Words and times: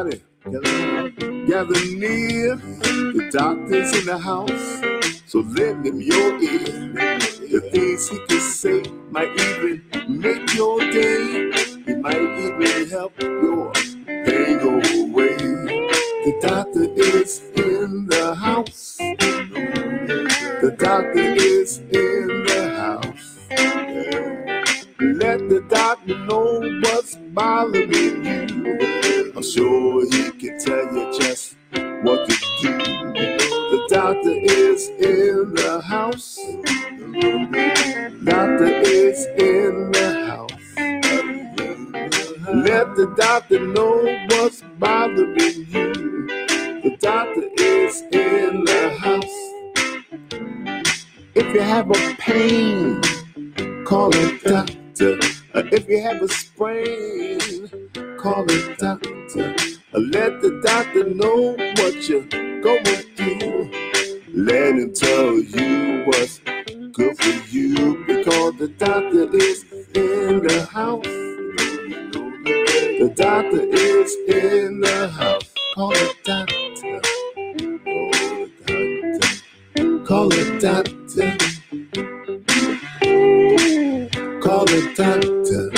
everybody, 0.00 1.46
gather, 1.46 1.86
near. 1.96 2.56
The 2.56 3.30
doctor's 3.32 3.98
in 3.98 4.06
the 4.06 4.18
house, 4.18 4.80
so 5.26 5.40
lend 5.40 5.86
him 5.86 6.00
your 6.00 6.40
ear. 6.40 6.92
The 7.50 7.70
things 7.72 8.08
he 8.08 8.18
can 8.28 8.40
say 8.40 8.82
might 9.10 9.32
even 9.40 9.84
make 10.08 10.54
your 10.54 10.80
Call 84.40 84.64
a 84.70 84.94
doctor. 84.94 85.70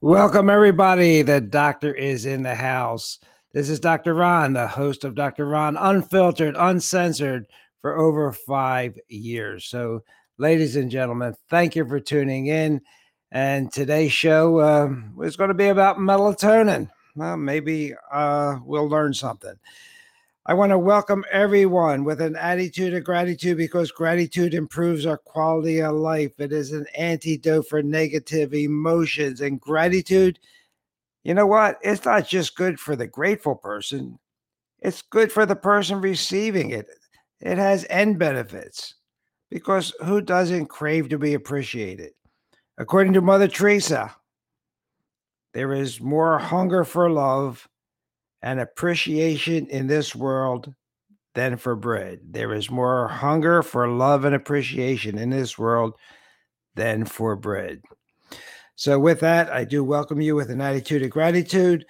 Welcome, 0.00 0.48
everybody. 0.48 1.20
The 1.20 1.42
doctor 1.42 1.92
is 1.92 2.24
in 2.24 2.42
the 2.42 2.54
house. 2.54 3.18
This 3.52 3.68
is 3.68 3.78
Dr. 3.78 4.14
Ron, 4.14 4.54
the 4.54 4.66
host 4.66 5.04
of 5.04 5.14
Dr. 5.14 5.46
Ron 5.46 5.76
Unfiltered, 5.76 6.56
Uncensored 6.56 7.46
for 7.82 7.98
over 7.98 8.32
five 8.32 8.98
years. 9.08 9.66
So, 9.66 10.02
ladies 10.38 10.76
and 10.76 10.90
gentlemen, 10.90 11.34
thank 11.50 11.76
you 11.76 11.86
for 11.86 12.00
tuning 12.00 12.46
in. 12.46 12.80
And 13.32 13.72
today's 13.72 14.12
show 14.12 14.60
um, 14.60 15.14
is 15.22 15.36
going 15.36 15.48
to 15.48 15.54
be 15.54 15.68
about 15.68 15.98
melatonin. 15.98 16.90
Well, 17.14 17.36
maybe 17.36 17.94
uh, 18.12 18.58
we'll 18.64 18.88
learn 18.88 19.14
something. 19.14 19.54
I 20.46 20.54
want 20.54 20.70
to 20.70 20.78
welcome 20.78 21.24
everyone 21.30 22.02
with 22.02 22.20
an 22.20 22.34
attitude 22.34 22.94
of 22.94 23.04
gratitude 23.04 23.56
because 23.56 23.92
gratitude 23.92 24.54
improves 24.54 25.06
our 25.06 25.18
quality 25.18 25.80
of 25.80 25.94
life. 25.94 26.32
It 26.38 26.52
is 26.52 26.72
an 26.72 26.86
antidote 26.96 27.68
for 27.68 27.82
negative 27.82 28.52
emotions. 28.52 29.40
And 29.42 29.60
gratitude, 29.60 30.40
you 31.22 31.34
know 31.34 31.46
what? 31.46 31.78
It's 31.82 32.04
not 32.04 32.26
just 32.26 32.56
good 32.56 32.80
for 32.80 32.96
the 32.96 33.06
grateful 33.06 33.54
person, 33.54 34.18
it's 34.80 35.02
good 35.02 35.30
for 35.30 35.46
the 35.46 35.56
person 35.56 36.00
receiving 36.00 36.70
it. 36.70 36.88
It 37.40 37.58
has 37.58 37.86
end 37.88 38.18
benefits 38.18 38.94
because 39.50 39.94
who 40.04 40.20
doesn't 40.20 40.66
crave 40.66 41.10
to 41.10 41.18
be 41.18 41.34
appreciated? 41.34 42.12
According 42.80 43.12
to 43.12 43.20
Mother 43.20 43.46
Teresa, 43.46 44.16
there 45.52 45.74
is 45.74 46.00
more 46.00 46.38
hunger 46.38 46.82
for 46.82 47.10
love 47.10 47.68
and 48.40 48.58
appreciation 48.58 49.66
in 49.66 49.86
this 49.86 50.16
world 50.16 50.72
than 51.34 51.58
for 51.58 51.76
bread. 51.76 52.20
There 52.30 52.54
is 52.54 52.70
more 52.70 53.06
hunger 53.06 53.62
for 53.62 53.86
love 53.86 54.24
and 54.24 54.34
appreciation 54.34 55.18
in 55.18 55.28
this 55.28 55.58
world 55.58 55.92
than 56.74 57.04
for 57.04 57.36
bread. 57.36 57.82
So, 58.76 58.98
with 58.98 59.20
that, 59.20 59.52
I 59.52 59.64
do 59.64 59.84
welcome 59.84 60.22
you 60.22 60.34
with 60.34 60.48
an 60.48 60.62
attitude 60.62 61.02
of 61.02 61.10
gratitude 61.10 61.84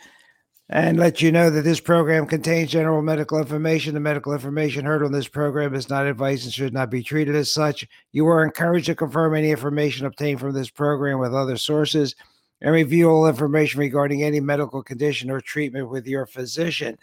and 0.73 1.01
let 1.01 1.21
you 1.21 1.33
know 1.33 1.51
that 1.51 1.63
this 1.63 1.81
program 1.81 2.27
contains 2.27 2.71
general 2.71 3.03
medical 3.03 3.39
information. 3.39 3.93
The 3.93 4.01
medical 4.01 4.33
information 4.33 4.85
heard 4.85 5.03
on 5.03 5.11
this 5.11 5.27
program 5.27 5.75
is 5.75 5.91
not 5.91 6.07
advice 6.07 6.45
and 6.45 6.55
should 6.55 6.73
not 6.73 6.91
be 6.91 7.03
treated 7.03 7.35
as 7.35 7.51
such. 7.51 7.89
You 8.13 8.29
are 8.29 8.45
encouraged 8.45 8.87
to 8.87 8.95
confirm 8.95 9.35
any 9.35 9.51
information 9.51 10.07
obtained 10.07 10.39
from 10.39 10.53
this 10.53 10.71
program 10.71 11.19
with 11.19 11.35
other 11.35 11.57
sources 11.57 12.15
and 12.61 12.73
review 12.73 13.11
all 13.11 13.27
information 13.27 13.81
regarding 13.81 14.23
any 14.23 14.39
medical 14.39 14.81
condition 14.81 15.29
or 15.29 15.41
treatment 15.41 15.91
with 15.91 16.07
your 16.07 16.25
physician. 16.25 16.97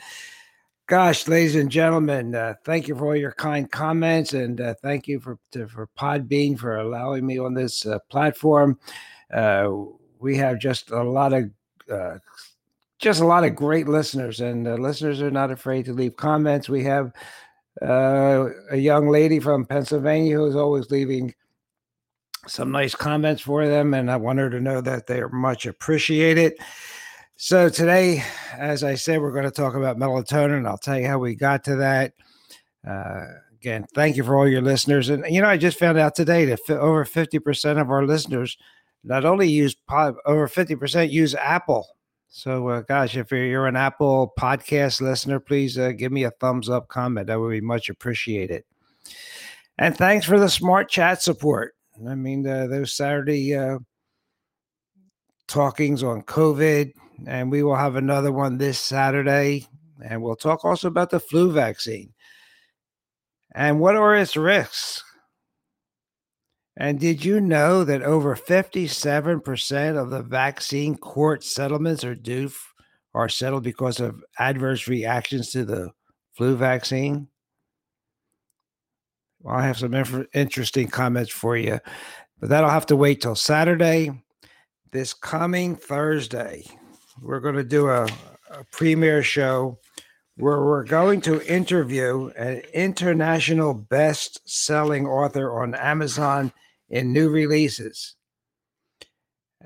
Gosh, 0.85 1.27
ladies 1.27 1.57
and 1.57 1.69
gentlemen, 1.69 2.35
uh, 2.35 2.53
thank 2.63 2.87
you 2.87 2.95
for 2.95 3.07
all 3.07 3.15
your 3.17 3.33
kind 3.33 3.69
comments, 3.69 4.31
and 4.31 4.61
uh, 4.61 4.75
thank 4.81 5.09
you 5.09 5.19
for 5.19 5.37
to, 5.51 5.67
for 5.67 5.89
Podbean 5.99 6.57
for 6.57 6.77
allowing 6.77 7.25
me 7.25 7.37
on 7.37 7.53
this 7.53 7.85
uh, 7.85 7.99
platform. 8.09 8.79
Uh, 9.33 9.69
we 10.19 10.37
have 10.37 10.57
just 10.57 10.91
a 10.91 11.03
lot 11.03 11.33
of 11.33 11.49
uh, 11.91 12.19
just 12.99 13.21
a 13.21 13.25
lot 13.25 13.43
of 13.43 13.55
great 13.55 13.87
listeners, 13.87 14.41
and 14.41 14.63
listeners 14.81 15.21
are 15.21 15.31
not 15.31 15.51
afraid 15.51 15.85
to 15.85 15.93
leave 15.93 16.15
comments. 16.15 16.69
We 16.69 16.83
have 16.83 17.13
uh, 17.81 18.49
a 18.71 18.77
young 18.77 19.09
lady 19.09 19.39
from 19.39 19.65
Pennsylvania 19.65 20.37
who's 20.37 20.55
always 20.55 20.89
leaving 20.89 21.33
some 22.47 22.71
nice 22.71 22.95
comments 22.95 23.41
for 23.41 23.67
them, 23.67 23.93
and 23.93 24.09
I 24.09 24.17
want 24.17 24.39
her 24.39 24.49
to 24.49 24.59
know 24.59 24.81
that 24.81 25.07
they 25.07 25.19
are 25.19 25.29
much 25.29 25.65
appreciated. 25.65 26.53
So 27.35 27.69
today, 27.69 28.23
as 28.57 28.83
I 28.83 28.95
said, 28.95 29.21
we're 29.21 29.31
going 29.31 29.43
to 29.43 29.51
talk 29.51 29.75
about 29.75 29.97
melatonin. 29.97 30.57
And 30.57 30.67
I'll 30.67 30.77
tell 30.77 30.99
you 30.99 31.05
how 31.07 31.19
we 31.19 31.35
got 31.35 31.63
to 31.65 31.75
that. 31.75 32.13
Uh, 32.87 33.25
again, 33.53 33.85
thank 33.93 34.17
you 34.17 34.23
for 34.23 34.35
all 34.35 34.47
your 34.47 34.61
listeners. 34.61 35.09
And 35.09 35.23
you 35.29 35.41
know, 35.41 35.47
I 35.47 35.57
just 35.57 35.77
found 35.77 35.99
out 35.99 36.15
today 36.15 36.45
that 36.45 36.59
over 36.69 37.05
fifty 37.05 37.37
percent 37.37 37.77
of 37.77 37.91
our 37.91 38.07
listeners 38.07 38.57
not 39.03 39.23
only 39.23 39.47
use 39.47 39.75
over 40.25 40.47
fifty 40.47 40.75
percent 40.75 41.11
use 41.11 41.35
Apple. 41.35 41.85
So, 42.29 42.67
uh, 42.67 42.81
gosh, 42.81 43.15
if 43.15 43.31
you're, 43.31 43.67
an 43.67 43.75
Apple 43.75 44.33
podcast 44.37 45.01
listener, 45.01 45.39
please 45.39 45.77
uh, 45.77 45.91
give 45.91 46.11
me 46.11 46.23
a 46.23 46.31
thumbs 46.31 46.69
up 46.69 46.87
comment. 46.87 47.27
That 47.27 47.39
would 47.39 47.51
be 47.51 47.61
much 47.61 47.89
appreciated. 47.89 48.63
And 49.77 49.97
thanks 49.97 50.25
for 50.25 50.39
the 50.39 50.49
smart 50.49 50.89
chat 50.89 51.21
support. 51.21 51.73
I 52.07 52.15
mean, 52.15 52.45
uh, 52.45 52.67
those 52.67 52.93
Saturday 52.93 53.55
uh, 53.55 53.79
talkings 55.47 56.03
on 56.03 56.21
COVID, 56.23 56.91
and 57.25 57.51
we 57.51 57.63
will 57.63 57.75
have 57.75 57.95
another 57.95 58.31
one 58.31 58.57
this 58.57 58.77
Saturday. 58.77 59.65
And 60.03 60.21
we'll 60.21 60.35
talk 60.35 60.63
also 60.63 60.87
about 60.87 61.09
the 61.09 61.19
flu 61.19 61.51
vaccine 61.51 62.13
and 63.55 63.79
what 63.79 63.95
are 63.95 64.15
its 64.15 64.37
risks. 64.37 65.03
And 66.79 66.99
did 66.99 67.25
you 67.25 67.41
know 67.41 67.83
that 67.83 68.03
over 68.03 68.35
57% 68.35 69.97
of 69.97 70.11
the 70.11 70.21
vaccine 70.21 70.95
court 70.95 71.43
settlements 71.43 72.03
are 72.03 72.13
due 72.13 72.51
are 73.15 73.29
settled 73.29 73.63
because 73.63 73.99
of 73.99 74.23
adverse 74.37 74.87
reactions 74.87 75.49
to 75.51 75.65
the 75.65 75.89
flu 76.33 76.55
vaccine? 76.55 77.29
Well, 79.41 79.55
I 79.55 79.65
have 79.65 79.79
some 79.79 79.95
inf- 79.95 80.27
interesting 80.35 80.87
comments 80.87 81.31
for 81.31 81.57
you, 81.57 81.79
but 82.39 82.49
that'll 82.49 82.69
have 82.69 82.85
to 82.87 82.95
wait 82.95 83.21
till 83.21 83.33
Saturday. 83.33 84.11
This 84.91 85.15
coming 85.15 85.75
Thursday, 85.75 86.63
we're 87.19 87.39
going 87.39 87.55
to 87.55 87.63
do 87.63 87.89
a, 87.89 88.05
a 88.51 88.63
premiere 88.71 89.23
show 89.23 89.79
where 90.35 90.63
we're 90.63 90.83
going 90.83 91.21
to 91.21 91.41
interview 91.51 92.27
an 92.37 92.61
international 92.71 93.73
best 93.73 94.39
selling 94.45 95.07
author 95.07 95.59
on 95.59 95.73
Amazon 95.73 96.51
in 96.89 97.13
new 97.13 97.29
releases. 97.29 98.15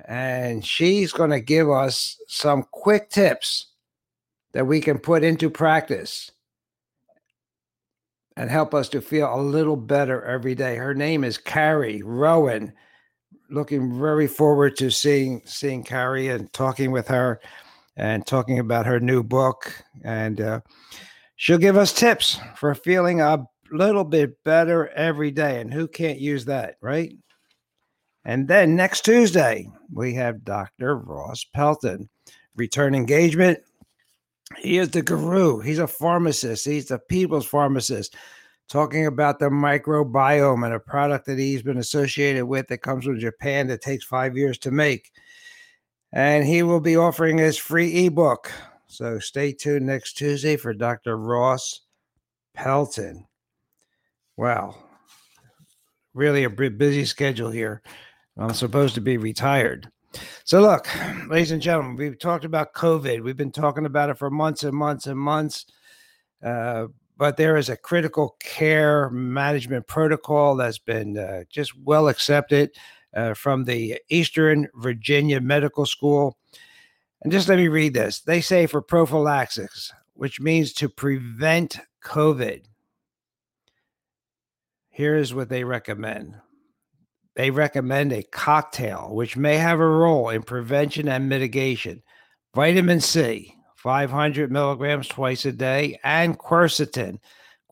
And 0.06 0.66
she's 0.66 1.12
going 1.12 1.30
to 1.32 1.40
give 1.40 1.70
us 1.70 2.18
some 2.28 2.66
quick 2.72 3.10
tips 3.10 3.68
that 4.54 4.66
we 4.66 4.82
can 4.82 4.98
put 4.98 5.24
into 5.24 5.50
practice 5.50 6.32
and 8.36 8.50
help 8.50 8.74
us 8.74 8.90
to 8.90 9.02
feel 9.02 9.34
a 9.34 9.42
little 9.42 9.76
better 9.76 10.24
every 10.24 10.56
day. 10.56 10.76
Her 10.76 10.94
name 10.94 11.24
is 11.24 11.38
Carrie 11.38 12.02
Rowan. 12.02 12.74
looking 13.50 14.00
very 14.00 14.28
forward 14.28 14.78
to 14.78 14.90
seeing 14.90 15.42
seeing 15.46 15.84
Carrie 15.84 16.30
and 16.30 16.52
talking 16.54 16.92
with 16.92 17.08
her 17.10 17.40
and 17.98 18.26
talking 18.26 18.60
about 18.60 18.86
her 18.86 19.00
new 19.00 19.22
book. 19.22 19.72
And 20.04 20.40
uh, 20.42 20.62
she'll 21.36 21.58
give 21.58 21.78
us 21.78 21.94
tips 21.94 22.40
for 22.56 22.74
feeling 22.74 23.22
a 23.22 23.46
little 23.72 24.04
bit 24.04 24.44
better 24.44 24.90
every 24.90 25.32
day. 25.32 25.62
And 25.62 25.74
who 25.74 25.88
can't 25.88 26.20
use 26.20 26.46
that, 26.46 26.76
right? 26.82 27.14
And 28.26 28.48
then 28.48 28.76
next 28.76 29.04
Tuesday, 29.04 29.68
we 29.92 30.14
have 30.14 30.46
Dr. 30.46 30.98
Ross 30.98 31.44
Pelton, 31.44 32.10
return 32.56 32.94
engagement. 32.94 33.60
He 34.60 34.78
is 34.78 34.90
the 34.90 35.02
guru. 35.02 35.60
He's 35.60 35.80
a 35.80 35.88
pharmacist. 35.88 36.66
He's 36.66 36.88
the 36.88 37.00
people's 37.00 37.46
pharmacist, 37.46 38.16
talking 38.68 39.08
about 39.08 39.40
the 39.40 39.50
microbiome 39.50 40.66
and 40.66 40.74
a 40.74 40.80
product 40.80 41.26
that 41.26 41.40
he's 41.40 41.64
been 41.64 41.78
associated 41.78 42.46
with 42.46 42.68
that 42.68 42.80
comes 42.80 43.06
from 43.06 43.20
Japan 43.20 43.68
that 43.68 43.82
takes 43.82 44.06
five 44.06 44.38
years 44.38 44.58
to 44.60 44.72
make. 44.72 45.12
And 46.14 46.46
he 46.46 46.62
will 46.62 46.82
be 46.82 46.98
offering 46.98 47.38
his 47.38 47.58
free 47.58 48.06
ebook. 48.06 48.52
So 48.88 49.18
stay 49.20 49.54
tuned 49.54 49.86
next 49.86 50.14
Tuesday 50.14 50.58
for 50.58 50.74
Dr. 50.74 51.18
Ross 51.18 51.82
Pelton. 52.54 53.26
Wow. 54.42 54.74
Really 56.16 56.46
a 56.46 56.50
busy 56.50 57.06
schedule 57.06 57.52
here. 57.52 57.84
I'm 58.40 58.56
supposed 58.56 58.96
to 58.96 59.02
be 59.02 59.18
retired. 59.18 59.88
So, 60.46 60.62
look, 60.62 60.88
ladies 61.30 61.52
and 61.52 61.62
gentlemen, 61.62 61.96
we've 61.96 62.18
talked 62.18 62.44
about 62.44 62.74
COVID. 62.74 63.22
We've 63.22 63.38
been 63.38 63.52
talking 63.52 63.86
about 63.86 64.10
it 64.10 64.18
for 64.18 64.32
months 64.32 64.64
and 64.64 64.76
months 64.76 65.06
and 65.06 65.20
months. 65.20 65.68
Uh, 66.44 66.88
but 67.18 67.38
there 67.38 67.56
is 67.56 67.70
a 67.70 67.78
critical 67.78 68.36
care 68.40 69.12
management 69.12 69.86
protocol 69.86 70.56
that's 70.56 70.80
been 70.80 71.20
uh, 71.20 71.44
just 71.48 71.78
well 71.78 72.08
accepted 72.08 72.72
uh, 73.16 73.36
from 73.36 73.66
the 73.66 74.00
Eastern 74.10 74.68
Virginia 74.74 75.40
Medical 75.40 75.86
School. 75.86 76.36
And 77.22 77.32
just 77.32 77.48
let 77.48 77.60
me 77.60 77.68
read 77.68 77.94
this. 77.94 78.22
They 78.22 78.42
say 78.42 78.66
for 78.66 78.82
prophylaxis, 78.82 79.94
which 80.16 80.42
means 80.42 80.74
to 80.74 80.90
prevent 80.90 81.78
COVID. 82.04 82.64
Here's 85.02 85.34
what 85.34 85.50
they 85.50 85.64
recommend 85.64 86.36
they 87.36 87.50
recommend 87.50 88.14
a 88.14 88.22
cocktail, 88.22 89.10
which 89.16 89.36
may 89.36 89.58
have 89.58 89.80
a 89.80 89.88
role 89.88 90.30
in 90.30 90.44
prevention 90.44 91.08
and 91.08 91.28
mitigation. 91.28 92.04
Vitamin 92.54 93.02
C, 93.02 93.56
500 93.78 94.52
milligrams 94.52 95.08
twice 95.08 95.44
a 95.46 95.52
day, 95.52 96.00
and 96.04 96.38
quercetin. 96.38 97.18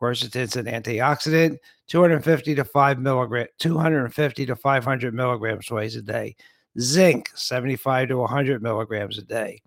Quercetin 0.01 0.41
is 0.41 0.55
an 0.55 0.65
antioxidant, 0.65 1.57
250 1.87 2.55
to 2.55 2.63
5 2.63 2.99
milligram, 2.99 3.45
250 3.59 4.47
to 4.47 4.55
500 4.55 5.13
milligrams 5.13 5.67
twice 5.67 5.93
a 5.93 6.01
day. 6.01 6.35
Zinc, 6.79 7.29
75 7.35 8.07
to 8.07 8.17
100 8.17 8.63
milligrams 8.63 9.19
a 9.19 9.21
day. 9.21 9.61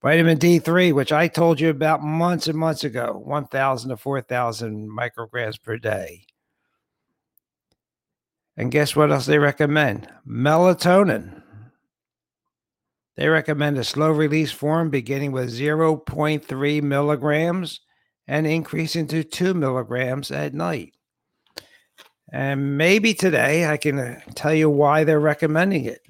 Vitamin 0.00 0.38
D3, 0.38 0.94
which 0.94 1.12
I 1.12 1.28
told 1.28 1.60
you 1.60 1.68
about 1.68 2.02
months 2.02 2.46
and 2.46 2.58
months 2.58 2.84
ago, 2.84 3.20
1,000 3.26 3.90
to 3.90 3.98
4,000 3.98 4.88
micrograms 4.88 5.62
per 5.62 5.76
day. 5.76 6.24
And 8.58 8.72
guess 8.72 8.96
what 8.96 9.12
else 9.12 9.26
they 9.26 9.38
recommend? 9.38 10.08
Melatonin. 10.26 11.42
They 13.16 13.28
recommend 13.28 13.78
a 13.78 13.84
slow 13.84 14.10
release 14.10 14.50
form 14.50 14.90
beginning 14.90 15.30
with 15.30 15.56
0.3 15.56 16.82
milligrams 16.82 17.80
and 18.26 18.46
increasing 18.48 19.06
to 19.08 19.22
2 19.22 19.54
milligrams 19.54 20.32
at 20.32 20.54
night. 20.54 20.94
And 22.32 22.76
maybe 22.76 23.14
today 23.14 23.64
I 23.64 23.76
can 23.76 23.98
uh, 24.00 24.20
tell 24.34 24.52
you 24.52 24.68
why 24.68 25.04
they're 25.04 25.20
recommending 25.20 25.84
it. 25.84 26.00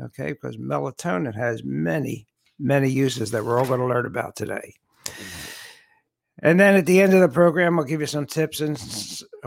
Okay, 0.00 0.32
because 0.32 0.56
melatonin 0.56 1.34
has 1.34 1.62
many, 1.64 2.26
many 2.58 2.88
uses 2.88 3.30
that 3.32 3.44
we're 3.44 3.58
all 3.58 3.66
going 3.66 3.80
to 3.80 3.86
learn 3.86 4.06
about 4.06 4.36
today. 4.36 4.74
And 6.42 6.60
then 6.60 6.74
at 6.74 6.86
the 6.86 7.00
end 7.00 7.14
of 7.14 7.20
the 7.20 7.28
program, 7.28 7.78
I'll 7.78 7.84
give 7.84 8.00
you 8.00 8.06
some 8.06 8.26
tips 8.26 8.60
and 8.60 8.78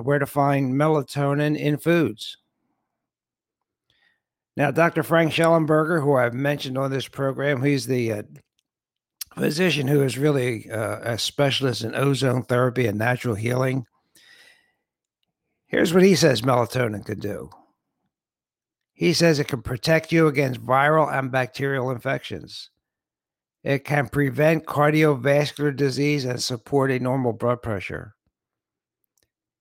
where 0.02 0.20
to 0.20 0.26
find 0.26 0.74
melatonin 0.74 1.58
in 1.58 1.78
foods. 1.78 2.38
Now, 4.58 4.72
Dr. 4.72 5.04
Frank 5.04 5.32
Shallenberger, 5.32 6.02
who 6.02 6.16
I've 6.16 6.34
mentioned 6.34 6.78
on 6.78 6.92
this 6.92 7.08
program, 7.08 7.64
he's 7.64 7.86
the 7.86 8.12
uh, 8.12 8.24
physician 9.36 9.88
who 9.88 10.04
is 10.04 10.18
really 10.18 10.70
uh, 10.70 11.14
a 11.14 11.18
specialist 11.18 11.84
in 11.84 11.96
ozone 11.96 12.44
therapy 12.44 12.88
and 12.88 12.98
natural 12.98 13.36
healing. 13.36 13.86
Here's 15.68 15.94
what 15.94 16.04
he 16.04 16.16
says 16.16 16.42
melatonin 16.42 17.06
can 17.06 17.20
do. 17.20 17.52
He 18.94 19.14
says 19.14 19.40
it 19.40 19.48
can 19.48 19.62
protect 19.62 20.12
you 20.12 20.28
against 20.28 20.62
viral 20.62 21.10
and 21.10 21.32
bacterial 21.32 21.92
infections. 21.92 22.70
It 23.64 23.84
can 23.84 24.08
prevent 24.08 24.66
cardiovascular 24.66 25.76
disease 25.76 26.26
and 26.26 26.42
support 26.42 26.92
a 26.92 27.00
normal 27.00 27.34
blood 27.34 27.62
pressure. 27.62 28.16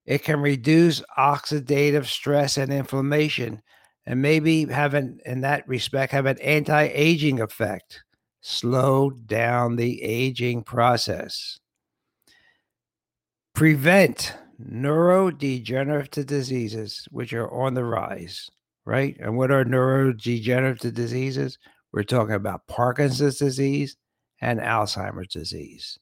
It 0.07 0.23
can 0.23 0.41
reduce 0.41 1.03
oxidative 1.19 2.07
stress 2.07 2.57
and 2.57 2.73
inflammation, 2.73 3.61
and 4.07 4.23
maybe 4.23 4.65
have 4.67 4.95
an, 4.95 5.19
in 5.27 5.43
that 5.43 5.69
respect, 5.69 6.13
have 6.13 6.27
an 6.27 6.39
anti 6.41 6.85
aging 6.85 7.41
effect. 7.41 8.05
Slow 8.41 9.11
down 9.11 9.77
the 9.77 10.03
aging 10.03 10.63
process. 10.63 11.59
Prevent 13.55 14.35
neurodegenerative 14.63 16.25
diseases, 16.25 17.07
which 17.11 17.33
are 17.33 17.51
on 17.51 17.75
the 17.75 17.85
rise, 17.85 18.49
right? 18.87 19.17
And 19.21 19.37
what 19.37 19.51
are 19.51 19.65
neurodegenerative 19.65 20.95
diseases? 20.95 21.59
We're 21.93 22.03
talking 22.03 22.35
about 22.35 22.67
Parkinson's 22.67 23.39
disease 23.39 23.97
and 24.41 24.61
Alzheimer's 24.61 25.33
disease. 25.33 25.99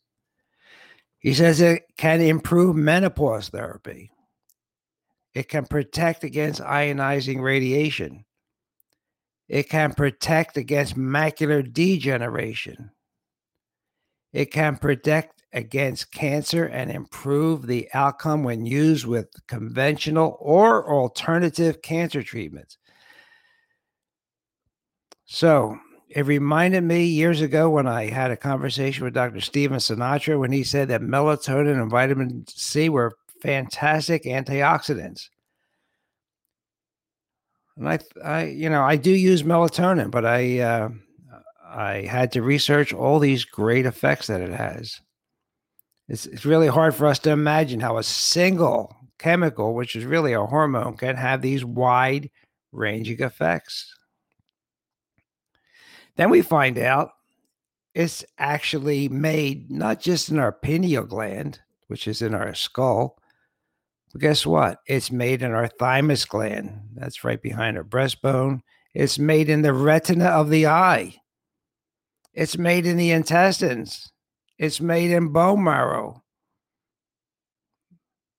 He 1.19 1.35
says 1.35 1.61
it 1.61 1.85
can 1.97 2.21
improve 2.21 2.77
menopause 2.77 3.49
therapy. 3.49 4.11
It 5.35 5.49
can 5.49 5.67
protect 5.67 6.25
against 6.25 6.61
ionizing 6.61 7.43
radiation. 7.43 8.25
It 9.49 9.69
can 9.69 9.95
protect 9.95 10.57
against 10.57 10.97
macular 10.97 11.63
degeneration. 11.73 12.91
It 14.33 14.47
can 14.47 14.77
protect 14.77 15.43
against 15.53 16.11
cancer 16.11 16.67
and 16.67 16.91
improve 16.91 17.67
the 17.67 17.89
outcome 17.95 18.45
when 18.45 18.67
used 18.67 19.07
with 19.07 19.29
conventional 19.47 20.37
or 20.41 20.93
alternative 20.93 21.81
cancer 21.81 22.23
treatments. 22.23 22.79
So 25.27 25.79
it 26.09 26.25
reminded 26.25 26.85
me 26.85 27.05
years 27.05 27.41
ago 27.41 27.69
when 27.69 27.87
I 27.87 28.09
had 28.09 28.31
a 28.31 28.37
conversation 28.37 29.05
with 29.05 29.15
Dr. 29.15 29.41
Stephen 29.41 29.79
Sinatra 29.79 30.39
when 30.39 30.53
he 30.53 30.63
said 30.63 30.89
that 30.89 31.03
melatonin 31.03 31.81
and 31.81 31.91
vitamin 31.91 32.45
C 32.49 32.89
were 32.89 33.17
fantastic 33.43 34.25
antioxidants. 34.25 35.29
And 37.77 37.89
I, 37.89 37.99
I, 38.25 38.45
you 38.47 38.71
know, 38.71 38.83
I 38.83 38.97
do 38.97 39.11
use 39.11 39.43
melatonin, 39.43 40.11
but 40.11 40.25
I, 40.25 40.61
uh, 40.61 40.89
I 41.69 42.07
had 42.09 42.33
to 42.33 42.43
research 42.43 42.95
all 42.95 43.19
these 43.19 43.45
great 43.45 43.85
effects 43.85 44.29
that 44.29 44.41
it 44.41 44.53
has. 44.53 45.01
It's, 46.09 46.27
it's 46.27 46.47
really 46.47 46.69
hard 46.69 46.95
for 46.95 47.07
us 47.07 47.19
to 47.21 47.31
imagine 47.31 47.81
how 47.81 47.99
a 47.99 48.03
single 48.03 48.97
chemical, 49.19 49.75
which 49.75 49.97
is 49.97 50.05
really 50.05 50.33
a 50.33 50.47
hormone, 50.47 50.97
can 50.97 51.17
have 51.17 51.43
these 51.43 51.65
wide 51.65 52.31
ranging 52.71 53.21
effects. 53.21 53.96
Then 56.17 56.31
we 56.31 56.43
find 56.43 56.79
out 56.79 57.11
it's 57.95 58.25
actually 58.39 59.09
made 59.09 59.71
not 59.71 60.01
just 60.01 60.29
in 60.29 60.39
our 60.39 60.53
pineal 60.53 61.05
gland, 61.05 61.61
which 61.87 62.09
is 62.09 62.21
in 62.21 62.35
our 62.35 62.55
skull, 62.55 63.19
but 64.13 64.21
guess 64.21 64.47
what? 64.47 64.81
It's 64.87 65.11
made 65.11 65.43
in 65.43 65.53
our 65.53 65.69
thymus 65.69 66.25
gland. 66.25 66.81
That's 66.95 67.25
right 67.25 67.41
behind 67.41 67.77
our 67.77 67.85
breastbone. 67.85 68.63
It's 68.95 69.19
made 69.19 69.51
in 69.51 69.63
the 69.63 69.75
retina 69.75 70.27
of 70.27 70.49
the 70.49 70.67
eye. 70.67 71.17
It's 72.33 72.57
made 72.57 72.87
in 72.87 72.97
the 72.97 73.11
intestines. 73.11 74.11
It's 74.59 74.81
made 74.81 75.11
in 75.11 75.29
bone 75.29 75.65
marrow. 75.65 76.23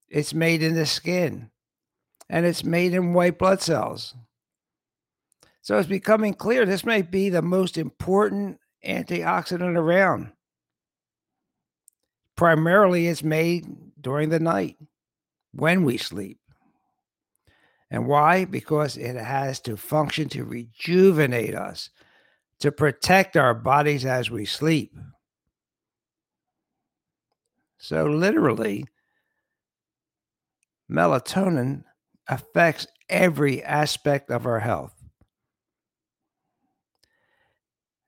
It's 0.09 0.33
made 0.33 0.63
in 0.63 0.73
the 0.73 0.85
skin. 0.85 1.51
And 2.29 2.45
it's 2.45 2.63
made 2.63 2.93
in 2.93 3.13
white 3.13 3.37
blood 3.37 3.61
cells. 3.61 4.15
So 5.67 5.77
it's 5.77 5.89
becoming 5.89 6.33
clear 6.33 6.65
this 6.65 6.85
may 6.85 7.01
be 7.01 7.27
the 7.27 7.41
most 7.41 7.77
important 7.77 8.57
antioxidant 8.85 9.75
around. 9.75 10.31
Primarily, 12.37 13.07
it's 13.07 13.21
made 13.21 13.67
during 13.99 14.29
the 14.29 14.39
night 14.39 14.77
when 15.51 15.83
we 15.83 15.97
sleep. 15.97 16.39
And 17.91 18.07
why? 18.07 18.45
Because 18.45 18.95
it 18.95 19.17
has 19.17 19.59
to 19.61 19.75
function 19.75 20.29
to 20.29 20.45
rejuvenate 20.45 21.53
us, 21.53 21.89
to 22.61 22.71
protect 22.71 23.35
our 23.35 23.53
bodies 23.53 24.05
as 24.05 24.31
we 24.31 24.45
sleep. 24.45 24.95
So, 27.77 28.05
literally, 28.05 28.85
melatonin 30.89 31.83
affects 32.29 32.87
every 33.09 33.61
aspect 33.65 34.31
of 34.31 34.45
our 34.45 34.61
health. 34.61 34.96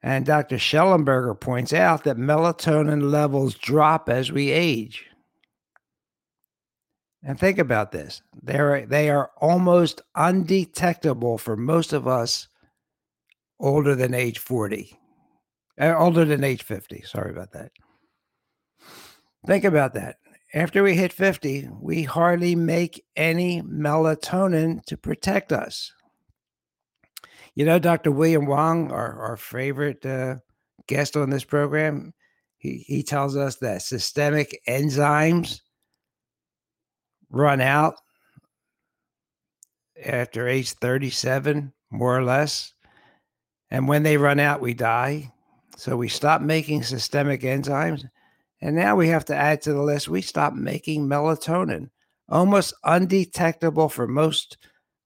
And 0.01 0.25
Dr. 0.25 0.55
Shallenberger 0.55 1.39
points 1.39 1.73
out 1.73 2.05
that 2.05 2.17
melatonin 2.17 3.11
levels 3.11 3.55
drop 3.55 4.09
as 4.09 4.31
we 4.31 4.51
age. 4.51 5.05
And 7.21 7.37
think 7.37 7.57
about 7.57 7.91
this. 7.91 8.21
They're, 8.41 8.85
they 8.85 9.09
are 9.09 9.31
almost 9.37 10.01
undetectable 10.15 11.37
for 11.37 11.57
most 11.57 11.91
of 11.91 12.07
us 12.07 12.47
older 13.59 13.93
than 13.93 14.13
age 14.13 14.39
40, 14.39 14.97
uh, 15.81 15.95
older 15.97 16.23
than 16.23 16.45
age 16.45 16.63
50. 16.63 17.01
Sorry 17.01 17.31
about 17.31 17.51
that. 17.51 17.71
Think 19.45 19.65
about 19.65 19.93
that. 19.95 20.15
After 20.53 20.81
we 20.81 20.95
hit 20.95 21.13
50, 21.13 21.69
we 21.79 22.03
hardly 22.03 22.55
make 22.55 23.03
any 23.15 23.61
melatonin 23.61 24.83
to 24.85 24.97
protect 24.97 25.51
us. 25.51 25.91
You 27.59 27.65
know, 27.65 27.77
Dr. 27.77 28.11
William 28.11 28.45
Wong, 28.45 28.89
our, 28.89 29.21
our 29.21 29.35
favorite 29.35 30.05
uh, 30.05 30.35
guest 30.87 31.17
on 31.17 31.29
this 31.29 31.43
program, 31.43 32.13
he, 32.57 32.85
he 32.87 33.03
tells 33.03 33.35
us 33.35 33.57
that 33.57 33.81
systemic 33.81 34.61
enzymes 34.65 35.59
run 37.29 37.59
out 37.59 37.95
after 40.05 40.47
age 40.47 40.71
37, 40.71 41.73
more 41.91 42.17
or 42.17 42.23
less. 42.23 42.73
And 43.69 43.89
when 43.89 44.03
they 44.03 44.15
run 44.15 44.39
out, 44.39 44.61
we 44.61 44.73
die. 44.73 45.29
So 45.75 45.97
we 45.97 46.07
stop 46.07 46.41
making 46.41 46.83
systemic 46.83 47.41
enzymes. 47.41 48.05
And 48.61 48.73
now 48.73 48.95
we 48.95 49.09
have 49.09 49.25
to 49.25 49.35
add 49.35 49.61
to 49.63 49.73
the 49.73 49.83
list, 49.83 50.07
we 50.07 50.21
stop 50.21 50.53
making 50.53 51.09
melatonin, 51.09 51.89
almost 52.29 52.73
undetectable 52.85 53.89
for 53.89 54.07
most 54.07 54.57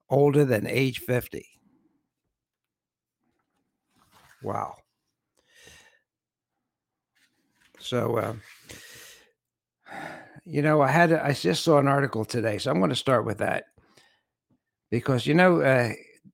older 0.07 0.45
than 0.45 0.67
age 0.67 0.99
50. 0.99 1.52
Wow. 4.43 4.75
So, 7.79 8.17
uh, 8.17 8.33
you 10.45 10.61
know, 10.61 10.81
I 10.81 10.89
had 10.89 11.13
I 11.13 11.33
just 11.33 11.63
saw 11.63 11.79
an 11.79 11.87
article 11.87 12.25
today, 12.25 12.57
so 12.57 12.71
I'm 12.71 12.79
going 12.79 12.89
to 12.89 12.95
start 12.95 13.25
with 13.25 13.37
that 13.39 13.65
because 14.91 15.25
you 15.25 15.33
know 15.33 15.61
uh, 15.61 15.91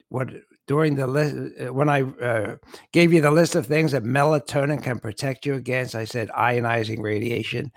what 0.09 0.29
during 0.67 0.95
the 0.95 1.07
list 1.07 1.35
uh, 1.59 1.73
when 1.73 1.89
I 1.89 2.01
uh, 2.01 2.55
gave 2.91 3.13
you 3.13 3.21
the 3.21 3.31
list 3.31 3.55
of 3.55 3.65
things 3.65 3.91
that 3.91 4.03
melatonin 4.03 4.81
can 4.81 4.99
protect 4.99 5.45
you 5.45 5.55
against, 5.55 5.95
I 5.95 6.05
said 6.05 6.29
ionizing 6.29 7.01
radiation. 7.01 7.71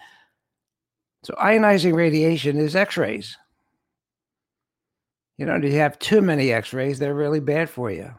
So 1.24 1.34
ionizing 1.34 1.94
radiation 1.94 2.56
is 2.56 2.74
X-rays. 2.74 3.36
You 5.38 5.46
know, 5.46 5.56
if 5.56 5.64
you 5.64 5.78
have 5.78 5.98
too 5.98 6.20
many 6.20 6.52
X-rays, 6.52 6.98
they're 6.98 7.14
really 7.14 7.40
bad 7.40 7.70
for 7.70 7.90
you. 7.90 8.12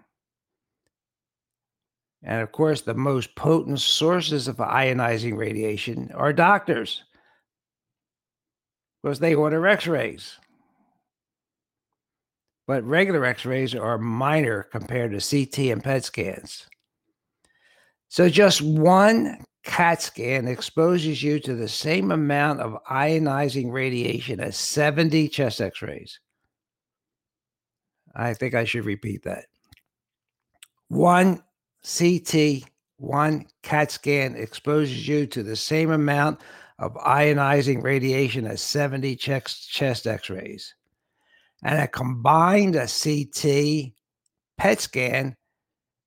And 2.23 2.41
of 2.41 2.51
course, 2.51 2.81
the 2.81 2.93
most 2.93 3.35
potent 3.35 3.81
sources 3.81 4.47
of 4.47 4.57
ionizing 4.57 5.37
radiation 5.37 6.09
are 6.15 6.31
doctors 6.31 7.03
because 9.01 9.19
they 9.19 9.35
order 9.35 9.67
x 9.67 9.87
rays. 9.87 10.37
But 12.65 12.85
regular 12.85 13.25
x 13.25 13.45
rays 13.45 13.75
are 13.75 13.97
minor 13.97 14.63
compared 14.63 15.11
to 15.11 15.45
CT 15.45 15.71
and 15.71 15.83
PET 15.83 16.05
scans. 16.05 16.65
So 18.07 18.29
just 18.29 18.61
one 18.61 19.43
CAT 19.63 20.01
scan 20.01 20.47
exposes 20.47 21.21
you 21.21 21.39
to 21.41 21.55
the 21.55 21.67
same 21.67 22.11
amount 22.11 22.61
of 22.61 22.77
ionizing 22.89 23.71
radiation 23.71 24.39
as 24.39 24.55
70 24.55 25.27
chest 25.27 25.59
x 25.59 25.81
rays. 25.81 26.19
I 28.15 28.33
think 28.33 28.53
I 28.53 28.63
should 28.63 28.85
repeat 28.85 29.23
that. 29.23 29.45
One 30.87 31.43
CT, 31.83 32.63
one 32.97 33.45
CAT 33.61 33.91
scan 33.91 34.35
exposes 34.35 35.07
you 35.07 35.27
to 35.27 35.43
the 35.43 35.55
same 35.55 35.91
amount 35.91 36.39
of 36.79 36.95
ionizing 36.95 37.83
radiation 37.83 38.47
as 38.47 38.61
70 38.61 39.15
chest, 39.15 40.07
x 40.07 40.29
rays. 40.29 40.73
And 41.63 41.79
a 41.79 41.87
combined 41.87 42.75
uh, 42.75 42.81
a 42.81 42.87
CT 42.87 43.93
PET 44.57 44.81
scan 44.81 45.35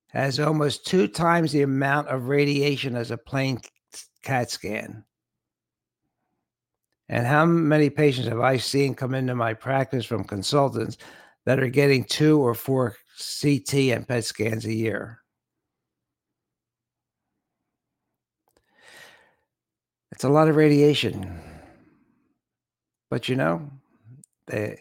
has 0.09 0.41
almost 0.41 0.87
two 0.87 1.09
times 1.09 1.53
the 1.53 1.63
amount 1.63 2.09
of 2.09 2.29
radiation 2.29 2.97
as 2.97 3.11
a 3.11 3.19
plain 3.19 3.61
CAT 4.23 4.51
scan. 4.51 5.05
And 7.09 7.27
how 7.27 7.45
many 7.45 7.91
patients 7.91 8.29
have 8.29 8.41
I 8.41 8.57
seen 8.57 8.95
come 8.95 9.15
into 9.15 9.35
my 9.35 9.55
practice 9.55 10.05
from 10.05 10.25
consultants 10.25 10.99
that 11.45 11.61
are 11.61 11.69
getting 11.69 12.05
two 12.05 12.41
or 12.41 12.55
four 12.55 12.97
CT 13.41 13.75
and 13.75 14.09
PET 14.09 14.25
scans 14.25 14.65
a 14.65 14.75
year? 14.75 15.23
It's 20.17 20.25
a 20.25 20.31
lot 20.31 20.49
of 20.49 20.57
radiation. 20.57 21.31
But 23.11 23.29
you 23.29 23.37
know, 23.37 23.71
the 24.47 24.79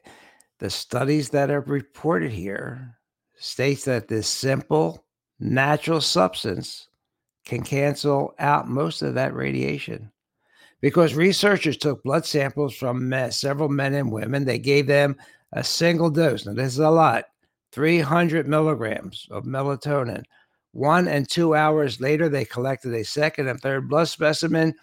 the 0.60 0.70
studies 0.70 1.28
that 1.32 1.52
are 1.52 1.60
reported 1.60 2.32
here 2.32 2.96
states 3.36 3.84
that 3.84 4.08
this 4.08 4.30
simple 4.30 5.04
natural 5.38 6.00
substance 6.00 6.88
can 7.44 7.64
cancel 7.64 8.34
out 8.40 8.70
most 8.70 9.02
of 9.02 9.16
that 9.16 9.36
radiation. 9.36 10.10
Because 10.80 11.16
researchers 11.16 11.76
took 11.76 12.02
blood 12.02 12.26
samples 12.26 12.74
from 12.74 13.10
men, 13.10 13.30
several 13.34 13.68
men 13.68 13.94
and 13.94 14.14
women. 14.14 14.46
They 14.46 14.58
gave 14.58 14.88
them 14.88 15.18
a 15.52 15.66
single 15.66 16.10
dose. 16.10 16.46
Now 16.46 16.54
this 16.54 16.72
is 16.72 16.80
a 16.80 16.90
lot. 16.90 17.26
300 17.74 18.48
milligrams 18.48 19.28
of 19.32 19.44
melatonin. 19.44 20.24
One 20.72 21.10
and 21.10 21.28
two 21.28 21.56
hours 21.56 22.00
later 22.00 22.30
they 22.30 22.46
collected 22.46 22.94
a 22.94 23.04
second 23.04 23.50
and 23.50 23.60
third 23.60 23.90
blood 23.90 24.08
specimen 24.08 24.76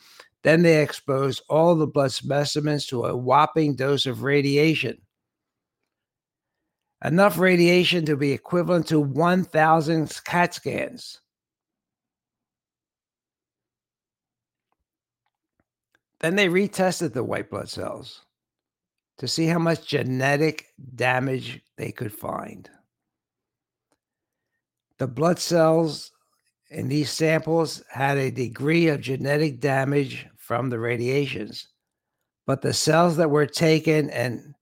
then 0.42 0.62
they 0.62 0.82
exposed 0.82 1.42
all 1.48 1.74
the 1.74 1.86
blood 1.86 2.12
specimens 2.12 2.86
to 2.86 3.04
a 3.04 3.16
whopping 3.16 3.76
dose 3.76 4.06
of 4.06 4.22
radiation. 4.22 5.00
Enough 7.04 7.38
radiation 7.38 8.04
to 8.06 8.16
be 8.16 8.32
equivalent 8.32 8.86
to 8.88 9.00
1,000 9.00 10.20
CAT 10.24 10.54
scans. 10.54 11.20
Then 16.20 16.36
they 16.36 16.48
retested 16.48 17.12
the 17.12 17.24
white 17.24 17.50
blood 17.50 17.68
cells 17.68 18.24
to 19.18 19.26
see 19.26 19.46
how 19.46 19.58
much 19.58 19.86
genetic 19.86 20.66
damage 20.94 21.60
they 21.76 21.90
could 21.90 22.12
find. 22.12 22.70
The 24.98 25.08
blood 25.08 25.40
cells 25.40 26.12
in 26.70 26.88
these 26.88 27.10
samples 27.10 27.82
had 27.90 28.16
a 28.18 28.30
degree 28.30 28.86
of 28.86 29.00
genetic 29.00 29.60
damage 29.60 30.26
from 30.52 30.68
the 30.68 30.78
radiations. 30.78 31.68
But 32.46 32.60
the 32.60 32.74
cells 32.74 33.16
that 33.16 33.30
were 33.30 33.46
taken 33.46 34.10
an 34.10 34.54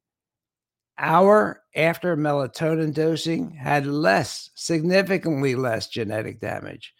hour 0.96 1.64
after 1.74 2.16
melatonin 2.16 2.94
dosing 2.94 3.50
had 3.50 3.86
less, 3.86 4.50
significantly 4.54 5.56
less 5.56 5.88
genetic 5.88 6.40
damage. 6.40 6.94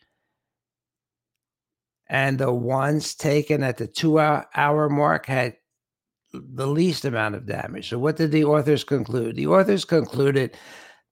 And 2.08 2.36
the 2.36 2.52
ones 2.52 3.14
taken 3.14 3.62
at 3.62 3.76
the 3.76 3.86
two 3.86 4.18
hour 4.18 4.88
mark 4.88 5.26
had 5.26 5.56
the 6.32 6.66
least 6.66 7.04
amount 7.04 7.36
of 7.36 7.46
damage. 7.46 7.90
So, 7.90 7.98
what 8.00 8.16
did 8.16 8.32
the 8.32 8.42
authors 8.42 8.82
conclude? 8.82 9.36
The 9.36 9.46
authors 9.46 9.84
concluded 9.84 10.56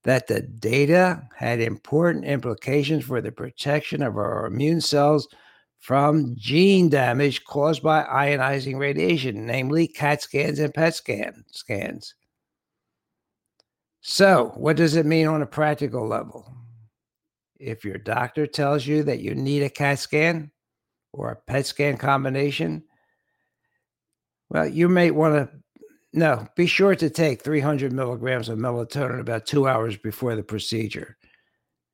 that 0.03 0.27
the 0.27 0.41
data 0.41 1.23
had 1.33 1.61
important 1.61 2.25
implications 2.25 3.05
for 3.05 3.21
the 3.21 3.31
protection 3.31 4.03
of 4.03 4.17
our 4.17 4.47
immune 4.47 4.81
cells 4.81 5.29
from 5.79 6.35
gene 6.37 6.89
damage 6.89 7.43
caused 7.45 7.81
by 7.81 8.03
ionizing 8.03 8.77
radiation, 8.77 9.45
namely 9.45 9.87
CAT 9.87 10.21
scans 10.21 10.59
and 10.59 10.73
PET 10.73 10.95
scan 10.95 11.45
scans. 11.51 12.15
So, 14.01 14.53
what 14.55 14.77
does 14.77 14.95
it 14.95 15.05
mean 15.05 15.27
on 15.27 15.41
a 15.41 15.47
practical 15.47 16.07
level? 16.07 16.53
If 17.59 17.83
your 17.83 17.97
doctor 17.97 18.47
tells 18.47 18.85
you 18.85 19.03
that 19.03 19.19
you 19.19 19.35
need 19.35 19.63
a 19.63 19.69
CAT 19.69 19.99
scan 19.99 20.51
or 21.11 21.31
a 21.31 21.51
PET 21.51 21.65
scan 21.65 21.97
combination, 21.97 22.83
well, 24.49 24.67
you 24.67 24.89
may 24.89 25.11
want 25.11 25.35
to 25.35 25.59
no, 26.11 26.47
be 26.55 26.65
sure 26.65 26.95
to 26.95 27.09
take 27.09 27.43
300 27.43 27.93
milligrams 27.93 28.49
of 28.49 28.57
melatonin 28.57 29.19
about 29.19 29.45
two 29.45 29.67
hours 29.67 29.95
before 29.95 30.35
the 30.35 30.43
procedure. 30.43 31.17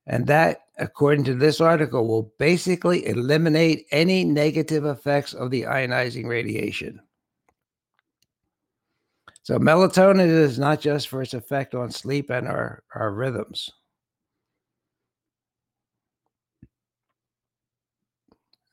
And 0.06 0.26
that, 0.28 0.60
according 0.78 1.24
to 1.24 1.34
this 1.34 1.60
article, 1.60 2.06
will 2.06 2.32
basically 2.38 3.06
eliminate 3.06 3.86
any 3.90 4.24
negative 4.24 4.84
effects 4.84 5.34
of 5.34 5.50
the 5.50 5.62
ionizing 5.62 6.26
radiation. 6.26 7.00
So, 9.42 9.58
melatonin 9.58 10.28
is 10.28 10.58
not 10.58 10.80
just 10.80 11.08
for 11.08 11.22
its 11.22 11.34
effect 11.34 11.74
on 11.74 11.90
sleep 11.90 12.30
and 12.30 12.48
our, 12.48 12.82
our 12.94 13.12
rhythms. 13.12 13.70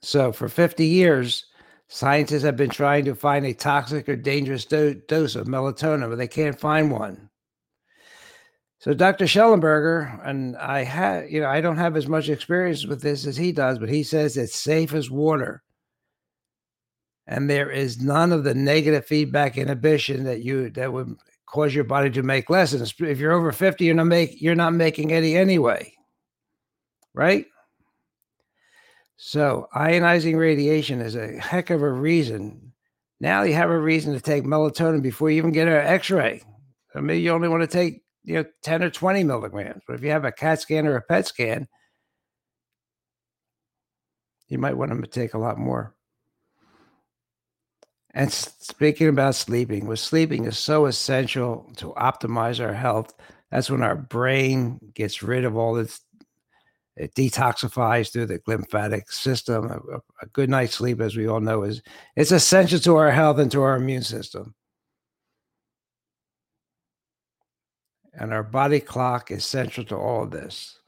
So, 0.01 0.31
for 0.31 0.49
50 0.49 0.85
years, 0.85 1.45
scientists 1.87 2.43
have 2.43 2.57
been 2.57 2.69
trying 2.69 3.05
to 3.05 3.15
find 3.15 3.45
a 3.45 3.53
toxic 3.53 4.09
or 4.09 4.15
dangerous 4.15 4.65
do- 4.65 4.95
dose 5.07 5.35
of 5.35 5.47
melatonin, 5.47 6.09
but 6.09 6.17
they 6.17 6.27
can't 6.27 6.59
find 6.59 6.91
one. 6.91 7.29
So 8.83 8.93
Dr. 8.93 9.23
Shallenberger, 9.23 10.19
and 10.27 10.57
I 10.57 10.83
have, 10.83 11.31
you 11.31 11.39
know, 11.39 11.47
I 11.47 11.61
don't 11.61 11.77
have 11.77 11.95
as 11.95 12.05
much 12.05 12.27
experience 12.27 12.85
with 12.85 13.01
this 13.01 13.25
as 13.25 13.37
he 13.37 13.53
does, 13.53 13.79
but 13.79 13.87
he 13.87 14.03
says 14.03 14.35
it's 14.35 14.57
safe 14.57 14.93
as 14.93 15.09
water. 15.09 15.63
And 17.25 17.49
there 17.49 17.71
is 17.71 18.01
none 18.01 18.33
of 18.33 18.43
the 18.43 18.53
negative 18.53 19.05
feedback 19.05 19.57
inhibition 19.57 20.25
that 20.25 20.43
you 20.43 20.69
that 20.71 20.91
would 20.91 21.15
cause 21.45 21.73
your 21.73 21.85
body 21.85 22.09
to 22.09 22.23
make 22.23 22.49
less. 22.49 22.73
And 22.73 22.81
if 23.09 23.19
you're 23.19 23.31
over 23.31 23.53
50, 23.53 23.85
you're 23.85 23.95
not 23.95 24.07
make 24.07 24.41
you're 24.41 24.53
not 24.53 24.73
making 24.73 25.13
any 25.13 25.37
anyway. 25.37 25.93
Right? 27.13 27.45
So 29.15 29.69
ionizing 29.73 30.37
radiation 30.37 30.99
is 30.99 31.15
a 31.15 31.39
heck 31.39 31.69
of 31.69 31.81
a 31.83 31.89
reason. 31.89 32.73
Now 33.21 33.43
you 33.43 33.53
have 33.53 33.69
a 33.69 33.79
reason 33.79 34.13
to 34.13 34.19
take 34.19 34.43
melatonin 34.43 35.01
before 35.01 35.31
you 35.31 35.37
even 35.37 35.53
get 35.53 35.69
an 35.69 35.73
x-ray. 35.73 36.43
I 36.93 36.99
mean, 36.99 37.21
you 37.21 37.31
only 37.31 37.47
want 37.47 37.61
to 37.61 37.67
take 37.67 38.02
you 38.23 38.35
know 38.35 38.45
10 38.63 38.83
or 38.83 38.89
20 38.89 39.23
milligrams 39.23 39.81
but 39.87 39.95
if 39.95 40.03
you 40.03 40.09
have 40.09 40.25
a 40.25 40.31
cat 40.31 40.61
scan 40.61 40.87
or 40.87 40.95
a 40.95 41.01
pet 41.01 41.27
scan 41.27 41.67
you 44.53 44.59
might 44.59 44.77
want 44.77 44.89
them 44.89 45.01
to 45.01 45.09
take 45.09 45.33
a 45.33 45.39
lot 45.39 45.57
more. 45.57 45.95
And 48.13 48.31
speaking 48.31 49.07
about 49.07 49.33
sleeping 49.33 49.87
well 49.87 49.97
sleeping 49.97 50.45
is 50.45 50.57
so 50.57 50.85
essential 50.85 51.71
to 51.77 51.93
optimize 51.93 52.63
our 52.63 52.73
health. 52.73 53.13
That's 53.49 53.71
when 53.71 53.81
our 53.81 53.95
brain 53.95 54.79
gets 54.93 55.23
rid 55.23 55.45
of 55.45 55.57
all 55.57 55.73
this 55.73 55.99
it 56.95 57.15
detoxifies 57.15 58.13
through 58.13 58.27
the 58.27 58.39
lymphatic 58.45 59.11
system. 59.11 59.65
A, 59.65 59.97
a 60.21 60.27
good 60.27 60.51
night's 60.51 60.75
sleep 60.75 61.01
as 61.01 61.15
we 61.15 61.27
all 61.27 61.39
know 61.39 61.63
is 61.63 61.81
it's 62.15 62.31
essential 62.31 62.79
to 62.81 62.97
our 62.97 63.09
health 63.09 63.39
and 63.39 63.51
to 63.51 63.63
our 63.63 63.75
immune 63.75 64.03
system 64.03 64.53
And 68.13 68.31
our 68.31 68.43
body 68.43 68.79
clock 68.79 69.31
is 69.31 69.45
central 69.45 69.85
to 69.87 69.95
all 69.95 70.23
of 70.23 70.31
this. 70.31 70.79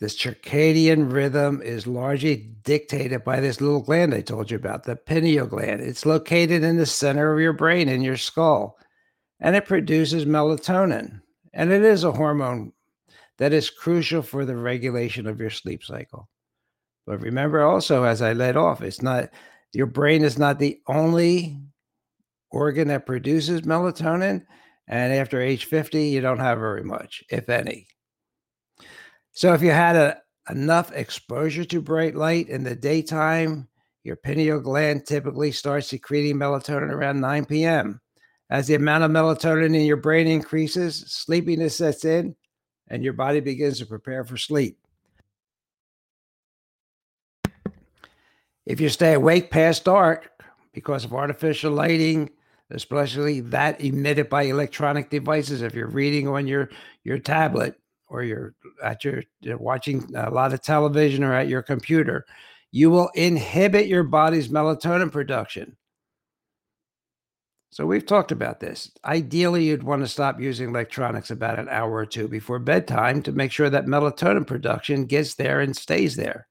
This 0.00 0.16
circadian 0.16 1.12
rhythm 1.12 1.60
is 1.60 1.86
largely 1.86 2.36
dictated 2.62 3.24
by 3.24 3.40
this 3.40 3.60
little 3.60 3.82
gland 3.82 4.14
I 4.14 4.20
told 4.20 4.50
you 4.50 4.56
about, 4.56 4.84
the 4.84 4.94
pineal 4.94 5.46
gland. 5.46 5.80
It's 5.80 6.06
located 6.06 6.62
in 6.62 6.76
the 6.76 6.86
center 6.86 7.32
of 7.32 7.40
your 7.40 7.52
brain, 7.52 7.88
in 7.88 8.02
your 8.02 8.16
skull, 8.16 8.78
and 9.40 9.56
it 9.56 9.66
produces 9.66 10.24
melatonin. 10.24 11.20
And 11.52 11.72
it 11.72 11.82
is 11.82 12.04
a 12.04 12.12
hormone 12.12 12.72
that 13.38 13.52
is 13.52 13.70
crucial 13.70 14.22
for 14.22 14.44
the 14.44 14.56
regulation 14.56 15.26
of 15.26 15.40
your 15.40 15.50
sleep 15.50 15.82
cycle. 15.82 16.28
But 17.04 17.20
remember 17.20 17.62
also, 17.62 18.04
as 18.04 18.22
I 18.22 18.34
led 18.34 18.56
off, 18.56 18.82
it's 18.82 19.02
not 19.02 19.30
your 19.72 19.86
brain 19.86 20.22
is 20.22 20.38
not 20.38 20.58
the 20.58 20.80
only 20.86 21.58
organ 22.50 22.88
that 22.88 23.06
produces 23.06 23.62
melatonin. 23.62 24.44
And 24.86 25.12
after 25.12 25.40
age 25.40 25.66
50, 25.66 26.08
you 26.08 26.20
don't 26.20 26.40
have 26.40 26.58
very 26.58 26.82
much, 26.82 27.22
if 27.30 27.48
any. 27.48 27.86
So 29.32 29.52
if 29.52 29.62
you 29.62 29.70
had 29.70 29.96
a, 29.96 30.20
enough 30.50 30.92
exposure 30.92 31.64
to 31.64 31.80
bright 31.80 32.14
light 32.14 32.48
in 32.48 32.64
the 32.64 32.74
daytime, 32.74 33.68
your 34.02 34.16
pineal 34.16 34.60
gland 34.60 35.06
typically 35.06 35.52
starts 35.52 35.88
secreting 35.88 36.36
melatonin 36.36 36.90
around 36.90 37.20
9 37.20 37.44
p.m. 37.44 38.00
As 38.50 38.66
the 38.66 38.74
amount 38.74 39.04
of 39.04 39.10
melatonin 39.10 39.76
in 39.76 39.84
your 39.84 39.98
brain 39.98 40.26
increases, 40.26 41.04
sleepiness 41.08 41.76
sets 41.76 42.04
in 42.04 42.34
and 42.88 43.04
your 43.04 43.12
body 43.12 43.40
begins 43.40 43.78
to 43.78 43.86
prepare 43.86 44.24
for 44.24 44.38
sleep. 44.38 44.78
If 48.64 48.80
you 48.80 48.88
stay 48.88 49.14
awake 49.14 49.50
past 49.50 49.84
dark 49.84 50.30
because 50.72 51.04
of 51.04 51.12
artificial 51.12 51.72
lighting, 51.72 52.30
especially 52.70 53.40
that 53.40 53.80
emitted 53.80 54.28
by 54.28 54.42
electronic 54.44 55.10
devices. 55.10 55.62
If 55.62 55.74
you're 55.74 55.88
reading 55.88 56.28
on 56.28 56.46
your 56.46 56.70
your 57.04 57.18
tablet 57.18 57.74
or 58.08 58.22
you're 58.22 58.54
at 58.82 59.04
your 59.04 59.22
you're 59.40 59.58
watching 59.58 60.08
a 60.14 60.30
lot 60.30 60.52
of 60.52 60.62
television 60.62 61.24
or 61.24 61.32
at 61.34 61.48
your 61.48 61.62
computer, 61.62 62.26
you 62.70 62.90
will 62.90 63.10
inhibit 63.14 63.86
your 63.86 64.04
body's 64.04 64.48
melatonin 64.48 65.10
production. 65.10 65.76
So 67.70 67.84
we've 67.84 68.06
talked 68.06 68.32
about 68.32 68.60
this. 68.60 68.90
Ideally, 69.04 69.64
you'd 69.66 69.82
want 69.82 70.02
to 70.02 70.08
stop 70.08 70.40
using 70.40 70.70
electronics 70.70 71.30
about 71.30 71.58
an 71.58 71.68
hour 71.68 71.92
or 71.92 72.06
two 72.06 72.26
before 72.26 72.58
bedtime 72.58 73.22
to 73.22 73.32
make 73.32 73.52
sure 73.52 73.68
that 73.68 73.86
melatonin 73.86 74.46
production 74.46 75.04
gets 75.04 75.34
there 75.34 75.60
and 75.60 75.76
stays 75.76 76.16
there. 76.16 76.48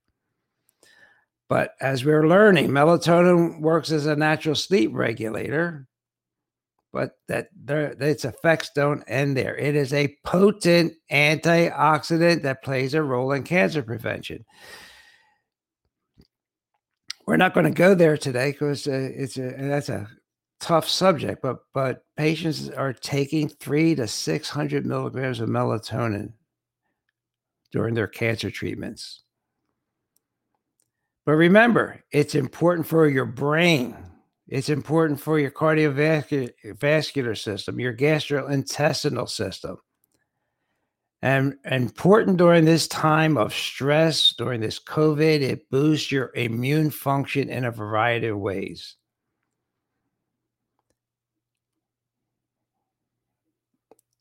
But 1.49 1.73
as 1.81 2.05
we're 2.05 2.27
learning, 2.27 2.69
melatonin 2.69 3.61
works 3.61 3.91
as 3.91 4.05
a 4.05 4.15
natural 4.15 4.53
sleep 4.53 4.91
regulator 4.93 5.87
but 6.97 7.11
that 7.27 7.49
its 8.01 8.25
effects 8.25 8.71
don't 8.73 9.03
end 9.05 9.37
there. 9.37 9.55
It 9.55 9.75
is 9.75 9.93
a 9.93 10.17
potent 10.23 10.93
antioxidant 11.11 12.41
that 12.41 12.63
plays 12.63 12.95
a 12.95 13.03
role 13.03 13.33
in 13.33 13.43
cancer 13.43 13.83
prevention. 13.83 14.43
We're 17.27 17.37
not 17.37 17.53
going 17.53 17.65
to 17.65 17.71
go 17.71 17.93
there 17.93 18.17
today 18.17 18.51
because 18.51 18.87
uh, 18.87 19.11
it's 19.13 19.37
a 19.37 19.53
that's 19.59 19.89
a 19.89 20.09
tough 20.59 20.89
subject, 20.89 21.43
but 21.43 21.57
but 21.71 22.03
patients 22.15 22.67
are 22.69 22.93
taking 22.93 23.47
three 23.47 23.93
to 23.93 24.07
six 24.07 24.49
hundred 24.49 24.83
milligrams 24.83 25.39
of 25.39 25.49
melatonin 25.49 26.33
during 27.71 27.93
their 27.93 28.07
cancer 28.07 28.49
treatments. 28.49 29.21
But 31.27 31.33
remember, 31.33 32.03
it's 32.11 32.33
important 32.33 32.87
for 32.87 33.07
your 33.07 33.25
brain 33.25 33.95
it's 34.47 34.69
important 34.69 35.19
for 35.19 35.39
your 35.39 35.51
cardiovascular 35.51 37.37
system, 37.37 37.79
your 37.79 37.93
gastrointestinal 37.93 39.29
system. 39.29 39.77
And 41.21 41.55
important 41.65 42.37
during 42.37 42.65
this 42.65 42.87
time 42.87 43.37
of 43.37 43.53
stress, 43.53 44.35
during 44.37 44.61
this 44.61 44.79
COVID, 44.79 45.41
it 45.41 45.69
boosts 45.69 46.11
your 46.11 46.31
immune 46.35 46.91
function 46.91 47.49
in 47.49 47.65
a 47.65 47.71
variety 47.71 48.27
of 48.27 48.37
ways. 48.37 48.95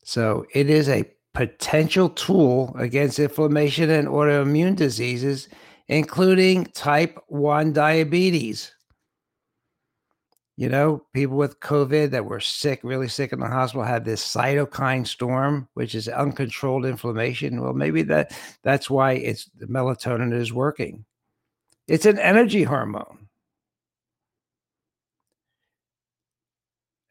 So 0.05 0.47
it 0.55 0.71
is 0.71 0.89
a 0.89 1.05
potential 1.35 2.09
tool 2.09 2.75
against 2.79 3.19
inflammation 3.19 3.91
and 3.91 4.09
autoimmune 4.09 4.77
diseases, 4.77 5.49
including 5.89 6.65
type 6.67 7.19
1 7.29 7.73
diabetes. 7.75 8.73
You 10.59 10.71
know, 10.71 11.05
people 11.12 11.37
with 11.37 11.61
COVID 11.61 12.11
that 12.12 12.25
were 12.25 12.40
sick, 12.40 12.81
really 12.83 13.09
sick 13.09 13.33
in 13.33 13.40
the 13.40 13.47
hospital, 13.47 13.85
had 13.85 14.07
this 14.07 14.27
cytokine 14.27 15.07
storm, 15.07 15.69
which 15.75 15.95
is 15.95 16.09
uncontrolled 16.09 16.87
inflammation. 16.87 17.61
Well, 17.61 17.75
maybe 17.75 18.03
that 18.05 18.33
that's 18.62 18.88
why 18.88 19.12
it's 19.12 19.51
the 19.59 19.66
melatonin 19.66 20.33
is 20.33 20.55
working. 20.55 21.05
It's 21.88 22.07
an 22.07 22.19
energy 22.19 22.62
hormone. 22.62 23.29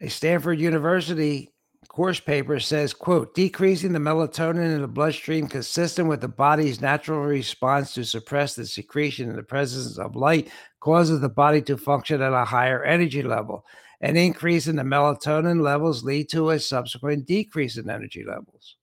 A 0.02 0.10
Stanford 0.10 0.60
University 0.60 1.54
course 1.96 2.20
paper 2.20 2.60
says, 2.60 2.94
quote, 2.94 3.34
decreasing 3.34 3.94
the 3.94 4.00
melatonin 4.00 4.76
in 4.76 4.82
the 4.82 4.88
bloodstream 4.88 5.48
consistent 5.48 6.10
with 6.10 6.20
the 6.20 6.28
body's 6.28 6.82
natural 6.82 7.22
response 7.22 7.94
to 7.94 8.04
suppress 8.04 8.54
the 8.54 8.66
secretion 8.66 9.30
in 9.30 9.36
the 9.38 9.44
presence 9.44 9.98
of 9.98 10.14
light 10.14 10.52
causes 10.82 11.22
the 11.22 11.30
body 11.30 11.62
to 11.62 11.78
function 11.78 12.22
at 12.22 12.34
a 12.34 12.44
higher 12.44 12.84
energy 12.84 13.24
level. 13.24 13.66
An 14.02 14.18
increase 14.18 14.68
in 14.68 14.76
the 14.76 14.84
melatonin 14.84 15.62
levels 15.62 16.04
lead 16.04 16.28
to 16.32 16.50
a 16.50 16.60
subsequent 16.60 17.28
decrease 17.28 17.78
in 17.78 17.90
energy 17.90 18.26
levels. 18.28 18.76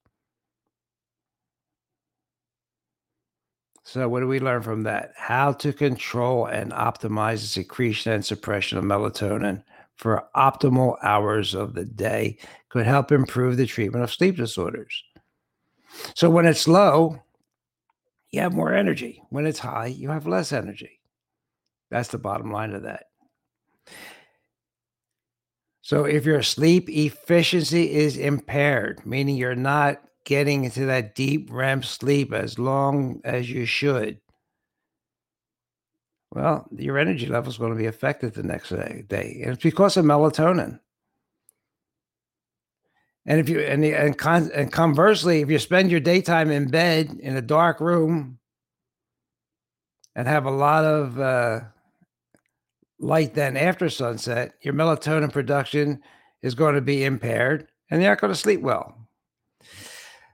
So, 3.84 4.08
what 4.08 4.20
do 4.20 4.26
we 4.26 4.40
learn 4.40 4.62
from 4.62 4.84
that? 4.84 5.12
How 5.18 5.52
to 5.52 5.74
control 5.74 6.46
and 6.46 6.72
optimize 6.72 7.42
the 7.42 7.48
secretion 7.48 8.12
and 8.12 8.24
suppression 8.24 8.78
of 8.78 8.84
melatonin 8.84 9.64
for 10.02 10.26
optimal 10.34 10.96
hours 11.04 11.54
of 11.54 11.74
the 11.74 11.84
day 11.84 12.36
could 12.70 12.84
help 12.84 13.12
improve 13.12 13.56
the 13.56 13.66
treatment 13.66 14.02
of 14.02 14.12
sleep 14.12 14.36
disorders. 14.36 15.04
So 16.16 16.28
when 16.28 16.44
it's 16.44 16.66
low, 16.66 17.22
you 18.32 18.40
have 18.40 18.52
more 18.52 18.74
energy. 18.74 19.22
When 19.30 19.46
it's 19.46 19.60
high, 19.60 19.86
you 19.86 20.10
have 20.10 20.26
less 20.26 20.52
energy. 20.52 20.98
That's 21.92 22.08
the 22.08 22.18
bottom 22.18 22.50
line 22.50 22.72
of 22.72 22.82
that. 22.82 23.04
So 25.82 26.04
if 26.04 26.26
your 26.26 26.42
sleep 26.42 26.88
efficiency 26.88 27.92
is 27.92 28.16
impaired, 28.16 29.06
meaning 29.06 29.36
you're 29.36 29.54
not 29.54 30.02
getting 30.24 30.64
into 30.64 30.86
that 30.86 31.14
deep 31.14 31.48
REM 31.48 31.84
sleep 31.84 32.32
as 32.32 32.58
long 32.58 33.20
as 33.22 33.48
you 33.48 33.66
should, 33.66 34.18
well, 36.34 36.66
your 36.74 36.98
energy 36.98 37.26
level 37.26 37.50
is 37.50 37.58
going 37.58 37.72
to 37.72 37.78
be 37.78 37.86
affected 37.86 38.32
the 38.32 38.42
next 38.42 38.70
day. 38.70 39.40
And 39.42 39.52
it's 39.52 39.62
because 39.62 39.98
of 39.98 40.06
melatonin. 40.06 40.80
And 43.26 43.38
if 43.38 43.50
you 43.50 43.60
and 43.60 43.84
and, 43.84 44.16
con, 44.16 44.50
and 44.54 44.72
conversely, 44.72 45.42
if 45.42 45.50
you 45.50 45.58
spend 45.58 45.90
your 45.90 46.00
daytime 46.00 46.50
in 46.50 46.68
bed 46.68 47.18
in 47.20 47.36
a 47.36 47.42
dark 47.42 47.80
room 47.80 48.38
and 50.16 50.26
have 50.26 50.46
a 50.46 50.50
lot 50.50 50.84
of 50.84 51.20
uh, 51.20 51.60
light 52.98 53.34
then 53.34 53.56
after 53.56 53.90
sunset, 53.90 54.54
your 54.62 54.74
melatonin 54.74 55.30
production 55.30 56.00
is 56.40 56.54
going 56.54 56.74
to 56.74 56.80
be 56.80 57.04
impaired 57.04 57.68
and 57.90 58.00
you're 58.00 58.10
not 58.10 58.20
going 58.20 58.32
to 58.32 58.38
sleep 58.38 58.62
well. 58.62 58.96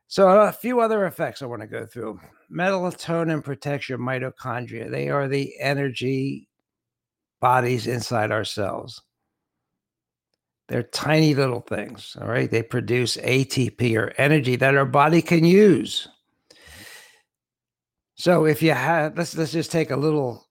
So, 0.06 0.28
a 0.28 0.52
few 0.52 0.80
other 0.80 1.06
effects 1.06 1.42
I 1.42 1.46
want 1.46 1.60
to 1.62 1.68
go 1.68 1.84
through. 1.84 2.20
Melatonin 2.52 3.44
protects 3.44 3.88
your 3.88 3.98
mitochondria, 3.98 4.90
they 4.90 5.10
are 5.10 5.28
the 5.28 5.52
energy 5.60 6.48
bodies 7.40 7.86
inside 7.86 8.30
our 8.30 8.44
cells. 8.44 9.02
They're 10.68 10.82
tiny 10.82 11.34
little 11.34 11.60
things, 11.60 12.16
all 12.20 12.28
right? 12.28 12.50
They 12.50 12.62
produce 12.62 13.16
ATP 13.16 13.96
or 13.96 14.12
energy 14.18 14.56
that 14.56 14.76
our 14.76 14.84
body 14.84 15.22
can 15.22 15.44
use. 15.44 16.08
So 18.16 18.44
if 18.44 18.62
you 18.62 18.72
have 18.72 19.16
let's 19.16 19.36
let's 19.36 19.52
just 19.52 19.70
take 19.70 19.90
a 19.90 19.96
little 19.96 20.46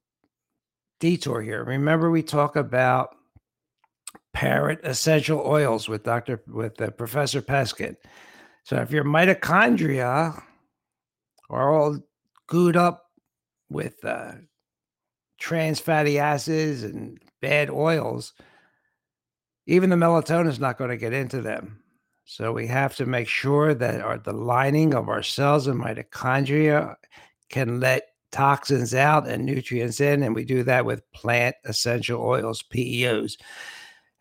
detour 1.00 1.42
here. 1.42 1.64
Remember 1.64 2.10
we 2.10 2.24
talk 2.24 2.56
about 2.56 3.10
parent 4.34 4.80
essential 4.84 5.42
oils 5.46 5.90
with 5.90 6.04
Dr. 6.04 6.42
with 6.48 6.82
uh, 6.82 6.90
Professor 6.92 7.42
Peskin. 7.42 7.96
So 8.64 8.78
if 8.78 8.92
your 8.92 9.04
mitochondria 9.04 10.42
are 11.50 11.74
all 11.74 11.98
gooed 12.50 12.76
up 12.76 13.06
with 13.70 14.04
uh, 14.04 14.34
trans 15.38 15.80
fatty 15.80 16.20
acids 16.20 16.84
and 16.84 17.20
bad 17.42 17.70
oils, 17.70 18.34
even 19.66 19.90
the 19.90 19.96
melatonin 19.96 20.48
is 20.48 20.60
not 20.60 20.78
going 20.78 20.90
to 20.90 20.98
get 20.98 21.14
into 21.14 21.42
them. 21.42 21.84
So 22.26 22.52
we 22.52 22.68
have 22.68 22.96
to 22.98 23.06
make 23.06 23.28
sure 23.28 23.74
that 23.74 24.02
our, 24.02 24.18
the 24.18 24.34
lining 24.34 24.94
of 24.94 25.08
our 25.08 25.24
cells 25.24 25.68
and 25.68 25.82
mitochondria 25.82 26.96
can 27.50 27.80
let 27.80 28.04
toxins 28.32 28.94
out 28.94 29.28
and 29.28 29.46
nutrients 29.46 30.02
in, 30.02 30.24
and 30.24 30.36
we 30.36 30.44
do 30.44 30.64
that 30.64 30.86
with 30.86 31.10
plant 31.14 31.56
essential 31.64 32.22
oils, 32.22 32.64
PEOs. 32.74 33.38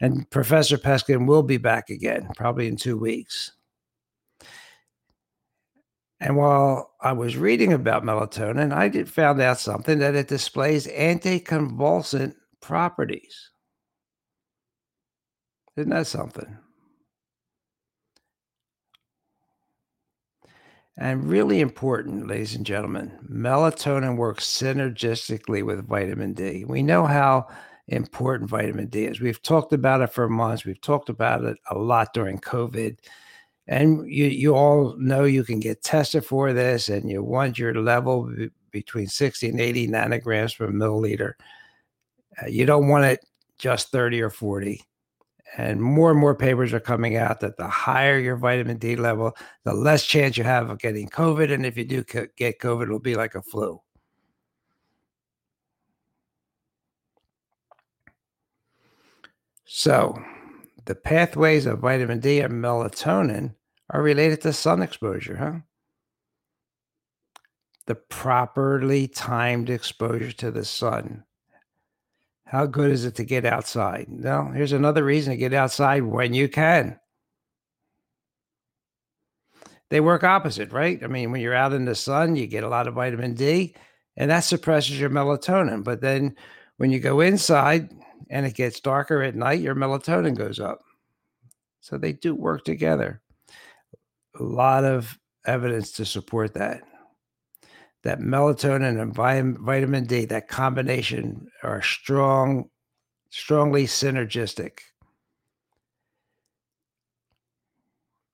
And 0.01 0.29
Professor 0.31 0.79
Peskin 0.79 1.27
will 1.27 1.43
be 1.43 1.57
back 1.57 1.91
again, 1.91 2.29
probably 2.37 2.69
in 2.69 2.77
two 2.77 2.97
weeks. 2.97 3.53
And 6.20 6.37
while 6.37 6.92
I 7.00 7.12
was 7.12 7.37
reading 7.37 7.72
about 7.72 8.02
melatonin, 8.02 8.72
I 8.72 8.88
did 8.88 9.09
found 9.09 9.40
out 9.40 9.59
something 9.59 9.98
that 9.98 10.14
it 10.14 10.29
displays 10.29 10.87
anticonvulsant 10.87 12.35
properties. 12.61 13.50
Isn't 15.76 15.90
that 15.90 16.07
something? 16.07 16.57
And 20.98 21.29
really 21.29 21.61
important, 21.61 22.26
ladies 22.26 22.55
and 22.55 22.64
gentlemen, 22.64 23.12
melatonin 23.31 24.16
works 24.16 24.46
synergistically 24.46 25.62
with 25.62 25.87
vitamin 25.87 26.33
D. 26.33 26.64
We 26.64 26.83
know 26.83 27.05
how 27.05 27.48
important 27.88 28.48
vitamin 28.48 28.87
D 28.87 29.05
is. 29.05 29.20
We've 29.20 29.42
talked 29.42 29.74
about 29.74 30.00
it 30.00 30.14
for 30.14 30.31
months. 30.31 30.64
We've 30.64 30.81
talked 30.81 31.11
about 31.11 31.44
it 31.44 31.59
a 31.70 31.76
lot 31.76 32.14
during 32.14 32.38
COVID. 32.38 32.96
And 33.68 34.09
you, 34.09 34.26
you 34.26 34.55
all 34.55 34.94
know 34.96 35.24
you 35.24 35.42
can 35.42 35.59
get 35.59 35.83
tested 35.83 36.24
for 36.24 36.52
this, 36.52 36.88
and 36.88 37.11
you 37.11 37.22
want 37.22 37.59
your 37.59 37.74
level 37.74 38.24
b- 38.24 38.50
between 38.70 39.09
60 39.09 39.48
and 39.48 39.61
80 39.61 39.88
nanograms 39.88 40.57
per 40.57 40.68
milliliter. 40.68 41.33
Uh, 42.40 42.46
you 42.46 42.64
don't 42.64 42.88
want 42.88 43.05
it 43.07 43.24
just 43.59 43.90
30 43.90 44.22
or 44.22 44.31
40. 44.31 44.83
And 45.57 45.81
more 45.81 46.11
and 46.11 46.20
more 46.20 46.35
papers 46.35 46.72
are 46.74 46.81
coming 46.81 47.16
out 47.16 47.40
that 47.40 47.57
the 47.57 47.66
higher 47.66 48.18
your 48.18 48.37
vitamin 48.37 48.76
D 48.76 48.94
level, 48.94 49.37
the 49.64 49.72
less 49.72 50.05
chance 50.05 50.37
you 50.37 50.44
have 50.44 50.68
of 50.68 50.79
getting 50.79 51.09
COVID. 51.09 51.52
And 51.52 51.64
if 51.64 51.76
you 51.76 51.85
do 51.85 52.05
get 52.05 52.61
COVID, 52.61 52.83
it'll 52.83 52.98
be 52.98 53.14
like 53.14 53.35
a 53.35 53.42
flu. 53.42 53.81
So, 59.64 60.16
the 60.87 60.94
pathways 60.94 61.66
of 61.66 61.81
vitamin 61.81 62.20
D 62.20 62.40
and 62.40 62.55
melatonin 62.55 63.55
are 63.90 64.03
related 64.03 64.40
to 64.42 64.53
sun 64.53 64.83
exposure, 64.83 65.37
huh? 65.37 65.61
The 67.87 67.94
properly 67.94 69.07
timed 69.07 69.70
exposure 69.70 70.33
to 70.33 70.51
the 70.51 70.64
sun 70.64 71.25
how 72.46 72.64
good 72.64 72.92
is 72.92 73.05
it 73.05 73.16
to 73.16 73.25
get 73.25 73.44
outside? 73.44 74.07
Well, 74.09 74.53
here's 74.53 74.72
another 74.72 75.05
reason 75.05 75.33
to 75.33 75.37
get 75.37 75.53
outside 75.53 76.05
when 76.05 76.33
you 76.33 76.49
can. 76.49 76.99
They 79.90 80.01
work 80.01 80.22
opposite, 80.22 80.72
right? 80.72 81.03
I 81.03 81.09
mean, 81.09 81.33
when 81.33 81.40
you're 81.40 81.55
out 81.55 81.72
in 81.72 81.85
the 81.85 81.94
sun, 81.96 82.37
you 82.37 82.46
get 82.46 82.64
a 82.64 82.68
lot 82.68 82.87
of 82.87 82.94
vitamin 82.94 83.35
D, 83.35 83.75
and 84.16 84.31
that 84.31 84.40
suppresses 84.40 84.99
your 84.99 85.11
melatonin. 85.11 85.83
But 85.83 86.01
then 86.01 86.37
when 86.77 86.90
you 86.90 87.01
go 87.01 87.20
inside 87.20 87.92
and 88.29 88.47
it 88.47 88.55
gets 88.55 88.81
darker 88.81 89.23
at 89.23 89.35
night, 89.35 89.61
your 89.61 89.75
melatonin 89.75 90.37
goes 90.37 90.61
up. 90.61 90.81
So 91.81 91.97
they 91.97 92.12
do 92.12 92.35
work 92.35 92.65
together. 92.65 93.21
A 94.39 94.43
lot 94.43 94.85
of 94.85 95.19
evidence 95.47 95.93
to 95.93 96.05
support 96.05 96.55
that 96.55 96.83
that 98.07 98.21
melatonin 98.21 99.03
and 99.03 99.12
vitamin 99.59 100.05
D, 100.05 100.27
that 100.27 100.47
combination 100.47 101.49
are 101.65 101.83
strong, 101.83 102.71
strongly 103.31 103.85
synergistic. 103.85 104.79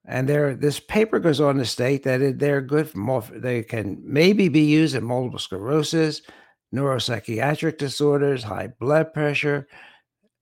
And 0.04 0.28
there, 0.28 0.54
this 0.54 0.78
paper 0.78 1.18
goes 1.18 1.40
on 1.40 1.56
to 1.56 1.64
state 1.64 2.02
that 2.02 2.38
they're 2.38 2.60
good 2.60 2.90
for 2.90 3.22
they 3.32 3.62
can 3.62 3.98
maybe 4.04 4.50
be 4.50 4.60
used 4.60 4.94
in 4.94 5.04
multiple 5.04 5.38
sclerosis, 5.38 6.20
neuropsychiatric 6.74 7.78
disorders, 7.78 8.42
high 8.42 8.68
blood 8.78 9.12
pressure, 9.12 9.68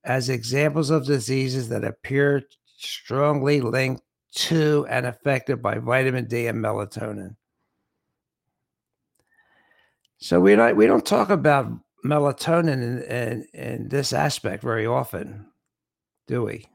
as 0.05 0.29
examples 0.29 0.91
of 0.91 1.07
diseases 1.07 1.69
that 1.69 1.85
appear 1.85 2.43
strongly 2.79 3.61
linked 3.61 4.03
to 4.33 4.87
and 4.89 5.07
affected 5.07 5.61
by 5.61 5.79
vitamin 5.79 6.27
D 6.27 6.47
and 6.47 6.63
melatonin. 6.63 7.37
So 10.19 10.41
we 10.41 10.55
don't 10.55 10.77
we 10.77 10.87
don't 10.87 11.05
talk 11.05 11.31
about 11.31 11.67
melatonin 12.05 12.83
in, 12.83 13.03
in, 13.03 13.47
in 13.53 13.89
this 13.89 14.13
aspect 14.13 14.63
very 14.63 14.87
often, 14.87 15.47
do 16.27 16.45
we? 16.45 16.67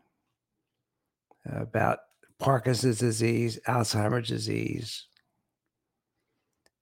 About 1.46 2.00
Parkinson's 2.40 3.00
disease, 3.00 3.60
Alzheimer's 3.68 4.28
disease. 4.28 5.06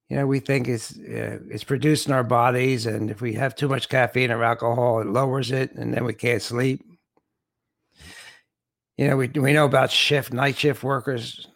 You 0.09 0.17
know, 0.17 0.27
we 0.27 0.39
think 0.39 0.67
it's 0.67 0.97
uh, 0.97 1.39
it's 1.49 1.63
produced 1.63 2.07
in 2.07 2.13
our 2.13 2.23
bodies, 2.23 2.85
and 2.85 3.09
if 3.09 3.21
we 3.21 3.33
have 3.33 3.55
too 3.55 3.67
much 3.67 3.89
caffeine 3.89 4.31
or 4.31 4.43
alcohol, 4.43 4.99
it 4.99 5.07
lowers 5.07 5.51
it, 5.51 5.71
and 5.73 5.93
then 5.93 6.03
we 6.03 6.13
can't 6.13 6.41
sleep. 6.41 6.83
You 8.97 9.07
know, 9.07 9.17
we 9.17 9.27
we 9.27 9.53
know 9.53 9.65
about 9.65 9.91
shift 9.91 10.33
night 10.33 10.57
shift 10.57 10.83
workers 10.83 11.47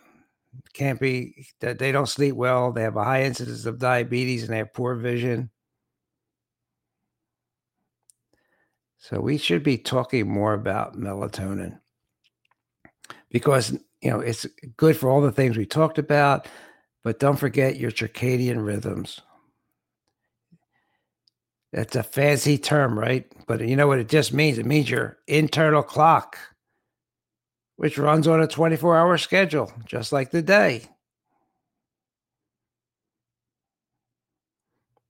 can't 0.74 1.00
be 1.00 1.48
that 1.60 1.80
they 1.80 1.92
don't 1.92 2.08
sleep 2.08 2.36
well. 2.36 2.72
They 2.72 2.84
have 2.84 2.96
a 2.96 3.04
high 3.04 3.24
incidence 3.24 3.66
of 3.66 3.80
diabetes 3.80 4.44
and 4.44 4.54
they 4.54 4.58
have 4.58 4.74
poor 4.74 4.96
vision. 4.96 5.50
So 8.98 9.20
we 9.20 9.38
should 9.38 9.64
be 9.64 9.78
talking 9.78 10.30
more 10.30 10.54
about 10.54 10.96
melatonin 10.96 11.80
because 13.32 13.72
you 14.02 14.12
know 14.12 14.20
it's 14.20 14.46
good 14.76 14.98
for 14.98 15.10
all 15.10 15.22
the 15.22 15.32
things 15.32 15.58
we 15.58 15.66
talked 15.66 15.98
about, 15.98 16.48
but 17.08 17.20
don't 17.20 17.38
forget 17.38 17.78
your 17.78 17.90
circadian 17.90 18.66
rhythms. 18.66 19.22
That's 21.72 21.96
a 21.96 22.04
fancy 22.04 22.58
term, 22.58 23.00
right? 23.00 23.26
But 23.48 23.66
you 23.66 23.78
know 23.78 23.88
what 23.88 24.00
it 24.00 24.10
just 24.10 24.34
means? 24.34 24.58
It 24.58 24.66
means 24.66 24.90
your 24.90 25.18
internal 25.26 25.84
clock 25.84 26.38
which 27.78 27.98
runs 27.98 28.28
on 28.28 28.42
a 28.42 28.48
24 28.48 28.98
hour 28.98 29.18
schedule, 29.18 29.72
just 29.86 30.12
like 30.12 30.32
the 30.32 30.42
day. 30.42 30.90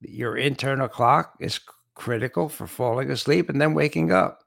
Your 0.02 0.38
internal 0.38 0.88
clock 0.88 1.34
is 1.40 1.60
critical 1.96 2.48
for 2.48 2.68
falling 2.68 3.10
asleep 3.10 3.50
and 3.50 3.60
then 3.60 3.74
waking 3.74 4.12
up. 4.12 4.44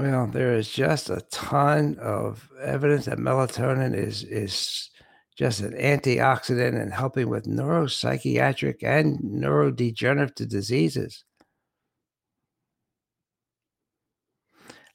Well, 0.00 0.28
there 0.28 0.54
is 0.54 0.70
just 0.70 1.10
a 1.10 1.20
ton 1.30 1.98
of 2.00 2.48
evidence 2.58 3.04
that 3.04 3.18
melatonin 3.18 3.94
is 3.94 4.24
is 4.24 4.88
just 5.36 5.60
an 5.60 5.74
antioxidant 5.74 6.80
and 6.80 6.90
helping 6.90 7.28
with 7.28 7.44
neuropsychiatric 7.44 8.82
and 8.82 9.18
neurodegenerative 9.18 10.48
diseases. 10.48 11.22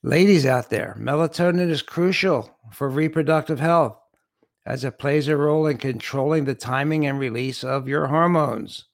Ladies 0.02 0.48
out 0.48 0.72
there, 0.72 0.98
melatonin 1.00 1.70
is 1.70 1.84
crucial 1.84 2.58
for 2.74 2.90
reproductive 2.90 3.60
health 3.60 4.00
as 4.66 4.84
it 4.84 4.98
plays 4.98 5.28
a 5.28 5.38
role 5.38 5.68
in 5.68 5.78
controlling 5.78 6.46
the 6.46 6.56
timing 6.56 7.06
and 7.06 7.20
release 7.20 7.64
of 7.64 7.88
your 7.88 8.08
hormones. 8.08 8.86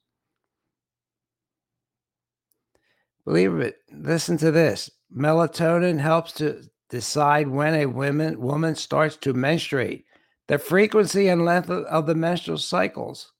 Believe 3.24 3.54
it, 3.60 3.76
listen 3.90 4.36
to 4.36 4.50
this. 4.50 4.90
Melatonin 5.14 5.98
helps 5.98 6.32
to 6.32 6.62
decide 6.88 7.48
when 7.48 7.74
a 7.74 7.86
woman, 7.86 8.40
woman 8.40 8.74
starts 8.74 9.16
to 9.16 9.32
menstruate, 9.32 10.04
the 10.48 10.58
frequency 10.58 11.28
and 11.28 11.44
length 11.44 11.70
of, 11.70 11.84
of 11.84 12.06
the 12.06 12.14
menstrual 12.14 12.58
cycles. 12.58 13.32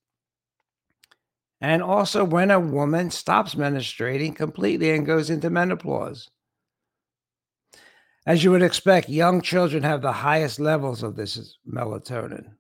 and 1.63 1.81
also 1.81 2.25
when 2.25 2.51
a 2.51 2.59
woman 2.59 3.09
stops 3.09 3.55
menstruating 3.55 4.35
completely 4.35 4.91
and 4.91 5.07
goes 5.07 5.31
into 5.31 5.49
menopause. 5.49 6.29
As 8.27 8.43
you 8.43 8.51
would 8.51 8.63
expect, 8.63 9.09
young 9.09 9.41
children 9.41 9.85
have 9.85 10.03
the 10.03 10.13
highest 10.13 10.59
levels 10.59 11.05
of 11.05 11.15
this 11.15 11.57
melatonin. 11.67 12.55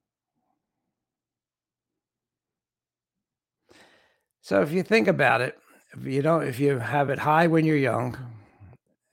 So 4.40 4.62
if 4.62 4.70
you 4.70 4.84
think 4.84 5.08
about 5.08 5.40
it, 5.40 5.58
if 5.96 6.04
you 6.04 6.22
don't, 6.22 6.44
if 6.44 6.60
you 6.60 6.78
have 6.78 7.10
it 7.10 7.18
high 7.18 7.48
when 7.48 7.64
you're 7.64 7.76
young, 7.76 8.16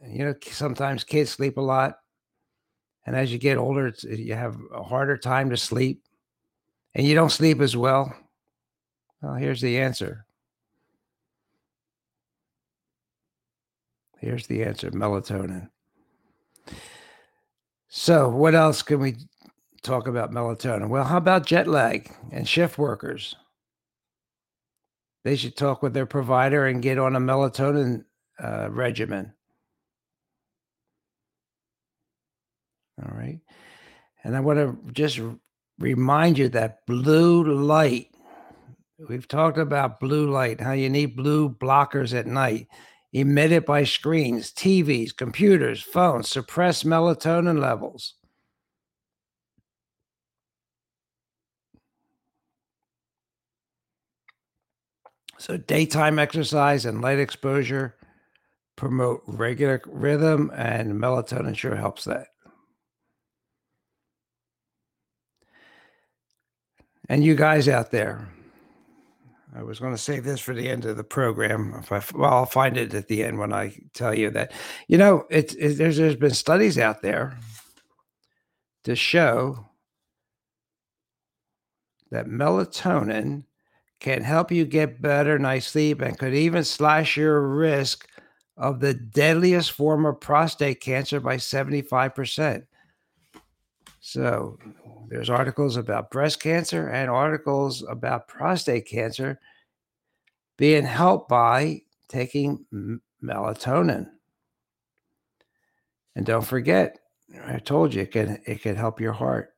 you 0.05 0.25
know, 0.25 0.35
sometimes 0.43 1.03
kids 1.03 1.31
sleep 1.31 1.57
a 1.57 1.62
lot. 1.62 1.99
And 3.05 3.15
as 3.15 3.31
you 3.31 3.38
get 3.38 3.57
older, 3.57 3.93
you 4.03 4.35
have 4.35 4.57
a 4.73 4.83
harder 4.83 5.17
time 5.17 5.49
to 5.49 5.57
sleep 5.57 6.03
and 6.95 7.05
you 7.05 7.15
don't 7.15 7.31
sleep 7.31 7.59
as 7.62 7.75
well. 7.75 8.13
Well, 9.21 9.33
here's 9.33 9.62
the 9.62 9.79
answer. 9.79 10.25
Here's 14.19 14.47
the 14.47 14.63
answer 14.63 14.91
melatonin. 14.91 15.69
So, 17.88 18.29
what 18.29 18.53
else 18.53 18.81
can 18.81 18.99
we 18.99 19.15
talk 19.81 20.07
about 20.07 20.31
melatonin? 20.31 20.89
Well, 20.89 21.05
how 21.05 21.17
about 21.17 21.45
jet 21.45 21.67
lag 21.67 22.12
and 22.31 22.47
shift 22.47 22.77
workers? 22.77 23.35
They 25.23 25.35
should 25.35 25.55
talk 25.55 25.81
with 25.81 25.93
their 25.93 26.05
provider 26.05 26.67
and 26.67 26.81
get 26.81 26.99
on 26.99 27.15
a 27.15 27.19
melatonin 27.19 28.05
uh, 28.41 28.69
regimen. 28.69 29.33
All 33.01 33.17
right. 33.17 33.39
And 34.23 34.35
I 34.35 34.39
want 34.39 34.59
to 34.59 34.91
just 34.91 35.19
remind 35.77 36.38
you 36.38 36.49
that 36.49 36.85
blue 36.85 37.43
light, 37.43 38.07
we've 39.07 39.27
talked 39.27 39.57
about 39.57 39.99
blue 39.99 40.29
light, 40.29 40.59
how 40.59 40.73
you 40.73 40.89
need 40.89 41.15
blue 41.15 41.49
blockers 41.49 42.13
at 42.13 42.27
night 42.27 42.67
emitted 43.13 43.65
by 43.65 43.83
screens, 43.83 44.51
TVs, 44.51 45.15
computers, 45.15 45.81
phones, 45.81 46.29
suppress 46.29 46.83
melatonin 46.83 47.59
levels. 47.59 48.15
So, 55.38 55.57
daytime 55.57 56.19
exercise 56.19 56.85
and 56.85 57.01
light 57.01 57.17
exposure 57.19 57.95
promote 58.75 59.23
regular 59.25 59.81
rhythm, 59.88 60.51
and 60.55 60.93
melatonin 60.93 61.55
sure 61.55 61.75
helps 61.75 62.03
that. 62.05 62.27
And 67.10 67.24
you 67.24 67.36
guys 67.36 67.67
out 67.67 67.89
there, 67.89 68.30
I 69.56 69.63
was 69.63 69.80
going 69.80 69.93
to 69.93 69.98
save 69.98 70.24
this 70.24 70.39
for 70.39 70.54
the 70.54 70.69
end 70.69 70.86
of 70.86 70.95
the 70.95 71.04
program. 71.04 71.74
If 71.80 71.91
I, 71.91 72.02
well, 72.15 72.32
I'll 72.32 72.45
find 72.45 72.78
it 72.78 72.93
at 72.93 73.08
the 73.08 73.24
end 73.24 73.39
when 73.39 73.52
I 73.52 73.76
tell 73.93 74.13
you 74.13 74.30
that. 74.30 74.52
You 74.88 75.00
know, 75.00 75.26
it's 75.30 75.56
it, 75.56 75.80
there's 75.80 75.98
there's 75.98 76.15
been 76.15 76.36
studies 76.36 76.78
out 76.78 77.02
there 77.02 77.36
to 78.84 78.95
show 78.95 79.65
that 82.12 82.28
melatonin 82.28 83.43
can 84.00 84.22
help 84.22 84.52
you 84.52 84.65
get 84.65 85.02
better 85.02 85.38
night's 85.38 85.67
sleep 85.67 86.02
and 86.02 86.17
could 86.17 86.34
even 86.34 86.63
slash 86.63 87.17
your 87.17 87.41
risk 87.48 88.08
of 88.56 88.80
the 88.80 88.93
deadliest 88.93 89.72
form 89.72 90.06
of 90.06 90.19
prostate 90.19 90.80
cancer 90.80 91.19
by 91.19 91.38
75%. 91.38 92.65
So 94.00 94.58
there's 95.10 95.30
articles 95.30 95.76
about 95.76 96.12
breast 96.12 96.39
cancer 96.39 96.88
and 96.88 97.10
articles 97.10 97.84
about 97.89 98.28
prostate 98.28 98.88
cancer 98.88 99.39
being 100.58 100.86
helped 100.86 101.30
by 101.30 101.82
taking 102.08 102.65
melatonin. 103.24 104.08
And 106.15 106.26
don't 106.26 106.45
forget, 106.45 107.00
I 107.48 107.58
told 107.58 107.93
you 107.93 108.04
it 108.04 108.12
can 108.12 108.39
it 108.45 108.62
can 108.62 108.76
help 108.76 109.00
your 109.00 109.13
heart. 109.13 109.54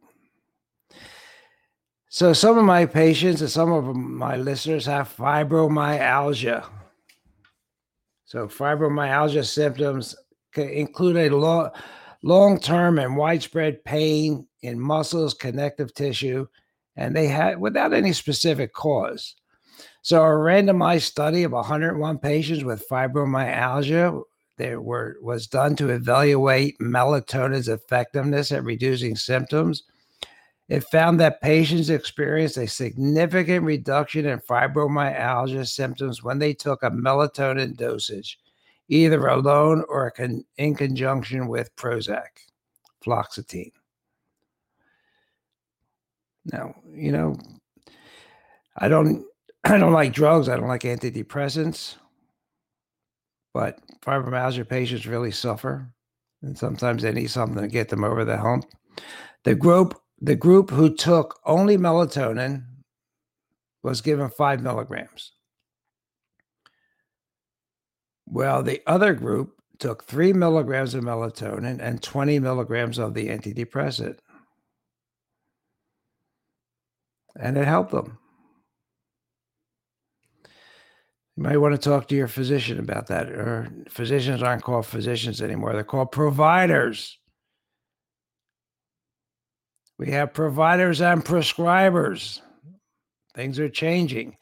So 2.07 2.33
some 2.33 2.57
of 2.57 2.65
my 2.65 2.85
patients 2.85 3.41
and 3.41 3.49
some 3.49 3.71
of 3.71 3.95
my 3.95 4.37
listeners 4.37 4.85
have 4.85 5.13
fibromyalgia. 5.15 6.65
So 8.25 8.47
fibromyalgia 8.47 9.45
symptoms 9.45 10.15
can 10.53 10.69
include 10.69 11.17
a 11.17 11.35
long 11.35 11.71
long-term 12.23 12.99
and 12.99 13.17
widespread 13.17 13.83
pain 13.83 14.47
in 14.61 14.79
muscles, 14.79 15.33
connective 15.33 15.93
tissue, 15.93 16.47
and 16.95 17.15
they 17.15 17.27
had 17.27 17.59
without 17.59 17.93
any 17.93 18.13
specific 18.13 18.73
cause. 18.73 19.35
So, 20.03 20.21
a 20.21 20.29
randomized 20.29 21.03
study 21.03 21.43
of 21.43 21.51
101 21.51 22.17
patients 22.19 22.63
with 22.63 22.87
fibromyalgia 22.89 24.23
there 24.61 24.79
were 24.79 25.17
was 25.21 25.47
done 25.47 25.75
to 25.77 25.89
evaluate 25.89 26.77
melatonin's 26.79 27.67
effectiveness 27.67 28.51
at 28.51 28.63
reducing 28.63 29.15
symptoms. 29.15 29.83
It 30.69 30.83
found 30.85 31.19
that 31.19 31.41
patients 31.41 31.89
experienced 31.89 32.57
a 32.57 32.67
significant 32.67 33.65
reduction 33.65 34.25
in 34.27 34.39
fibromyalgia 34.39 35.67
symptoms 35.67 36.23
when 36.23 36.37
they 36.37 36.53
took 36.53 36.83
a 36.83 36.91
melatonin 36.91 37.75
dosage, 37.75 38.39
either 38.91 39.25
alone 39.27 39.83
or 39.87 40.13
in 40.57 40.75
conjunction 40.75 41.47
with 41.47 41.73
Prozac, 41.77 42.27
fluoxetine. 43.03 43.71
Now, 46.45 46.75
you 46.93 47.11
know, 47.11 47.37
I 48.77 48.89
don't 48.89 49.25
I 49.63 49.77
don't 49.77 49.93
like 49.93 50.13
drugs. 50.13 50.49
I 50.49 50.57
don't 50.57 50.67
like 50.67 50.81
antidepressants. 50.81 51.95
But 53.53 53.79
fibromyalgia 54.01 54.67
patients 54.67 55.07
really 55.07 55.31
suffer. 55.31 55.87
And 56.41 56.57
sometimes 56.57 57.03
they 57.03 57.11
need 57.11 57.29
something 57.29 57.61
to 57.61 57.67
get 57.67 57.89
them 57.89 58.03
over 58.03 58.25
the 58.25 58.37
hump. 58.37 58.65
The 59.43 59.55
group, 59.55 59.99
the 60.19 60.35
group 60.35 60.69
who 60.69 60.93
took 60.93 61.39
only 61.45 61.77
melatonin 61.77 62.65
was 63.83 64.01
given 64.01 64.29
five 64.29 64.61
milligrams. 64.61 65.33
Well, 68.31 68.63
the 68.63 68.81
other 68.87 69.13
group 69.13 69.61
took 69.77 70.05
three 70.05 70.33
milligrams 70.33 70.95
of 70.95 71.03
melatonin 71.03 71.79
and 71.79 72.01
20 72.01 72.39
milligrams 72.39 72.97
of 72.97 73.13
the 73.13 73.27
antidepressant 73.27 74.17
and 77.35 77.57
it 77.57 77.67
helped 77.67 77.91
them. 77.91 78.17
You 81.37 81.43
might 81.43 81.57
want 81.57 81.73
to 81.73 81.89
talk 81.89 82.07
to 82.09 82.15
your 82.15 82.27
physician 82.27 82.79
about 82.79 83.07
that. 83.07 83.29
Or 83.29 83.69
physicians 83.89 84.43
aren't 84.43 84.63
called 84.63 84.85
physicians 84.85 85.41
anymore, 85.41 85.73
they're 85.73 85.83
called 85.83 86.11
providers. 86.11 87.17
We 89.97 90.11
have 90.11 90.33
providers 90.33 90.99
and 90.99 91.23
prescribers. 91.23 92.41
Things 93.35 93.59
are 93.59 93.69
changing. 93.69 94.35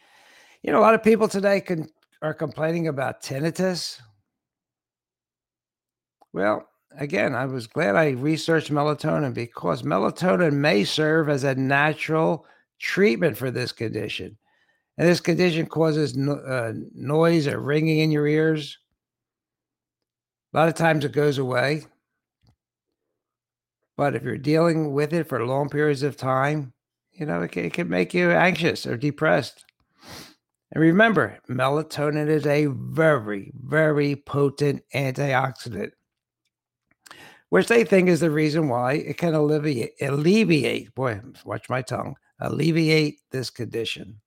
You 0.64 0.72
know, 0.72 0.80
a 0.80 0.82
lot 0.82 0.94
of 0.94 1.04
people 1.04 1.28
today 1.28 1.60
can 1.60 1.90
are 2.22 2.34
complaining 2.34 2.88
about 2.88 3.22
tinnitus. 3.22 4.02
Well, 6.34 6.68
again, 6.98 7.34
I 7.36 7.46
was 7.46 7.68
glad 7.68 7.96
I 7.96 8.10
researched 8.10 8.72
melatonin 8.72 9.34
because 9.34 9.84
melatonin 9.84 10.54
may 10.54 10.84
serve 10.84 11.30
as 11.30 11.44
a 11.44 11.56
natural 11.56 12.46
treatment 12.80 13.38
for 13.38 13.52
this 13.52 13.72
condition. 13.72 14.38
And 14.98 15.08
this 15.08 15.22
condition 15.22 15.66
causes 15.66 16.16
no, 16.16 16.34
uh, 16.34 16.74
noise 16.94 17.48
or 17.48 17.60
ringing 17.60 18.00
in 18.00 18.12
your 18.12 18.28
ears. 18.28 18.78
A 20.54 20.58
lot 20.58 20.68
of 20.68 20.76
times 20.76 21.06
it 21.06 21.14
goes 21.14 21.38
away. 21.38 21.86
But 23.96 24.16
if 24.16 24.24
you're 24.24 24.38
dealing 24.38 24.94
with 24.94 25.14
it 25.14 25.28
for 25.28 25.46
long 25.46 25.70
periods 25.70 26.04
of 26.04 26.18
time, 26.18 26.74
you 27.12 27.26
know, 27.26 27.42
it 27.42 27.52
can, 27.52 27.66
it 27.66 27.74
can 27.74 27.90
make 27.90 28.14
you 28.14 28.32
anxious 28.32 28.86
or 28.86 28.98
depressed. 28.98 29.66
And 30.72 30.82
remember, 30.84 31.40
melatonin 31.50 32.28
is 32.28 32.46
a 32.46 32.68
very, 32.68 33.52
very 33.56 34.16
potent 34.16 34.84
antioxidant, 34.94 35.92
which 37.50 37.68
they 37.68 37.84
think 37.84 38.08
is 38.08 38.20
the 38.20 38.30
reason 38.30 38.70
why 38.70 38.94
it 38.94 39.18
can 39.18 39.34
alleviate, 39.34 39.94
alleviate, 40.00 40.94
boy, 40.94 41.20
watch 41.44 41.70
my 41.70 41.82
tongue, 41.82 42.16
alleviate 42.40 43.20
this 43.32 43.50
condition. 43.50 44.22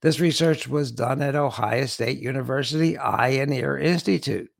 This 0.00 0.20
research 0.20 0.68
was 0.68 0.92
done 0.92 1.20
at 1.20 1.34
Ohio 1.34 1.84
State 1.86 2.20
University 2.20 2.96
Eye 2.96 3.30
and 3.30 3.52
Ear 3.52 3.76
Institute. 3.76 4.50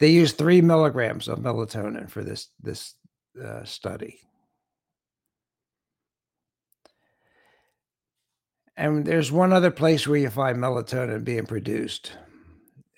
They 0.00 0.08
used 0.08 0.36
three 0.36 0.60
milligrams 0.60 1.28
of 1.28 1.38
melatonin 1.38 2.10
for 2.10 2.22
this, 2.24 2.48
this 2.62 2.94
uh, 3.42 3.64
study. 3.64 4.20
And 8.80 9.04
there's 9.04 9.30
one 9.30 9.52
other 9.52 9.70
place 9.70 10.08
where 10.08 10.18
you 10.18 10.30
find 10.30 10.56
melatonin 10.56 11.22
being 11.22 11.44
produced. 11.44 12.12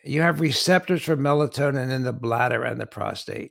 You 0.05 0.23
have 0.23 0.40
receptors 0.40 1.03
for 1.03 1.16
melatonin 1.16 1.90
in 1.90 2.05
the 2.05 2.12
bladder 2.12 2.62
and 2.62 2.81
the 2.81 2.87
prostate. 2.87 3.51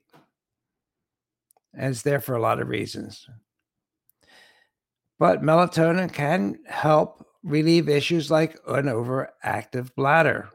And 1.73 1.91
it's 1.91 2.03
there 2.03 2.21
for 2.21 2.33
a 2.33 2.41
lot 2.41 2.61
of 2.61 2.69
reasons. 2.69 3.27
But 5.19 5.41
melatonin 5.41 6.13
can 6.13 6.59
help 6.65 7.27
relieve 7.43 7.89
issues 7.89 8.31
like 8.31 8.57
an 8.65 8.85
overactive 8.85 9.93
bladder. 9.95 10.47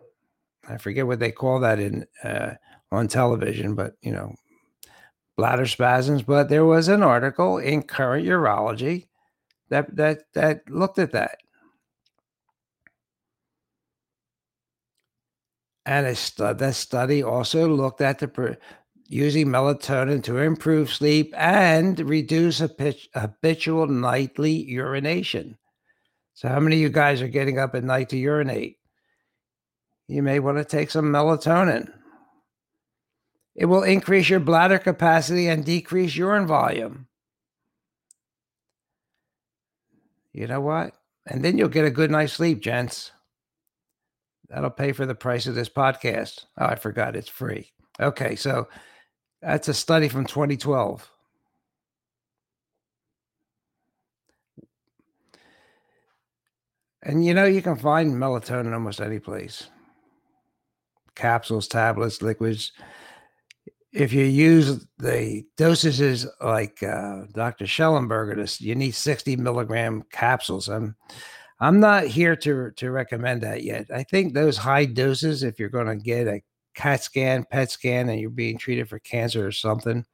I 0.66 0.78
forget 0.78 1.06
what 1.06 1.18
they 1.18 1.30
call 1.30 1.60
that 1.60 1.78
in 1.78 2.06
uh, 2.24 2.54
on 2.90 3.06
television, 3.06 3.74
but 3.74 3.96
you 4.00 4.12
know, 4.12 4.34
bladder 5.36 5.66
spasms. 5.66 6.22
But 6.22 6.48
there 6.48 6.64
was 6.64 6.88
an 6.88 7.02
article 7.02 7.58
in 7.58 7.82
Current 7.82 8.26
Urology 8.26 9.08
that 9.68 9.94
that 9.94 10.22
that 10.32 10.70
looked 10.70 10.98
at 10.98 11.12
that. 11.12 11.36
And 15.86 16.04
a 16.04 16.54
that 16.54 16.74
study 16.74 17.22
also 17.22 17.68
looked 17.68 18.00
at 18.00 18.18
the 18.18 18.58
using 19.08 19.46
melatonin 19.46 20.22
to 20.24 20.38
improve 20.38 20.92
sleep 20.92 21.32
and 21.36 21.98
reduce 22.00 22.58
habitual 23.14 23.86
nightly 23.86 24.52
urination. 24.64 25.56
So, 26.34 26.48
how 26.48 26.58
many 26.58 26.76
of 26.76 26.82
you 26.82 26.88
guys 26.88 27.22
are 27.22 27.28
getting 27.28 27.60
up 27.60 27.76
at 27.76 27.84
night 27.84 28.08
to 28.08 28.16
urinate? 28.16 28.78
You 30.08 30.24
may 30.24 30.40
want 30.40 30.58
to 30.58 30.64
take 30.64 30.90
some 30.90 31.06
melatonin. 31.06 31.92
It 33.54 33.66
will 33.66 33.84
increase 33.84 34.28
your 34.28 34.40
bladder 34.40 34.78
capacity 34.78 35.46
and 35.46 35.64
decrease 35.64 36.16
urine 36.16 36.48
volume. 36.48 37.06
You 40.32 40.48
know 40.48 40.60
what? 40.60 40.94
And 41.26 41.44
then 41.44 41.56
you'll 41.56 41.68
get 41.68 41.86
a 41.86 41.90
good 41.90 42.10
night's 42.10 42.34
sleep, 42.34 42.60
gents. 42.60 43.12
That'll 44.48 44.70
pay 44.70 44.92
for 44.92 45.06
the 45.06 45.14
price 45.14 45.46
of 45.46 45.54
this 45.54 45.68
podcast. 45.68 46.44
Oh, 46.58 46.66
I 46.66 46.76
forgot 46.76 47.16
it's 47.16 47.28
free. 47.28 47.72
Okay, 48.00 48.36
so 48.36 48.68
that's 49.42 49.68
a 49.68 49.74
study 49.74 50.08
from 50.08 50.26
2012. 50.26 51.10
And 57.02 57.24
you 57.24 57.34
know, 57.34 57.44
you 57.44 57.62
can 57.62 57.76
find 57.76 58.14
melatonin 58.14 58.72
almost 58.72 59.00
any 59.00 59.20
place 59.20 59.68
capsules, 61.14 61.66
tablets, 61.66 62.20
liquids. 62.20 62.72
If 63.92 64.12
you 64.12 64.24
use 64.24 64.86
the 64.98 65.44
dosages 65.56 66.26
like 66.42 66.82
uh, 66.82 67.22
Dr. 67.32 67.64
Shallenberger, 67.64 68.36
this, 68.36 68.60
you 68.60 68.74
need 68.74 68.90
60 68.90 69.36
milligram 69.36 70.04
capsules. 70.12 70.68
I'm, 70.68 70.94
I'm 71.58 71.80
not 71.80 72.04
here 72.04 72.36
to, 72.36 72.70
to 72.72 72.90
recommend 72.90 73.42
that 73.42 73.62
yet. 73.62 73.86
I 73.94 74.02
think 74.02 74.34
those 74.34 74.58
high 74.58 74.84
doses, 74.84 75.42
if 75.42 75.58
you're 75.58 75.68
going 75.68 75.86
to 75.86 75.96
get 75.96 76.26
a 76.26 76.42
CAT 76.74 77.02
scan, 77.02 77.44
PET 77.50 77.70
scan, 77.70 78.08
and 78.08 78.20
you're 78.20 78.30
being 78.30 78.58
treated 78.58 78.88
for 78.88 78.98
cancer 78.98 79.46
or 79.46 79.52
something. 79.52 80.04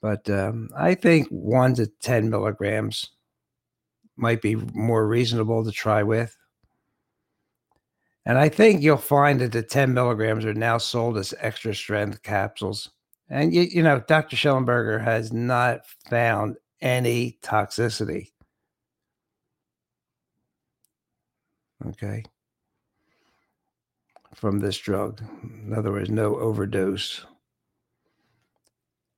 But 0.00 0.30
um, 0.30 0.68
I 0.76 0.94
think 0.94 1.28
one 1.28 1.74
to 1.74 1.86
10 1.86 2.30
milligrams 2.30 3.10
might 4.16 4.40
be 4.40 4.54
more 4.54 5.06
reasonable 5.06 5.64
to 5.64 5.72
try 5.72 6.02
with. 6.02 6.36
And 8.24 8.38
I 8.38 8.48
think 8.48 8.82
you'll 8.82 8.98
find 8.98 9.40
that 9.40 9.52
the 9.52 9.62
10 9.62 9.94
milligrams 9.94 10.44
are 10.44 10.54
now 10.54 10.78
sold 10.78 11.16
as 11.16 11.34
extra 11.40 11.74
strength 11.74 12.22
capsules. 12.22 12.90
And, 13.30 13.54
you, 13.54 13.62
you 13.62 13.82
know, 13.82 14.02
Dr. 14.06 14.36
Shallenberger 14.36 15.02
has 15.02 15.32
not 15.32 15.80
found 16.08 16.56
any 16.80 17.38
toxicity. 17.42 18.30
Okay 21.86 22.24
from 24.38 24.60
this 24.60 24.78
drug. 24.78 25.20
In 25.42 25.74
other 25.74 25.90
words, 25.90 26.10
no 26.10 26.36
overdose. 26.38 27.24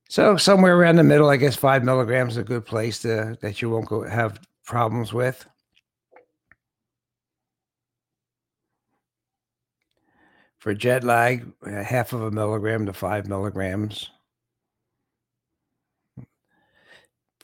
So 0.09 0.35
somewhere 0.35 0.75
around 0.75 0.95
the 0.95 1.03
middle, 1.03 1.29
I 1.29 1.37
guess 1.37 1.55
five 1.55 1.83
milligrams 1.83 2.33
is 2.33 2.37
a 2.37 2.43
good 2.43 2.65
place 2.65 2.99
to 3.03 3.37
that 3.41 3.61
you 3.61 3.69
won't 3.69 3.87
go 3.87 4.03
have 4.03 4.39
problems 4.65 5.13
with. 5.13 5.45
For 10.57 10.73
jet 10.73 11.03
lag, 11.03 11.51
uh, 11.65 11.83
half 11.83 12.13
of 12.13 12.23
a 12.23 12.31
milligram 12.31 12.85
to 12.87 12.93
five 12.93 13.27
milligrams. 13.27 14.09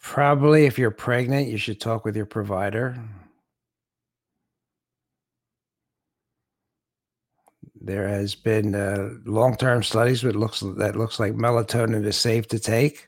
Probably 0.02 0.66
if 0.66 0.78
you're 0.80 0.92
pregnant, 0.92 1.48
you 1.48 1.58
should 1.58 1.80
talk 1.80 2.06
with 2.06 2.16
your 2.16 2.26
provider. 2.26 2.98
There 7.82 8.08
has 8.08 8.36
been 8.36 8.76
uh, 8.76 9.10
long-term 9.26 9.84
studies 9.84 10.22
that 10.22 10.36
looks 10.36 10.62
that 10.62 10.96
looks 10.96 11.20
like 11.20 11.34
melatonin 11.34 12.06
is 12.06 12.18
safe 12.18 12.48
to 12.50 12.60
take. 12.60 13.08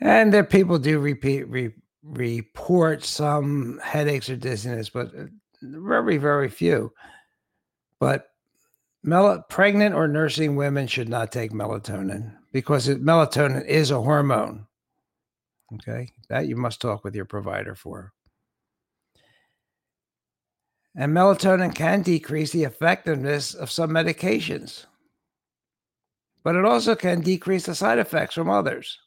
And 0.00 0.32
that 0.32 0.50
people 0.50 0.78
do 0.78 1.00
repeat 1.00 1.48
re, 1.48 1.74
report 2.02 3.04
some 3.04 3.80
headaches 3.82 4.30
or 4.30 4.36
dizziness, 4.36 4.88
but 4.88 5.08
uh, 5.14 5.24
very 5.62 6.16
very 6.16 6.48
few. 6.48 6.92
But 7.98 8.28
mel- 9.02 9.44
pregnant 9.48 9.94
or 9.94 10.08
nursing 10.08 10.56
women 10.56 10.86
should 10.86 11.08
not 11.08 11.32
take 11.32 11.52
melatonin 11.52 12.34
because 12.52 12.88
it, 12.88 13.02
melatonin 13.02 13.66
is 13.66 13.90
a 13.90 14.00
hormone. 14.00 14.66
Okay, 15.74 16.12
that 16.28 16.46
you 16.46 16.56
must 16.56 16.80
talk 16.80 17.04
with 17.04 17.14
your 17.14 17.26
provider 17.26 17.74
for. 17.74 18.12
And 20.98 21.12
melatonin 21.16 21.72
can 21.72 22.02
decrease 22.02 22.50
the 22.50 22.64
effectiveness 22.64 23.54
of 23.54 23.70
some 23.70 23.90
medications, 23.90 24.86
but 26.42 26.56
it 26.56 26.64
also 26.64 26.96
can 26.96 27.20
decrease 27.20 27.66
the 27.66 27.74
side 27.76 28.00
effects 28.00 28.34
from 28.34 28.50
others. 28.50 28.98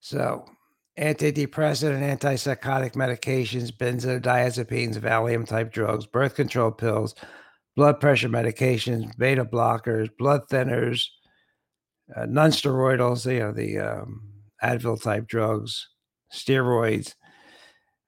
So, 0.00 0.44
antidepressant 0.98 2.02
and 2.02 2.18
antipsychotic 2.18 2.94
medications, 2.94 3.70
benzodiazepines, 3.70 4.96
Valium 4.96 5.46
type 5.46 5.72
drugs, 5.72 6.06
birth 6.06 6.34
control 6.34 6.72
pills, 6.72 7.14
blood 7.76 8.00
pressure 8.00 8.28
medications, 8.28 9.16
beta 9.16 9.44
blockers, 9.44 10.10
blood 10.18 10.48
thinners, 10.50 11.06
uh, 12.16 12.26
non-steroidals, 12.26 13.32
you 13.32 13.38
know, 13.38 13.52
the 13.52 13.78
um, 13.78 14.32
Advil 14.64 15.00
type 15.00 15.28
drugs, 15.28 15.86
steroids, 16.34 17.14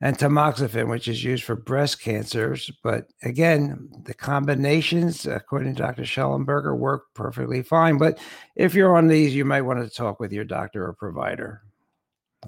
and 0.02 0.18
tamoxifen, 0.18 0.88
which 0.88 1.06
is 1.06 1.22
used 1.22 1.44
for 1.44 1.54
breast 1.54 2.02
cancers. 2.02 2.70
But 2.82 3.06
again, 3.22 3.88
the 4.04 4.14
combinations, 4.14 5.26
according 5.26 5.76
to 5.76 5.82
Dr. 5.82 6.02
Shallenberger, 6.02 6.76
work 6.76 7.14
perfectly 7.14 7.62
fine. 7.62 7.98
But 7.98 8.18
if 8.56 8.74
you're 8.74 8.96
on 8.96 9.06
these, 9.06 9.32
you 9.32 9.44
might 9.44 9.62
want 9.62 9.80
to 9.80 9.88
talk 9.88 10.18
with 10.18 10.32
your 10.32 10.44
doctor 10.44 10.84
or 10.84 10.92
provider. 10.92 11.62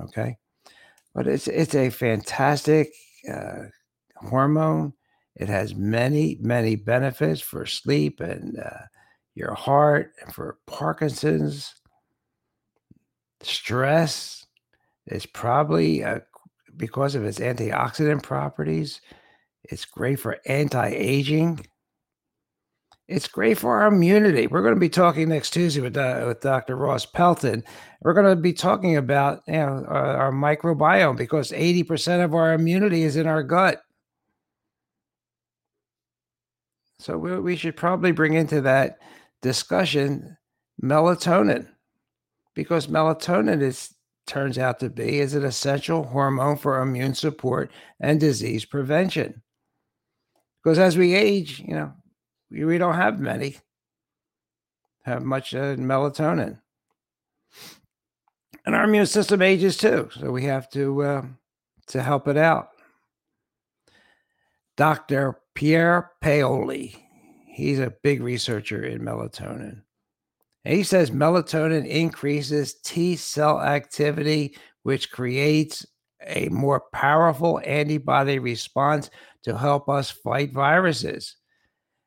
Okay. 0.00 0.36
But 1.14 1.28
it's 1.28 1.46
it's 1.46 1.76
a 1.76 1.90
fantastic 1.90 2.92
uh, 3.32 3.66
hormone. 4.16 4.92
It 5.36 5.48
has 5.48 5.76
many, 5.76 6.38
many 6.40 6.74
benefits 6.74 7.40
for 7.40 7.66
sleep 7.66 8.20
and 8.20 8.58
uh, 8.58 8.86
your 9.36 9.54
heart 9.54 10.12
and 10.24 10.34
for 10.34 10.58
Parkinson's, 10.66 11.72
stress. 13.42 14.46
It's 15.06 15.26
probably 15.26 16.00
a 16.00 16.22
because 16.76 17.14
of 17.14 17.24
its 17.24 17.38
antioxidant 17.38 18.22
properties. 18.22 19.00
It's 19.64 19.84
great 19.84 20.20
for 20.20 20.38
anti 20.46 20.88
aging. 20.88 21.66
It's 23.06 23.28
great 23.28 23.58
for 23.58 23.80
our 23.80 23.88
immunity. 23.88 24.46
We're 24.46 24.62
going 24.62 24.74
to 24.74 24.80
be 24.80 24.88
talking 24.88 25.28
next 25.28 25.50
Tuesday 25.50 25.82
with, 25.82 25.96
uh, 25.96 26.24
with 26.26 26.40
Dr. 26.40 26.74
Ross 26.74 27.04
Pelton. 27.04 27.62
We're 28.00 28.14
going 28.14 28.34
to 28.34 28.40
be 28.40 28.54
talking 28.54 28.96
about 28.96 29.42
you 29.46 29.54
know, 29.54 29.84
our, 29.88 30.16
our 30.16 30.32
microbiome 30.32 31.16
because 31.16 31.50
80% 31.50 32.24
of 32.24 32.34
our 32.34 32.54
immunity 32.54 33.02
is 33.02 33.16
in 33.16 33.26
our 33.26 33.42
gut. 33.42 33.82
So 36.98 37.18
we, 37.18 37.38
we 37.38 37.56
should 37.56 37.76
probably 37.76 38.12
bring 38.12 38.32
into 38.32 38.62
that 38.62 38.98
discussion 39.42 40.38
melatonin 40.82 41.68
because 42.54 42.86
melatonin 42.86 43.60
is 43.60 43.94
turns 44.26 44.58
out 44.58 44.80
to 44.80 44.90
be 44.90 45.20
is 45.20 45.34
an 45.34 45.44
essential 45.44 46.04
hormone 46.04 46.56
for 46.56 46.80
immune 46.80 47.14
support 47.14 47.70
and 48.00 48.18
disease 48.18 48.64
prevention. 48.64 49.42
Because 50.62 50.78
as 50.78 50.96
we 50.96 51.14
age, 51.14 51.60
you 51.60 51.74
know, 51.74 51.92
we, 52.50 52.64
we 52.64 52.78
don't 52.78 52.94
have 52.94 53.20
many, 53.20 53.56
have 55.04 55.22
much 55.22 55.54
uh, 55.54 55.76
melatonin. 55.76 56.58
And 58.66 58.74
our 58.74 58.84
immune 58.84 59.06
system 59.06 59.42
ages 59.42 59.76
too. 59.76 60.08
So 60.12 60.30
we 60.30 60.44
have 60.44 60.70
to 60.70 61.02
uh, 61.02 61.22
to 61.88 62.02
help 62.02 62.28
it 62.28 62.38
out. 62.38 62.70
Dr. 64.76 65.38
Pierre 65.54 66.10
Paoli, 66.20 66.96
he's 67.46 67.78
a 67.78 67.94
big 68.02 68.22
researcher 68.22 68.82
in 68.82 69.00
melatonin. 69.02 69.83
And 70.64 70.76
he 70.76 70.82
says 70.82 71.10
melatonin 71.10 71.86
increases 71.86 72.74
T 72.82 73.16
cell 73.16 73.60
activity, 73.60 74.56
which 74.82 75.10
creates 75.10 75.84
a 76.26 76.48
more 76.48 76.84
powerful 76.92 77.60
antibody 77.64 78.38
response 78.38 79.10
to 79.42 79.56
help 79.58 79.88
us 79.88 80.10
fight 80.10 80.52
viruses. 80.52 81.36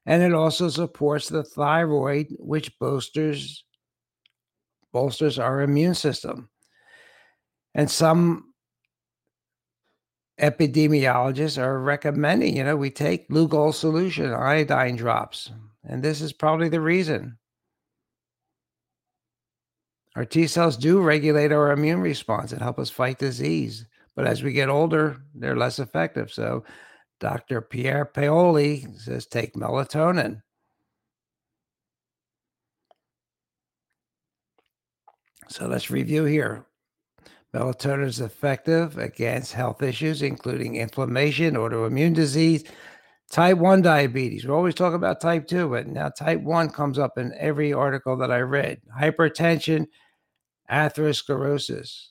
And 0.06 0.24
it 0.24 0.34
also 0.34 0.70
supports 0.70 1.30
the 1.30 1.44
thyroid, 1.44 2.28
which 2.40 2.78
bolsters 2.80 3.64
bolsters 4.92 5.38
our 5.38 5.62
immune 5.62 5.94
system. 5.94 6.50
And 7.76 7.92
some 7.92 8.54
epidemiologists 10.40 11.62
are 11.62 11.80
recommending, 11.80 12.58
you 12.58 12.64
know, 12.64 12.76
we 12.76 12.90
take 12.90 13.30
Lugol 13.30 13.74
solution, 13.74 14.34
iodine 14.34 14.96
drops. 14.96 15.52
And 15.84 16.02
this 16.02 16.22
is 16.22 16.34
probably 16.34 16.70
the 16.70 16.82
reason. 16.82 17.38
Our 20.18 20.26
T 20.26 20.48
cells 20.48 20.78
do 20.78 21.00
regulate 21.00 21.52
our 21.52 21.72
immune 21.72 22.02
response 22.02 22.52
and 22.52 22.60
help 22.60 22.80
us 22.80 22.90
fight 22.90 23.20
disease. 23.20 23.86
But 24.16 24.26
as 24.26 24.42
we 24.42 24.52
get 24.52 24.68
older, 24.68 25.18
they're 25.36 25.56
less 25.56 25.78
effective. 25.78 26.34
So 26.34 26.64
Dr. 27.20 27.62
Pierpaoli 27.62 29.00
says 29.00 29.28
take 29.28 29.54
melatonin. 29.54 30.42
So 35.50 35.68
let's 35.68 35.92
review 35.92 36.26
here. 36.26 36.66
Melatonin 37.54 38.08
is 38.08 38.20
effective 38.20 38.98
against 38.98 39.54
health 39.54 39.84
issues, 39.84 40.24
including 40.24 40.78
inflammation, 40.78 41.54
autoimmune 41.54 42.16
disease, 42.16 42.64
type 43.30 43.60
1 43.60 43.84
diabetes. 43.84 44.46
We 44.46 44.52
always 44.52 44.74
talk 44.74 44.96
about 44.96 45.22
type 45.22 45.48
2, 45.48 45.70
but 45.70 45.86
now 45.86 46.10
type 46.10 46.42
1 46.42 46.72
comes 46.72 46.98
up 46.98 47.20
in 47.20 47.36
every 47.38 47.72
article 47.72 48.18
that 48.18 48.32
I 48.32 48.40
read. 48.40 48.82
Hypertension, 49.00 49.86
atherosclerosis. 50.72 52.08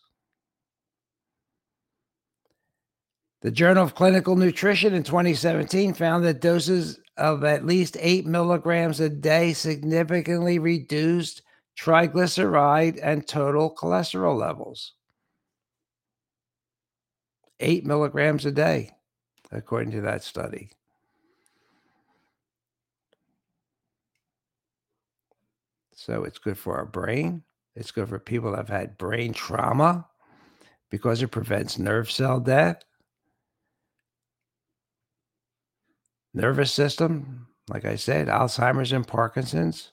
The 3.42 3.50
Journal 3.50 3.84
of 3.84 3.94
Clinical 3.94 4.34
Nutrition 4.34 4.94
in 4.94 5.02
2017 5.02 5.94
found 5.94 6.24
that 6.24 6.40
doses 6.40 6.98
of 7.16 7.44
at 7.44 7.64
least 7.64 7.96
8 8.00 8.26
milligrams 8.26 9.00
a 9.00 9.09
day 9.09 9.52
significantly 9.52 10.59
reduced 10.59 11.42
triglyceride 11.78 12.98
and 13.02 13.26
total 13.26 13.74
cholesterol 13.74 14.36
levels. 14.36 14.94
8 17.61 17.86
milligrams 17.86 18.44
a 18.46 18.52
day, 18.52 18.90
according 19.52 19.92
to 19.92 20.00
that 20.02 20.22
study. 20.22 20.70
So 25.94 26.24
it's 26.24 26.38
good 26.38 26.59
for 26.59 26.76
our 26.76 26.84
brain. 26.84 27.42
It's 27.77 27.91
good 27.91 28.09
for 28.09 28.18
people 28.18 28.53
that 28.53 28.57
have 28.57 28.68
had 28.68 28.97
brain 28.97 29.35
trauma 29.35 30.07
because 30.91 31.22
it 31.22 31.29
prevents 31.29 31.79
nerve 31.79 32.11
cell 32.11 32.41
death. 32.41 32.83
Nervous 36.33 36.72
system, 36.72 37.49
like 37.68 37.85
I 37.85 37.97
said, 37.97 38.29
Alzheimer's 38.29 38.93
and 38.93 39.07
Parkinson's. 39.07 39.93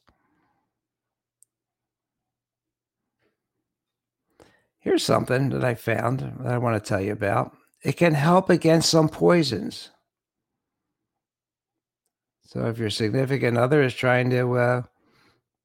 Here's 4.80 5.04
something 5.04 5.50
that 5.50 5.64
I 5.64 5.76
found 5.76 6.20
that 6.40 6.54
I 6.54 6.58
want 6.58 6.82
to 6.82 6.88
tell 6.88 7.02
you 7.02 7.12
about. 7.12 7.56
It 7.84 7.94
can 7.94 8.14
help 8.14 8.50
against 8.50 8.90
some 8.90 9.10
poisons. 9.10 9.90
So 12.46 12.66
if 12.68 12.78
your 12.78 12.90
significant 12.90 13.58
other 13.58 13.82
is 13.82 13.94
trying 13.94 14.30
to 14.30 14.58
uh, 14.58 14.82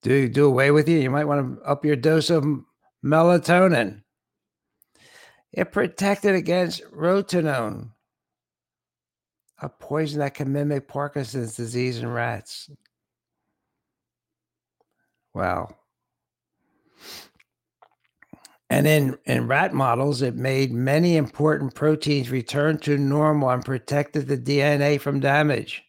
do 0.02 0.28
do 0.28 0.46
away 0.46 0.70
with 0.70 0.88
you, 0.88 0.98
you 0.98 1.10
might 1.10 1.26
want 1.26 1.58
to 1.58 1.62
up 1.64 1.84
your 1.84 1.96
dose 1.96 2.30
of 2.30 2.44
melatonin. 3.04 4.02
It 5.52 5.72
protected 5.72 6.34
against 6.34 6.84
rotenone, 6.92 7.90
a 9.60 9.68
poison 9.68 10.20
that 10.20 10.34
can 10.34 10.52
mimic 10.52 10.88
Parkinson's 10.88 11.56
disease 11.56 11.98
in 11.98 12.08
rats. 12.08 12.70
Wow. 15.34 15.74
And 18.70 18.86
in, 18.86 19.18
in 19.24 19.46
rat 19.46 19.72
models, 19.72 20.20
it 20.20 20.36
made 20.36 20.72
many 20.72 21.16
important 21.16 21.74
proteins 21.74 22.30
return 22.30 22.78
to 22.80 22.98
normal 22.98 23.48
and 23.48 23.64
protected 23.64 24.28
the 24.28 24.36
DNA 24.36 25.00
from 25.00 25.20
damage. 25.20 25.82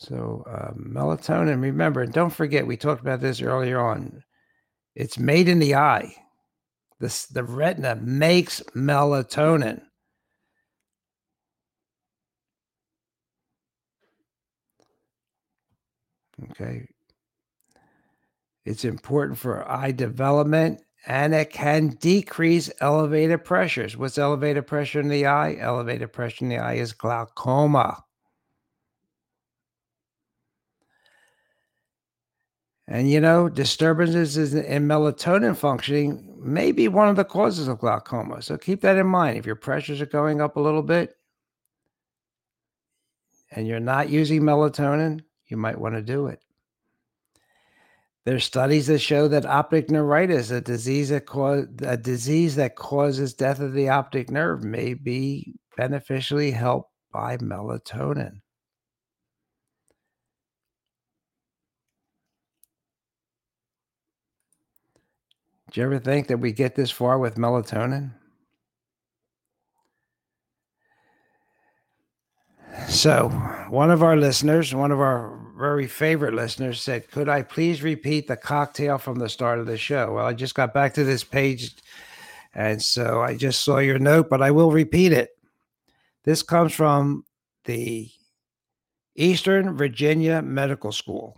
So, 0.00 0.44
uh, 0.48 0.74
melatonin, 0.74 1.60
remember, 1.60 2.06
don't 2.06 2.30
forget, 2.30 2.64
we 2.64 2.76
talked 2.76 3.00
about 3.00 3.20
this 3.20 3.42
earlier 3.42 3.80
on. 3.80 4.22
It's 4.94 5.18
made 5.18 5.48
in 5.48 5.58
the 5.58 5.74
eye. 5.74 6.14
This, 7.00 7.26
the 7.26 7.42
retina 7.42 7.96
makes 7.96 8.62
melatonin. 8.76 9.82
Okay. 16.50 16.86
It's 18.64 18.84
important 18.84 19.36
for 19.36 19.68
eye 19.68 19.90
development 19.90 20.80
and 21.08 21.34
it 21.34 21.50
can 21.50 21.88
decrease 21.88 22.70
elevated 22.80 23.44
pressures. 23.44 23.96
What's 23.96 24.16
elevated 24.18 24.68
pressure 24.68 25.00
in 25.00 25.08
the 25.08 25.26
eye? 25.26 25.56
Elevated 25.58 26.12
pressure 26.12 26.44
in 26.44 26.50
the 26.50 26.58
eye 26.58 26.74
is 26.74 26.92
glaucoma. 26.92 28.04
And 32.90 33.10
you 33.10 33.20
know, 33.20 33.50
disturbances 33.50 34.54
in 34.54 34.88
melatonin 34.88 35.54
functioning 35.54 36.24
may 36.40 36.72
be 36.72 36.88
one 36.88 37.08
of 37.08 37.16
the 37.16 37.24
causes 37.24 37.68
of 37.68 37.80
glaucoma. 37.80 38.40
So 38.40 38.56
keep 38.56 38.80
that 38.80 38.96
in 38.96 39.06
mind. 39.06 39.36
If 39.36 39.44
your 39.44 39.56
pressures 39.56 40.00
are 40.00 40.06
going 40.06 40.40
up 40.40 40.56
a 40.56 40.60
little 40.60 40.82
bit 40.82 41.14
and 43.50 43.68
you're 43.68 43.78
not 43.78 44.08
using 44.08 44.40
melatonin, 44.40 45.20
you 45.48 45.58
might 45.58 45.78
want 45.78 45.96
to 45.96 46.02
do 46.02 46.28
it. 46.28 46.40
There's 48.24 48.44
studies 48.44 48.86
that 48.86 49.00
show 49.00 49.28
that 49.28 49.44
optic 49.44 49.90
neuritis, 49.90 50.50
a 50.50 50.62
disease 50.62 51.10
that 51.10 51.26
cause, 51.26 51.66
a 51.82 51.96
disease 51.96 52.56
that 52.56 52.76
causes 52.76 53.34
death 53.34 53.60
of 53.60 53.74
the 53.74 53.90
optic 53.90 54.30
nerve, 54.30 54.64
may 54.64 54.94
be 54.94 55.54
beneficially 55.76 56.50
helped 56.50 56.90
by 57.12 57.36
melatonin. 57.36 58.40
Do 65.70 65.80
you 65.80 65.86
ever 65.86 65.98
think 65.98 66.28
that 66.28 66.38
we 66.38 66.52
get 66.52 66.74
this 66.74 66.90
far 66.90 67.18
with 67.18 67.36
melatonin? 67.36 68.12
So, 72.88 73.28
one 73.68 73.90
of 73.90 74.02
our 74.02 74.16
listeners, 74.16 74.74
one 74.74 74.92
of 74.92 75.00
our 75.00 75.38
very 75.58 75.86
favorite 75.86 76.32
listeners, 76.32 76.80
said, 76.80 77.10
Could 77.10 77.28
I 77.28 77.42
please 77.42 77.82
repeat 77.82 78.28
the 78.28 78.36
cocktail 78.36 78.96
from 78.96 79.18
the 79.18 79.28
start 79.28 79.58
of 79.58 79.66
the 79.66 79.76
show? 79.76 80.14
Well, 80.14 80.26
I 80.26 80.32
just 80.32 80.54
got 80.54 80.72
back 80.72 80.94
to 80.94 81.04
this 81.04 81.22
page, 81.22 81.74
and 82.54 82.80
so 82.80 83.20
I 83.20 83.36
just 83.36 83.62
saw 83.62 83.78
your 83.78 83.98
note, 83.98 84.30
but 84.30 84.42
I 84.42 84.52
will 84.52 84.70
repeat 84.70 85.12
it. 85.12 85.30
This 86.24 86.42
comes 86.42 86.72
from 86.72 87.24
the 87.64 88.10
Eastern 89.16 89.76
Virginia 89.76 90.40
Medical 90.40 90.92
School. 90.92 91.36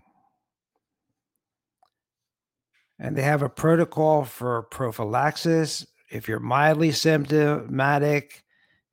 And 3.01 3.16
they 3.16 3.22
have 3.22 3.42
a 3.42 3.48
protocol 3.48 4.24
for 4.24 4.62
prophylaxis. 4.62 5.86
If 6.11 6.28
you're 6.28 6.38
mildly 6.38 6.92
symptomatic, 6.92 8.44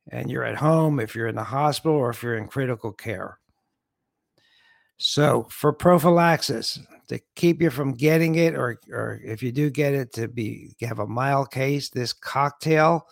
and 0.10 0.32
you're 0.32 0.46
at 0.46 0.56
home, 0.56 1.00
if 1.00 1.16
you're 1.16 1.28
in 1.28 1.36
the 1.36 1.44
hospital, 1.44 1.98
or 1.98 2.10
if 2.10 2.24
you're 2.24 2.38
in 2.38 2.48
critical 2.48 2.94
care. 2.94 3.40
So, 4.98 5.48
for 5.52 5.74
prophylaxis, 5.74 6.80
to 7.10 7.20
keep 7.36 7.62
you 7.62 7.70
from 7.70 7.94
getting 7.94 8.36
it, 8.36 8.56
or, 8.56 8.80
or 8.90 9.20
if 9.24 9.44
you 9.44 9.52
do 9.52 9.70
get 9.70 9.94
it, 9.94 10.14
to 10.14 10.28
be 10.28 10.74
have 10.82 11.00
a 11.00 11.08
mild 11.08 11.52
case, 11.52 11.90
this 11.90 12.14
cocktail 12.14 13.06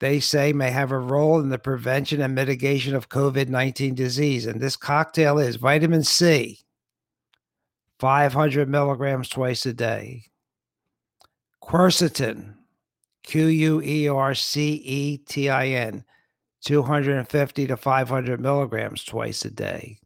they 0.00 0.18
say 0.18 0.52
may 0.54 0.70
have 0.70 0.92
a 0.92 0.98
role 0.98 1.40
in 1.40 1.50
the 1.50 1.58
prevention 1.58 2.22
and 2.22 2.34
mitigation 2.34 2.94
of 2.94 3.10
COVID 3.10 3.48
19 3.48 3.94
disease. 3.94 4.46
And 4.46 4.60
this 4.60 4.76
cocktail 4.76 5.38
is 5.38 5.56
vitamin 5.56 6.02
C, 6.02 6.60
500 8.00 8.68
milligrams 8.68 9.28
twice 9.28 9.66
a 9.66 9.74
day, 9.74 10.24
quercetin, 11.62 12.54
Q 13.22 13.46
U 13.46 13.82
E 13.82 14.08
R 14.08 14.34
C 14.34 14.72
E 14.72 15.18
T 15.18 15.50
I 15.50 15.66
N, 15.68 16.02
250 16.64 17.66
to 17.66 17.76
500 17.76 18.40
milligrams 18.40 19.04
twice 19.04 19.44
a 19.44 19.50
day. 19.50 19.98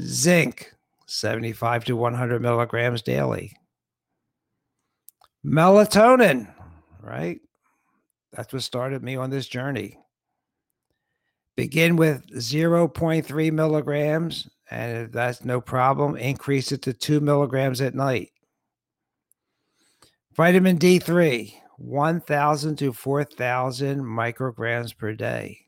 Zinc, 0.00 0.72
75 1.06 1.84
to 1.84 1.96
100 1.96 2.42
milligrams 2.42 3.02
daily. 3.02 3.56
Melatonin, 5.46 6.52
right? 7.00 7.40
That's 8.32 8.52
what 8.52 8.62
started 8.62 9.04
me 9.04 9.14
on 9.14 9.30
this 9.30 9.46
journey. 9.46 9.98
Begin 11.56 11.94
with 11.94 12.26
0.3 12.32 13.52
milligrams, 13.52 14.48
and 14.70 15.12
that's 15.12 15.44
no 15.44 15.60
problem, 15.60 16.16
increase 16.16 16.72
it 16.72 16.82
to 16.82 16.92
two 16.92 17.20
milligrams 17.20 17.80
at 17.80 17.94
night. 17.94 18.30
Vitamin 20.34 20.78
D3, 20.78 21.54
1,000 21.76 22.76
to 22.76 22.92
4,000 22.92 24.00
micrograms 24.00 24.96
per 24.96 25.12
day. 25.12 25.58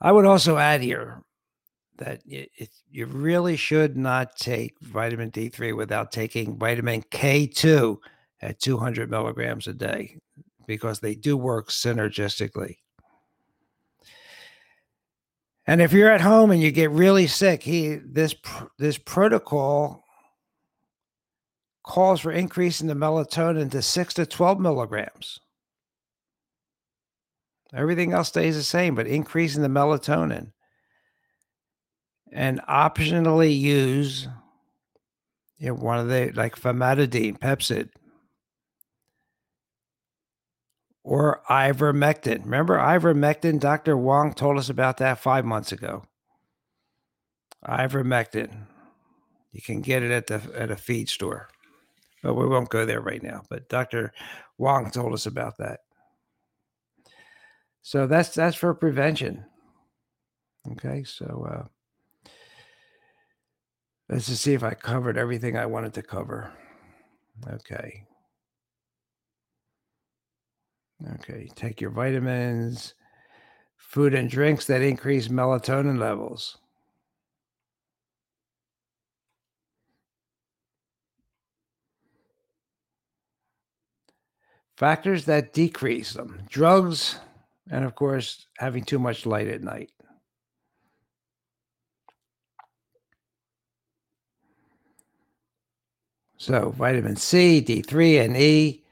I 0.00 0.12
would 0.12 0.26
also 0.26 0.56
add 0.56 0.82
here 0.82 1.22
that 1.96 2.20
it, 2.26 2.50
you 2.90 3.06
really 3.06 3.56
should 3.56 3.96
not 3.96 4.36
take 4.36 4.74
vitamin 4.80 5.30
D3 5.30 5.76
without 5.76 6.12
taking 6.12 6.58
vitamin 6.58 7.02
K2 7.10 7.96
at 8.42 8.60
200 8.60 9.10
milligrams 9.10 9.66
a 9.66 9.72
day 9.72 10.18
because 10.66 11.00
they 11.00 11.14
do 11.14 11.36
work 11.36 11.68
synergistically. 11.68 12.76
And 15.66 15.80
if 15.80 15.92
you're 15.92 16.10
at 16.10 16.20
home 16.20 16.50
and 16.50 16.60
you 16.60 16.70
get 16.70 16.90
really 16.90 17.26
sick, 17.26 17.62
he 17.62 17.94
this 17.94 18.34
this 18.78 18.98
protocol 18.98 20.04
calls 21.84 22.20
for 22.20 22.32
increasing 22.32 22.86
the 22.88 22.94
melatonin 22.94 23.70
to 23.70 23.82
6 23.82 24.14
to 24.14 24.26
12 24.26 24.60
milligrams. 24.60 25.38
Everything 27.74 28.12
else 28.12 28.28
stays 28.28 28.56
the 28.56 28.62
same, 28.62 28.94
but 28.94 29.06
increasing 29.06 29.62
the 29.62 29.68
melatonin. 29.68 30.52
And 32.32 32.60
optionally 32.68 33.58
use 33.58 34.28
you 35.58 35.68
know, 35.68 35.74
one 35.74 35.98
of 35.98 36.08
the 36.08 36.30
like 36.34 36.56
famotidine, 36.56 37.38
Pepcid, 37.38 37.90
or 41.04 41.42
ivermectin. 41.50 42.44
Remember 42.44 42.78
ivermectin? 42.78 43.60
Dr. 43.60 43.96
Wong 43.96 44.32
told 44.32 44.58
us 44.58 44.70
about 44.70 44.96
that 44.96 45.20
five 45.20 45.44
months 45.44 45.70
ago. 45.70 46.04
Ivermectin. 47.64 48.66
You 49.52 49.62
can 49.62 49.82
get 49.82 50.02
it 50.02 50.10
at 50.10 50.26
the 50.26 50.40
at 50.56 50.70
a 50.70 50.76
feed 50.76 51.08
store. 51.08 51.48
But 52.22 52.34
we 52.34 52.46
won't 52.46 52.70
go 52.70 52.86
there 52.86 53.02
right 53.02 53.22
now. 53.22 53.42
But 53.50 53.68
Dr. 53.68 54.12
Wong 54.56 54.90
told 54.90 55.12
us 55.12 55.26
about 55.26 55.58
that. 55.58 55.80
So 57.82 58.06
that's 58.06 58.30
that's 58.34 58.56
for 58.56 58.74
prevention. 58.74 59.44
Okay, 60.72 61.04
so 61.04 61.46
uh, 62.26 62.30
let's 64.08 64.26
just 64.26 64.42
see 64.42 64.54
if 64.54 64.62
I 64.62 64.72
covered 64.72 65.18
everything 65.18 65.58
I 65.58 65.66
wanted 65.66 65.92
to 65.94 66.02
cover. 66.02 66.50
Okay. 67.46 68.06
Okay, 71.12 71.50
take 71.54 71.80
your 71.80 71.90
vitamins, 71.90 72.94
food 73.76 74.14
and 74.14 74.30
drinks 74.30 74.66
that 74.66 74.80
increase 74.80 75.28
melatonin 75.28 75.98
levels. 75.98 76.58
Factors 84.76 85.24
that 85.26 85.52
decrease 85.52 86.14
them 86.14 86.42
drugs, 86.48 87.18
and 87.70 87.84
of 87.84 87.94
course, 87.94 88.46
having 88.58 88.84
too 88.84 88.98
much 88.98 89.26
light 89.26 89.46
at 89.46 89.62
night. 89.62 89.90
So, 96.36 96.70
vitamin 96.70 97.16
C, 97.16 97.62
D3, 97.62 98.24
and 98.24 98.36
E 98.36 98.83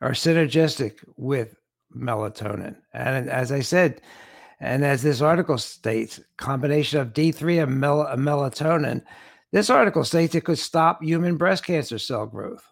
are 0.00 0.12
synergistic 0.12 1.04
with 1.16 1.54
melatonin. 1.96 2.76
And 2.92 3.28
as 3.28 3.52
I 3.52 3.60
said, 3.60 4.00
and 4.60 4.84
as 4.84 5.02
this 5.02 5.20
article 5.20 5.58
states, 5.58 6.20
combination 6.36 7.00
of 7.00 7.12
D3 7.12 7.62
and 7.64 7.80
mel- 7.80 8.06
melatonin, 8.16 9.02
this 9.52 9.70
article 9.70 10.04
states 10.04 10.34
it 10.34 10.44
could 10.44 10.58
stop 10.58 11.02
human 11.02 11.36
breast 11.36 11.64
cancer 11.64 11.98
cell 11.98 12.26
growth. 12.26 12.64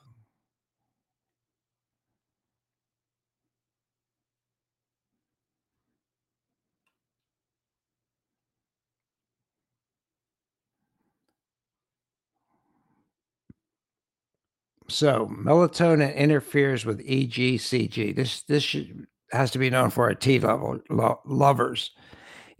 So 14.89 15.27
melatonin 15.27 16.15
interferes 16.15 16.85
with 16.85 17.07
EGCG. 17.07 18.15
This 18.15 18.43
this 18.43 18.63
should, 18.63 19.07
has 19.33 19.51
to 19.53 19.59
be 19.59 19.71
known 19.71 19.91
for 19.91 20.05
our 20.05 20.15
tea 20.15 20.39
level 20.39 20.81
lo- 20.91 21.21
lovers. 21.25 21.91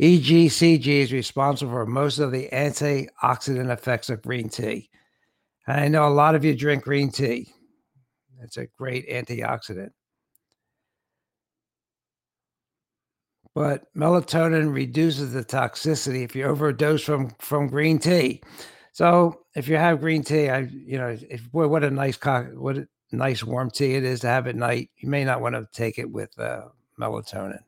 EGCG 0.01 0.87
is 0.87 1.13
responsible 1.13 1.73
for 1.73 1.87
most 1.87 2.19
of 2.19 2.33
the 2.33 2.49
antioxidant 2.53 3.73
effects 3.73 4.11
of 4.11 4.23
green 4.23 4.49
tea. 4.49 4.91
And 5.67 5.81
I 5.81 5.89
know 5.89 6.07
a 6.07 6.11
lot 6.11 6.35
of 6.35 6.45
you 6.45 6.55
drink 6.55 6.85
green 6.85 7.11
tea. 7.11 7.49
It's 8.43 8.59
a 8.59 8.67
great 8.79 9.09
antioxidant. 9.09 9.91
But 13.55 13.85
melatonin 13.97 14.75
reduces 14.75 15.33
the 15.33 15.43
toxicity 15.43 16.25
if 16.25 16.37
you 16.37 16.45
overdose 16.45 17.03
from 17.03 17.31
from 17.39 17.69
green 17.69 17.99
tea. 17.99 18.43
So 18.97 19.43
if 19.55 19.69
you 19.69 19.77
have 19.77 20.01
green 20.01 20.23
tea, 20.23 20.49
I 20.49 20.61
you 20.61 20.97
know, 20.97 21.19
if 21.29 21.43
what 21.53 21.85
a 21.85 21.91
nice 21.91 22.17
cock, 22.17 22.47
what 22.55 22.79
a 22.79 22.89
nice 23.13 23.45
warm 23.45 23.71
tea 23.71 23.95
it 23.95 24.05
is 24.05 24.21
to 24.21 24.29
have 24.29 24.47
at 24.47 24.57
night. 24.57 24.89
You 24.97 25.11
may 25.11 25.23
not 25.23 25.43
want 25.43 25.55
to 25.55 25.69
take 25.71 25.99
it 25.99 26.11
with 26.11 26.31
uh, 26.39 26.69
melatonin. 26.99 27.59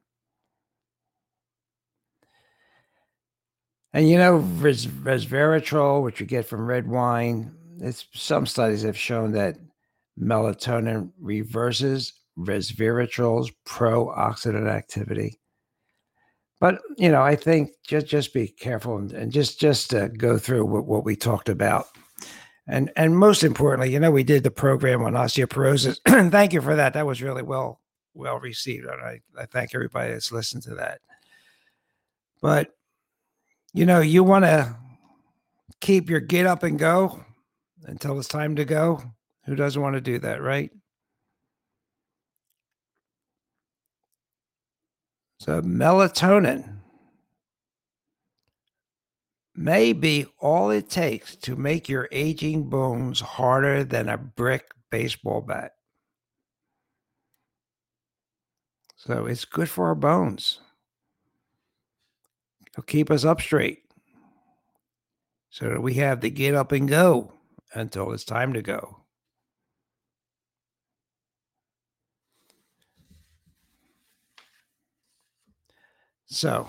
And 3.93 4.09
you 4.09 4.17
know, 4.17 4.37
res- 4.37 4.87
resveratrol, 4.87 6.03
which 6.03 6.19
you 6.19 6.25
get 6.25 6.47
from 6.47 6.65
red 6.65 6.89
wine, 6.89 7.53
it's 7.79 8.07
some 8.15 8.47
studies 8.47 8.81
have 8.85 8.97
shown 8.97 9.33
that 9.33 9.59
melatonin 10.19 11.13
reverses 11.21 12.15
resveratrol's 12.39 13.51
pro-oxidant 13.67 14.71
activity. 14.71 15.39
But 16.61 16.81
you 16.97 17.11
know, 17.11 17.23
I 17.23 17.37
think 17.37 17.71
just 17.87 18.07
just 18.07 18.35
be 18.35 18.49
careful 18.49 18.97
and, 18.97 19.13
and 19.13 19.33
just 19.33 19.61
just 19.61 19.95
go 20.17 20.39
through 20.39 20.65
what, 20.67 20.87
what 20.87 21.05
we 21.05 21.15
talked 21.15 21.49
about, 21.49 21.87
and 22.67 22.91
and 22.97 23.17
most 23.17 23.45
importantly, 23.45 23.93
you 23.93 24.01
know, 24.01 24.11
we 24.11 24.25
did 24.25 24.43
the 24.43 24.51
program 24.51 25.03
on 25.03 25.13
osteoporosis. 25.13 25.99
thank 26.33 26.53
you 26.53 26.61
for 26.61 26.75
that. 26.75 26.95
That 26.95 27.07
was 27.07 27.23
really 27.23 27.43
well 27.43 27.81
well 28.15 28.41
received, 28.41 28.87
and 28.87 29.01
I, 29.01 29.21
I 29.39 29.47
thank 29.47 29.75
everybody 29.75 30.13
that's 30.13 30.33
listened 30.33 30.65
to 30.65 30.75
that. 30.77 31.01
But 32.43 32.75
you 33.73 33.87
know, 33.87 34.01
you 34.01 34.25
want 34.25 34.45
to 34.45 34.77
keep 35.81 36.11
your 36.11 36.21
get 36.21 36.47
up 36.47 36.65
and 36.65 36.79
go 36.79 37.25
until 37.85 38.19
it's 38.19 38.29
time 38.29 38.57
to 38.57 38.65
go. 38.65 39.03
Who 39.45 39.55
doesn't 39.55 39.81
want 39.81 39.95
to 39.95 40.01
do 40.01 40.19
that, 40.19 40.43
right? 40.43 40.71
So, 45.39 45.63
melatonin 45.63 46.79
may 49.55 49.93
be 49.93 50.27
all 50.41 50.71
it 50.71 50.91
takes 50.91 51.37
to 51.37 51.55
make 51.55 51.89
your 51.89 52.09
aging 52.11 52.69
bones 52.69 53.21
harder 53.21 53.85
than 53.85 54.09
a 54.09 54.19
brick 54.19 54.65
baseball 54.91 55.41
bat. 55.41 55.73
So, 58.97 59.27
it's 59.27 59.45
good 59.45 59.71
for 59.71 59.87
our 59.87 59.95
bones. 59.95 60.61
It'll 62.67 62.83
keep 62.83 63.11
us 63.11 63.25
up 63.25 63.41
straight 63.41 63.83
so 65.51 65.69
that 65.69 65.83
we 65.83 65.95
have 65.95 66.21
to 66.21 66.31
get 66.31 66.55
up 66.55 66.73
and 66.73 66.89
go 66.89 67.33
until 67.75 68.13
it's 68.13 68.25
time 68.25 68.53
to 68.55 68.63
go. 68.63 69.05
So, 76.29 76.69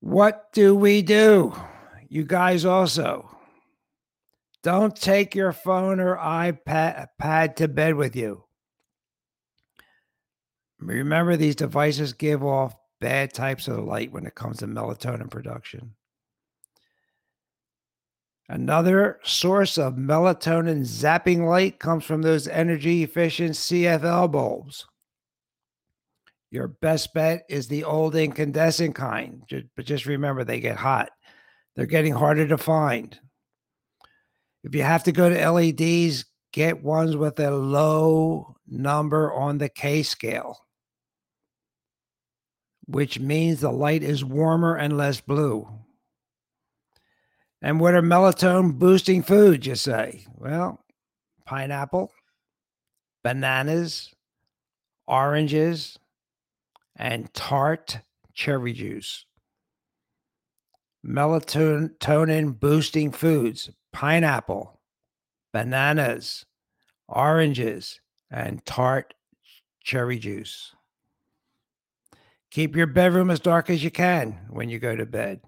what 0.00 0.52
do 0.52 0.74
we 0.74 1.02
do? 1.02 1.54
You 2.08 2.24
guys 2.24 2.64
also 2.64 3.30
don't 4.62 4.96
take 4.96 5.34
your 5.34 5.52
phone 5.52 6.00
or 6.00 6.16
iPad 6.16 7.56
to 7.56 7.68
bed 7.68 7.94
with 7.94 8.16
you. 8.16 8.44
Remember, 10.78 11.36
these 11.36 11.56
devices 11.56 12.12
give 12.12 12.42
off 12.42 12.74
bad 13.00 13.32
types 13.32 13.68
of 13.68 13.84
light 13.84 14.12
when 14.12 14.26
it 14.26 14.34
comes 14.34 14.58
to 14.58 14.66
melatonin 14.66 15.30
production. 15.30 15.94
Another 18.48 19.18
source 19.24 19.76
of 19.76 19.94
melatonin 19.94 20.80
zapping 20.80 21.46
light 21.46 21.78
comes 21.78 22.04
from 22.04 22.22
those 22.22 22.48
energy 22.48 23.02
efficient 23.02 23.52
CFL 23.52 24.30
bulbs. 24.30 24.86
Your 26.56 26.68
best 26.68 27.12
bet 27.12 27.44
is 27.50 27.68
the 27.68 27.84
old 27.84 28.16
incandescent 28.16 28.94
kind, 28.94 29.42
but 29.76 29.84
just 29.84 30.06
remember 30.06 30.42
they 30.42 30.58
get 30.58 30.78
hot. 30.78 31.10
They're 31.74 31.84
getting 31.84 32.14
harder 32.14 32.48
to 32.48 32.56
find. 32.56 33.14
If 34.64 34.74
you 34.74 34.82
have 34.82 35.04
to 35.04 35.12
go 35.12 35.28
to 35.28 35.50
LEDs, 35.50 36.24
get 36.54 36.82
ones 36.82 37.14
with 37.14 37.38
a 37.40 37.50
low 37.50 38.56
number 38.66 39.34
on 39.34 39.58
the 39.58 39.68
K 39.68 40.02
scale, 40.02 40.56
which 42.86 43.20
means 43.20 43.60
the 43.60 43.70
light 43.70 44.02
is 44.02 44.24
warmer 44.24 44.76
and 44.76 44.96
less 44.96 45.20
blue. 45.20 45.68
And 47.60 47.80
what 47.80 47.92
are 47.92 48.00
melatonin 48.00 48.78
boosting 48.78 49.22
foods, 49.22 49.66
you 49.66 49.74
say? 49.74 50.24
Well, 50.34 50.82
pineapple, 51.44 52.12
bananas, 53.22 54.14
oranges, 55.06 55.98
and 56.96 57.32
tart 57.34 57.98
cherry 58.34 58.72
juice. 58.72 59.24
Melatonin 61.06 62.58
boosting 62.58 63.12
foods 63.12 63.70
pineapple, 63.92 64.80
bananas, 65.52 66.44
oranges, 67.08 68.00
and 68.30 68.64
tart 68.66 69.14
cherry 69.82 70.18
juice. 70.18 70.74
Keep 72.50 72.76
your 72.76 72.86
bedroom 72.86 73.30
as 73.30 73.40
dark 73.40 73.70
as 73.70 73.84
you 73.84 73.90
can 73.90 74.38
when 74.50 74.68
you 74.68 74.78
go 74.78 74.96
to 74.96 75.06
bed. 75.06 75.40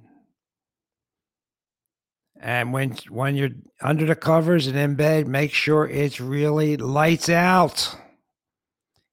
And 2.41 2.73
when 2.73 2.97
when 3.09 3.35
you're 3.35 3.51
under 3.83 4.07
the 4.07 4.15
covers 4.15 4.67
and 4.67 4.77
in 4.79 4.95
bed, 4.95 5.27
make 5.27 5.53
sure 5.53 5.89
it's 5.89 6.21
really 6.21 6.77
lights 6.77 7.29
out. 7.29 7.97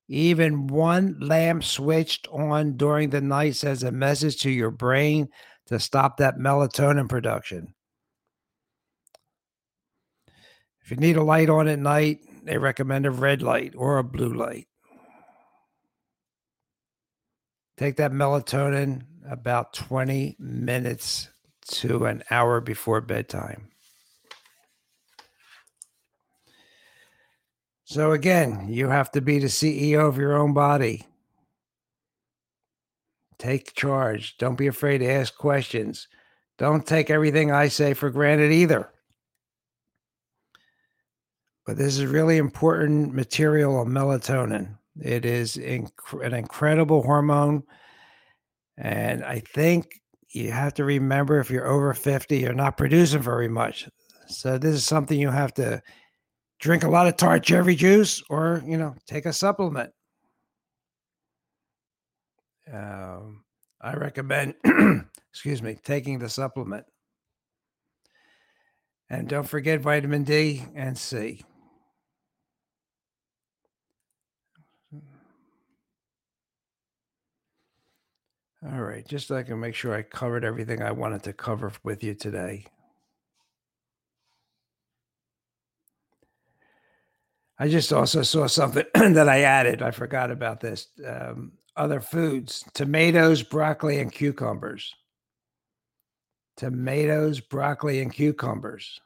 Even 0.08 0.68
one 0.68 1.18
lamp 1.20 1.64
switched 1.64 2.28
on 2.32 2.78
during 2.78 3.10
the 3.10 3.22
night 3.22 3.56
sends 3.56 3.84
a 3.84 3.92
message 3.92 4.42
to 4.42 4.52
your 4.52 4.72
brain 4.72 5.30
to 5.68 5.80
stop 5.80 6.18
that 6.18 6.38
melatonin 6.38 7.10
production. 7.10 7.74
If 10.84 10.92
you 10.92 10.98
need 10.98 11.18
a 11.18 11.24
light 11.24 11.50
on 11.50 11.68
at 11.68 11.80
night, 11.80 12.20
they 12.44 12.60
recommend 12.60 13.08
a 13.08 13.12
red 13.12 13.42
light 13.42 13.74
or 13.76 13.98
a 13.98 14.04
blue 14.04 14.34
light. 14.34 14.68
Take 17.78 17.96
that 17.98 18.12
melatonin 18.12 19.02
about 19.28 19.74
20 19.74 20.36
minutes 20.38 21.30
to 21.70 22.06
an 22.06 22.24
hour 22.30 22.62
before 22.62 23.02
bedtime. 23.02 23.70
So, 27.86 28.14
again, 28.14 28.68
you 28.68 28.90
have 28.90 29.12
to 29.12 29.22
be 29.22 29.38
the 29.38 29.48
CEO 29.48 30.08
of 30.08 30.18
your 30.18 30.36
own 30.36 30.54
body. 30.54 31.06
Take 33.38 33.76
charge. 33.76 34.38
Don't 34.38 34.58
be 34.58 34.66
afraid 34.66 35.00
to 35.00 35.10
ask 35.10 35.38
questions. 35.38 36.08
Don't 36.58 36.86
take 36.86 37.12
everything 37.12 37.52
I 37.52 37.68
say 37.68 37.94
for 37.94 38.10
granted 38.10 38.52
either. 38.52 38.92
But 41.66 41.78
this 41.78 42.00
is 42.00 42.06
really 42.06 42.38
important 42.38 43.14
material 43.14 43.80
of 43.80 43.88
melatonin. 43.88 44.78
It 45.00 45.24
is 45.24 45.58
inc- 45.58 45.92
an 46.26 46.34
incredible 46.34 47.04
hormone. 47.04 47.64
And 48.78 49.24
I 49.24 49.42
think 49.54 50.02
you 50.30 50.52
have 50.52 50.74
to 50.76 50.86
remember 50.86 51.40
if 51.40 51.52
you're 51.52 51.68
over 51.68 51.94
50, 51.94 52.38
you're 52.38 52.54
not 52.54 52.78
producing 52.78 53.22
very 53.22 53.48
much. 53.48 53.88
So 54.28 54.58
this 54.58 54.74
is 54.74 54.86
something 54.86 55.20
you 55.20 55.30
have 55.30 55.54
to 55.56 55.84
drink 56.66 56.84
a 56.84 56.90
lot 56.90 57.06
of 57.06 57.16
tart 57.16 57.44
cherry 57.44 57.76
juice 57.76 58.24
or, 58.28 58.64
you 58.66 58.76
know, 58.76 58.96
take 59.06 59.28
a 59.28 59.32
supplement. 59.32 59.92
Um, 62.74 63.44
I 63.80 63.94
recommend, 63.94 64.56
excuse 65.30 65.62
me, 65.62 65.78
taking 65.84 66.18
the 66.18 66.28
supplement. 66.28 66.84
And 69.12 69.30
don't 69.30 69.48
forget 69.48 69.80
vitamin 69.80 70.24
D 70.24 70.64
and 70.74 70.98
C. 70.98 71.46
All 78.64 78.82
right, 78.82 79.08
just 79.08 79.28
so 79.28 79.36
I 79.36 79.44
can 79.44 79.60
make 79.60 79.76
sure 79.76 79.94
I 79.94 80.02
covered 80.02 80.44
everything 80.44 80.82
I 80.82 80.94
wanted 80.94 81.22
to 81.26 81.34
cover 81.34 81.72
with 81.84 82.04
you 82.04 82.16
today. 82.16 82.66
I 87.58 87.70
just 87.70 87.94
also 87.94 88.22
saw 88.22 88.48
something 88.48 88.86
that 88.94 89.30
I 89.30 89.42
added. 89.42 89.82
I 89.82 89.92
forgot 89.92 90.32
about 90.32 90.60
this. 90.60 90.88
Um, 91.06 91.54
other 91.76 92.02
foods 92.02 92.64
tomatoes, 92.74 93.44
broccoli, 93.44 94.00
and 94.00 94.12
cucumbers. 94.12 94.94
Tomatoes, 96.58 97.42
broccoli, 97.42 98.02
and 98.02 98.14
cucumbers 98.14 99.00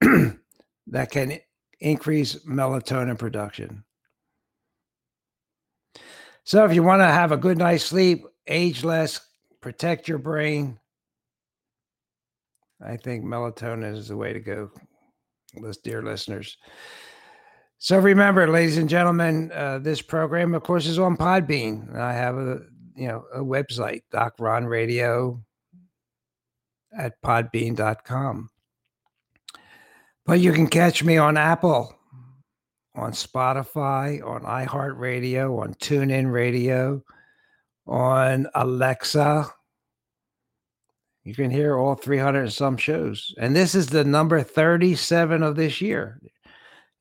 that 0.00 1.10
can 1.10 1.38
increase 1.80 2.36
melatonin 2.46 3.18
production. 3.18 3.84
So, 6.44 6.64
if 6.64 6.74
you 6.74 6.82
want 6.82 7.00
to 7.00 7.06
have 7.06 7.32
a 7.32 7.36
good 7.36 7.58
night's 7.58 7.84
sleep, 7.84 8.26
age 8.46 8.84
less, 8.84 9.20
protect 9.60 10.08
your 10.08 10.18
brain, 10.18 10.78
I 12.84 12.96
think 12.96 13.24
melatonin 13.24 13.96
is 13.96 14.08
the 14.08 14.16
way 14.16 14.32
to 14.32 14.40
go, 14.40 14.70
dear 15.82 16.02
listeners. 16.02 16.56
So 17.78 17.98
remember, 17.98 18.48
ladies 18.48 18.78
and 18.78 18.88
gentlemen, 18.88 19.52
uh, 19.52 19.78
this 19.78 20.00
program, 20.00 20.54
of 20.54 20.62
course, 20.62 20.86
is 20.86 20.98
on 20.98 21.16
Podbean. 21.16 21.94
I 21.96 22.12
have 22.14 22.36
a 22.38 22.60
you 22.96 23.08
know 23.08 23.24
a 23.34 23.40
website, 23.40 24.02
Doc 24.10 24.34
Ron 24.38 24.64
Radio 24.64 25.42
at 26.96 27.20
podbean.com. 27.22 28.50
But 30.26 30.40
you 30.40 30.52
can 30.52 30.68
catch 30.68 31.04
me 31.04 31.18
on 31.18 31.36
Apple, 31.36 31.94
on 32.94 33.12
Spotify, 33.12 34.26
on 34.26 34.42
iHeartRadio, 34.42 35.60
on 35.60 35.74
TuneIn 35.74 36.32
Radio, 36.32 37.02
on 37.86 38.46
Alexa. 38.54 39.52
You 41.24 41.34
can 41.34 41.50
hear 41.50 41.78
all 41.78 41.94
300 41.94 42.42
and 42.42 42.52
some 42.52 42.76
shows. 42.76 43.34
And 43.38 43.56
this 43.56 43.74
is 43.74 43.86
the 43.86 44.04
number 44.04 44.42
37 44.42 45.42
of 45.42 45.56
this 45.56 45.80
year 45.80 46.20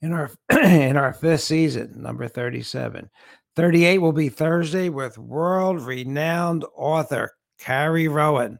in 0.01 0.13
our 0.13 0.31
in 0.63 0.97
our 0.97 1.13
fifth 1.13 1.41
season, 1.41 2.01
number 2.01 2.27
37. 2.27 3.09
38 3.55 3.97
will 3.99 4.13
be 4.13 4.29
Thursday 4.29 4.89
with 4.89 5.17
world 5.17 5.81
renowned 5.81 6.65
author 6.75 7.33
Carrie 7.59 8.07
Rowan. 8.07 8.59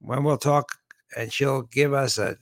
When 0.00 0.24
we'll 0.24 0.38
talk 0.38 0.66
and 1.16 1.32
she'll 1.32 1.62
give 1.62 1.94
us 1.94 2.18
a 2.18 2.36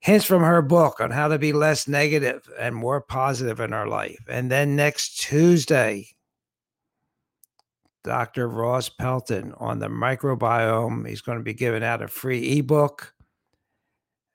hints 0.00 0.24
from 0.24 0.42
her 0.42 0.62
book 0.62 1.00
on 1.00 1.10
how 1.10 1.28
to 1.28 1.38
be 1.38 1.52
less 1.52 1.88
negative 1.88 2.48
and 2.58 2.74
more 2.74 3.00
positive 3.00 3.58
in 3.58 3.72
our 3.72 3.88
life. 3.88 4.24
And 4.28 4.50
then 4.50 4.76
next 4.76 5.20
Tuesday, 5.20 6.06
Dr. 8.06 8.48
Ross 8.48 8.88
Pelton 8.88 9.52
on 9.58 9.80
the 9.80 9.88
microbiome. 9.88 11.06
He's 11.08 11.20
going 11.20 11.38
to 11.38 11.44
be 11.44 11.52
giving 11.52 11.82
out 11.82 12.02
a 12.02 12.08
free 12.08 12.58
ebook 12.58 13.12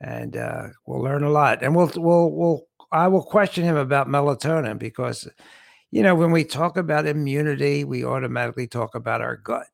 and 0.01 0.35
uh, 0.35 0.67
we'll 0.85 1.01
learn 1.01 1.23
a 1.23 1.29
lot. 1.29 1.63
And 1.63 1.75
we'll 1.75 1.91
we'll 1.95 2.31
we'll 2.31 2.67
I 2.91 3.07
will 3.07 3.23
question 3.23 3.63
him 3.63 3.77
about 3.77 4.07
melatonin 4.07 4.77
because 4.77 5.27
you 5.91 6.03
know 6.03 6.15
when 6.15 6.31
we 6.31 6.43
talk 6.43 6.75
about 6.75 7.05
immunity, 7.07 7.83
we 7.83 8.03
automatically 8.03 8.67
talk 8.67 8.95
about 8.95 9.21
our 9.21 9.37
gut. 9.37 9.67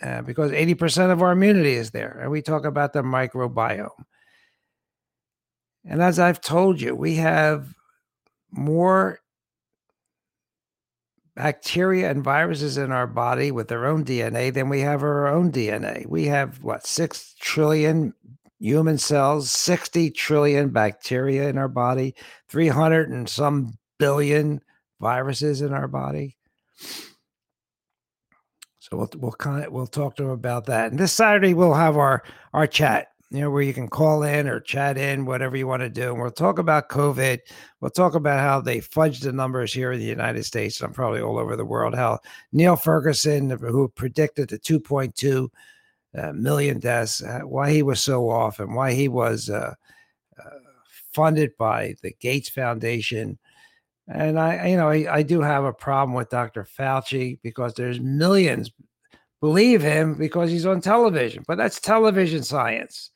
Uh, 0.00 0.22
because 0.22 0.52
80% 0.52 1.10
of 1.10 1.22
our 1.22 1.32
immunity 1.32 1.72
is 1.72 1.90
there. 1.90 2.20
And 2.22 2.30
we 2.30 2.40
talk 2.40 2.64
about 2.64 2.92
the 2.92 3.02
microbiome. 3.02 3.88
And 5.84 6.00
as 6.00 6.20
I've 6.20 6.40
told 6.40 6.80
you, 6.80 6.94
we 6.94 7.16
have 7.16 7.74
more 8.52 9.18
bacteria 11.38 12.10
and 12.10 12.24
viruses 12.24 12.76
in 12.76 12.90
our 12.90 13.06
body 13.06 13.52
with 13.52 13.68
their 13.68 13.86
own 13.86 14.04
DNA 14.04 14.52
than 14.52 14.68
we 14.68 14.80
have 14.80 15.04
our 15.04 15.28
own 15.28 15.52
DNA. 15.52 16.04
We 16.04 16.24
have 16.24 16.60
what, 16.64 16.84
6 16.84 17.36
trillion 17.38 18.12
human 18.58 18.98
cells, 18.98 19.48
60 19.52 20.10
trillion 20.10 20.70
bacteria 20.70 21.48
in 21.48 21.56
our 21.56 21.68
body, 21.68 22.16
300 22.48 23.10
and 23.10 23.28
some 23.28 23.78
billion 24.00 24.60
viruses 25.00 25.62
in 25.62 25.72
our 25.72 25.86
body. 25.86 26.36
So 28.80 28.96
we'll 28.96 29.10
we'll 29.18 29.32
kind 29.32 29.64
of 29.64 29.72
we'll 29.72 29.86
talk 29.86 30.16
to 30.16 30.24
them 30.24 30.32
about 30.32 30.66
that. 30.66 30.90
And 30.90 30.98
this 30.98 31.12
Saturday 31.12 31.54
we'll 31.54 31.74
have 31.74 31.96
our 31.96 32.24
our 32.52 32.66
chat, 32.66 33.12
you 33.30 33.40
know, 33.40 33.50
where 33.50 33.62
you 33.62 33.74
can 33.74 33.88
call 33.88 34.22
in 34.22 34.48
or 34.48 34.58
chat 34.58 34.96
in, 34.96 35.26
whatever 35.26 35.56
you 35.56 35.66
want 35.66 35.82
to 35.82 35.90
do. 35.90 36.12
And 36.12 36.20
we'll 36.20 36.30
talk 36.30 36.58
about 36.58 36.88
COVID. 36.88 37.40
We'll 37.80 37.90
talk 37.90 38.14
about 38.14 38.40
how 38.40 38.60
they 38.60 38.78
fudged 38.78 39.20
the 39.20 39.32
numbers 39.32 39.72
here 39.72 39.92
in 39.92 40.00
the 40.00 40.06
United 40.06 40.44
States 40.44 40.80
and 40.80 40.94
probably 40.94 41.20
all 41.20 41.38
over 41.38 41.54
the 41.54 41.64
world. 41.64 41.94
How 41.94 42.20
Neil 42.52 42.76
Ferguson, 42.76 43.50
who 43.50 43.88
predicted 43.88 44.48
the 44.48 44.58
2.2 44.58 45.48
uh, 46.16 46.32
million 46.32 46.78
deaths, 46.78 47.22
uh, 47.22 47.40
why 47.40 47.70
he 47.70 47.82
was 47.82 48.00
so 48.00 48.30
off, 48.30 48.60
and 48.60 48.74
why 48.74 48.94
he 48.94 49.08
was 49.08 49.50
uh, 49.50 49.74
uh, 50.38 50.50
funded 51.12 51.54
by 51.58 51.94
the 52.02 52.14
Gates 52.20 52.48
Foundation. 52.48 53.38
And 54.06 54.40
I, 54.40 54.68
you 54.68 54.76
know, 54.78 54.88
I, 54.88 55.16
I, 55.16 55.22
do 55.22 55.42
have 55.42 55.64
a 55.64 55.72
problem 55.72 56.16
with 56.16 56.30
Dr. 56.30 56.64
Fauci 56.64 57.38
because 57.42 57.74
there's 57.74 58.00
millions 58.00 58.70
believe 59.40 59.82
him 59.82 60.14
because 60.14 60.50
he's 60.50 60.66
on 60.66 60.80
television, 60.80 61.44
but 61.46 61.58
that's 61.58 61.80
television 61.80 62.42
science. 62.42 63.10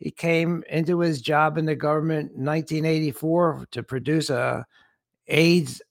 He 0.00 0.10
came 0.10 0.64
into 0.70 1.00
his 1.00 1.20
job 1.20 1.58
in 1.58 1.66
the 1.66 1.76
government 1.76 2.32
in 2.32 2.44
1984 2.44 3.68
to 3.72 3.82
produce 3.82 4.30
a 4.30 4.66
AIDS 5.28 5.82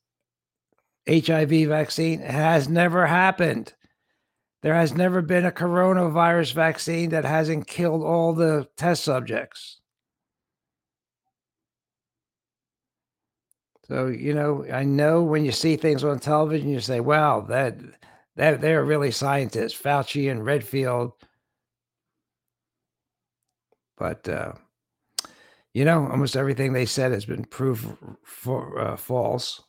HIV 1.07 1.67
vaccine. 1.67 2.19
It 2.19 2.31
has 2.31 2.67
never 2.67 3.05
happened. 3.05 3.73
There 4.63 4.73
has 4.73 4.95
never 4.95 5.21
been 5.21 5.45
a 5.45 5.51
coronavirus 5.51 6.53
vaccine 6.53 7.11
that 7.11 7.23
hasn't 7.23 7.67
killed 7.67 8.03
all 8.03 8.33
the 8.33 8.67
test 8.75 9.03
subjects. 9.03 9.79
So, 13.87 14.07
you 14.07 14.33
know, 14.33 14.65
I 14.71 14.83
know 14.83 15.23
when 15.23 15.45
you 15.45 15.51
see 15.51 15.75
things 15.75 16.03
on 16.03 16.19
television, 16.19 16.69
you 16.69 16.79
say, 16.79 16.99
wow, 16.99 17.41
that 17.41 17.77
that 18.35 18.61
they're 18.61 18.85
really 18.85 19.11
scientists, 19.11 19.79
Fauci 19.79 20.31
and 20.31 20.45
Redfield. 20.45 21.13
But 23.99 24.27
uh, 24.27 24.53
you 25.73 25.85
know, 25.85 26.07
almost 26.07 26.35
everything 26.35 26.73
they 26.73 26.85
said 26.85 27.11
has 27.11 27.25
been 27.25 27.45
proved 27.45 27.87
for 28.23 28.79
uh, 28.79 28.97
false. 28.97 29.61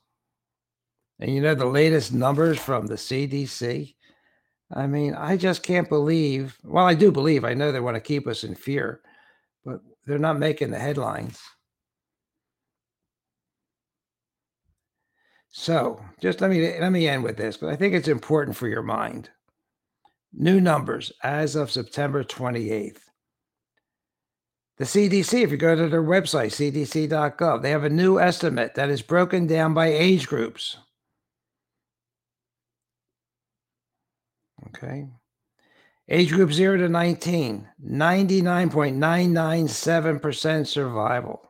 And 1.19 1.35
you 1.35 1.43
know, 1.43 1.55
the 1.55 1.67
latest 1.67 2.13
numbers 2.13 2.59
from 2.59 2.87
the 2.87 2.95
CDC. 2.95 3.95
I 4.73 4.87
mean, 4.87 5.15
I 5.15 5.37
just 5.37 5.63
can't 5.63 5.89
believe. 5.89 6.57
Well, 6.63 6.87
I 6.87 6.95
do 6.95 7.11
believe. 7.11 7.45
I 7.45 7.55
know 7.55 7.73
they 7.73 7.81
want 7.81 7.97
to 7.97 8.01
keep 8.01 8.27
us 8.27 8.45
in 8.45 8.55
fear, 8.55 9.01
but 9.65 9.81
they're 10.07 10.19
not 10.19 10.39
making 10.39 10.71
the 10.71 10.79
headlines. 10.79 11.39
So, 15.51 16.01
just 16.21 16.41
let 16.41 16.51
me 16.51 16.79
let 16.79 16.93
me 16.93 17.09
end 17.09 17.25
with 17.25 17.37
this 17.37 17.57
because 17.57 17.75
I 17.75 17.77
think 17.77 17.93
it's 17.95 18.09
important 18.09 18.57
for 18.57 18.69
your 18.69 18.83
mind. 18.83 19.29
New 20.33 20.61
numbers 20.61 21.11
as 21.25 21.57
of 21.57 21.73
September 21.73 22.23
28th. 22.23 23.01
The 24.81 24.87
CDC, 24.87 25.43
if 25.43 25.51
you 25.51 25.59
go 25.59 25.77
to 25.77 25.91
their 25.91 26.03
website, 26.03 26.57
cdc.gov, 26.57 27.61
they 27.61 27.69
have 27.69 27.85
a 27.85 27.91
new 27.91 28.19
estimate 28.19 28.77
that 28.77 28.89
is 28.89 29.03
broken 29.03 29.47
down 29.47 29.75
by 29.75 29.89
age 29.89 30.27
groups. 30.27 30.79
Okay. 34.69 35.07
Age 36.09 36.31
group 36.31 36.51
0 36.51 36.79
to 36.79 36.89
19, 36.89 37.69
99.997% 37.87 40.67
survival. 40.67 41.43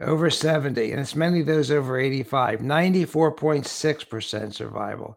Over 0.00 0.30
70, 0.30 0.90
and 0.90 1.00
it's 1.00 1.14
of 1.14 1.46
those 1.46 1.70
over 1.70 1.96
85, 1.96 2.58
94.6% 2.58 4.52
survival. 4.52 5.16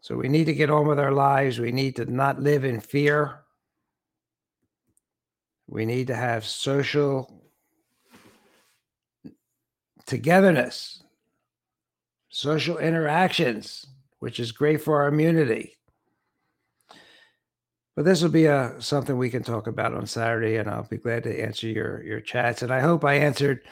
So 0.01 0.17
we 0.17 0.29
need 0.29 0.47
to 0.47 0.55
get 0.55 0.71
on 0.71 0.89
with 0.89 0.99
our 0.99 1.13
lives. 1.13 1.59
We 1.59 1.73
need 1.73 1.97
to 1.97 2.11
not 2.11 2.41
live 2.41 2.65
in 2.65 2.81
fear. 2.81 3.41
We 5.67 5.85
need 5.85 6.07
to 6.07 6.17
have 6.17 6.47
social 6.47 7.46
togetherness, 10.07 11.03
social 12.29 12.79
interactions, 12.79 13.87
which 14.19 14.41
is 14.41 14.53
great 14.53 14.81
for 14.81 15.03
our 15.03 15.09
immunity. 15.09 15.77
But 17.95 18.05
this 18.05 18.23
will 18.23 18.31
be 18.31 18.45
a 18.45 18.57
uh, 18.57 18.81
something 18.81 19.17
we 19.17 19.31
can 19.31 19.43
talk 19.43 19.67
about 19.67 19.95
on 19.95 20.07
Saturday, 20.07 20.57
and 20.57 20.69
I'll 20.69 20.87
be 20.87 20.99
glad 20.99 21.25
to 21.25 21.43
answer 21.43 21.67
your 21.67 22.03
your 22.03 22.21
chats. 22.21 22.63
And 22.63 22.71
I 22.71 22.81
hope 22.81 23.05
I 23.05 23.15
answered 23.15 23.63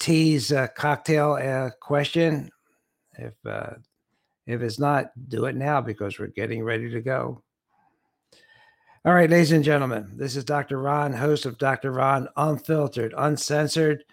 T's 0.00 0.50
uh, 0.50 0.66
cocktail 0.74 1.34
uh, 1.34 1.70
question. 1.80 2.50
If 3.16 3.34
uh, 3.46 3.74
if 4.48 4.62
it's 4.62 4.80
not, 4.80 5.12
do 5.28 5.44
it 5.44 5.54
now 5.54 5.80
because 5.80 6.18
we're 6.18 6.26
getting 6.26 6.64
ready 6.64 6.90
to 6.90 7.00
go. 7.00 7.40
All 9.04 9.14
right, 9.14 9.30
ladies 9.30 9.52
and 9.52 9.64
gentlemen, 9.64 10.10
this 10.16 10.34
is 10.34 10.44
Dr. 10.44 10.78
Ron, 10.78 11.12
host 11.12 11.46
of 11.46 11.56
Dr. 11.56 11.92
Ron 11.92 12.28
Unfiltered, 12.36 13.14
Uncensored, 13.16 14.04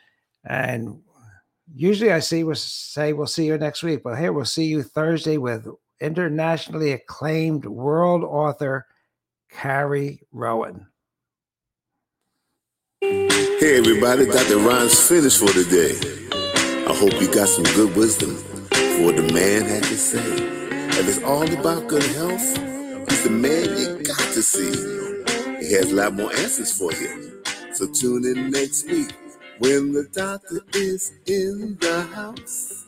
and 0.45 1.01
usually 1.73 2.11
I 2.11 2.19
see 2.19 2.43
we 2.43 2.55
say 2.55 3.13
we'll 3.13 3.27
see 3.27 3.45
you 3.45 3.57
next 3.57 3.83
week, 3.83 4.03
but 4.03 4.17
here 4.17 4.33
we'll 4.33 4.45
see 4.45 4.65
you 4.65 4.83
Thursday 4.83 5.37
with 5.37 5.67
internationally 5.99 6.91
acclaimed 6.91 7.65
world 7.65 8.23
author 8.23 8.85
Carrie 9.51 10.21
Rowan. 10.31 10.87
Hey 13.01 13.77
everybody, 13.79 14.25
Dr. 14.25 14.57
Ron's 14.57 15.07
finished 15.07 15.39
for 15.39 15.49
today. 15.49 15.97
I 16.87 16.95
hope 16.95 17.19
you 17.19 17.31
got 17.33 17.47
some 17.47 17.65
good 17.75 17.95
wisdom 17.95 18.35
for 18.35 19.05
what 19.05 19.15
the 19.15 19.29
man 19.33 19.63
had 19.63 19.83
to 19.83 19.97
say. 19.97 20.19
And 20.71 21.07
it's 21.07 21.21
all 21.23 21.51
about 21.51 21.87
good 21.87 22.03
health, 22.03 22.57
he's 23.09 23.23
the 23.23 23.29
man 23.29 23.77
you 23.77 24.03
got 24.03 24.19
to 24.33 24.41
see. 24.41 24.71
He 25.59 25.73
has 25.73 25.91
a 25.91 25.95
lot 25.95 26.13
more 26.13 26.31
answers 26.33 26.77
for 26.77 26.91
you. 26.93 27.41
So 27.73 27.87
tune 27.91 28.25
in 28.25 28.51
next 28.51 28.87
week 28.87 29.11
when 29.59 29.93
the 29.93 30.07
doctor 30.13 30.61
is 30.73 31.13
in 31.25 31.77
the 31.81 32.03
house. 32.13 32.85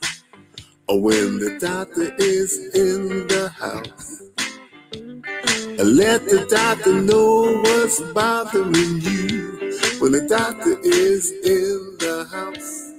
Or 0.88 1.01
when 1.01 1.39
the 1.39 1.57
doctor 1.59 2.13
is 2.17 2.57
in 2.76 3.28
the 3.28 3.49
house. 3.49 4.22
Let 5.78 6.26
the 6.26 6.45
doctor 6.49 7.01
know 7.01 7.61
what's 7.63 8.01
bothering 8.13 9.01
you. 9.01 9.74
When 9.99 10.11
the 10.13 10.28
doctor 10.28 10.80
is 10.84 11.32
in 11.32 11.97
the 11.99 12.28
house. 12.32 12.93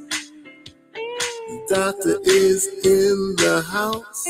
The 1.49 1.66
doctor 1.68 2.18
is 2.25 2.66
in 2.85 3.37
the 3.37 3.62
house. 3.68 4.25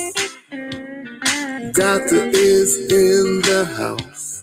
The 1.61 1.73
Doctor 1.75 2.27
is 2.27 2.77
in 2.93 3.43
the 3.43 3.65
house. 3.77 4.43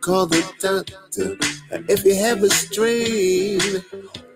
call 0.00 0.26
the 0.26 0.42
doctor. 0.60 1.36
If 1.88 2.04
you 2.04 2.14
have 2.16 2.42
a 2.42 2.50
strain, 2.50 3.60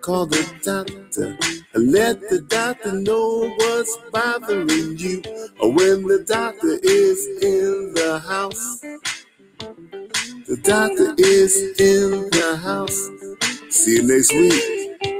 call 0.00 0.26
the 0.26 0.42
doctor. 0.62 1.38
Let 1.74 2.20
the 2.30 2.40
doctor 2.42 2.92
know 2.92 3.50
what's 3.58 3.96
bothering 4.12 4.98
you. 4.98 5.22
When 5.60 6.02
the 6.06 6.24
doctor 6.26 6.78
is 6.82 7.26
in 7.42 7.94
the 7.94 8.20
house. 8.26 8.80
The 10.46 10.56
doctor 10.58 11.14
is 11.18 11.56
in 11.80 12.30
the 12.30 12.56
house. 12.62 13.10
See 13.70 13.96
you 13.96 14.02
next 14.06 14.32
week. 14.32 15.13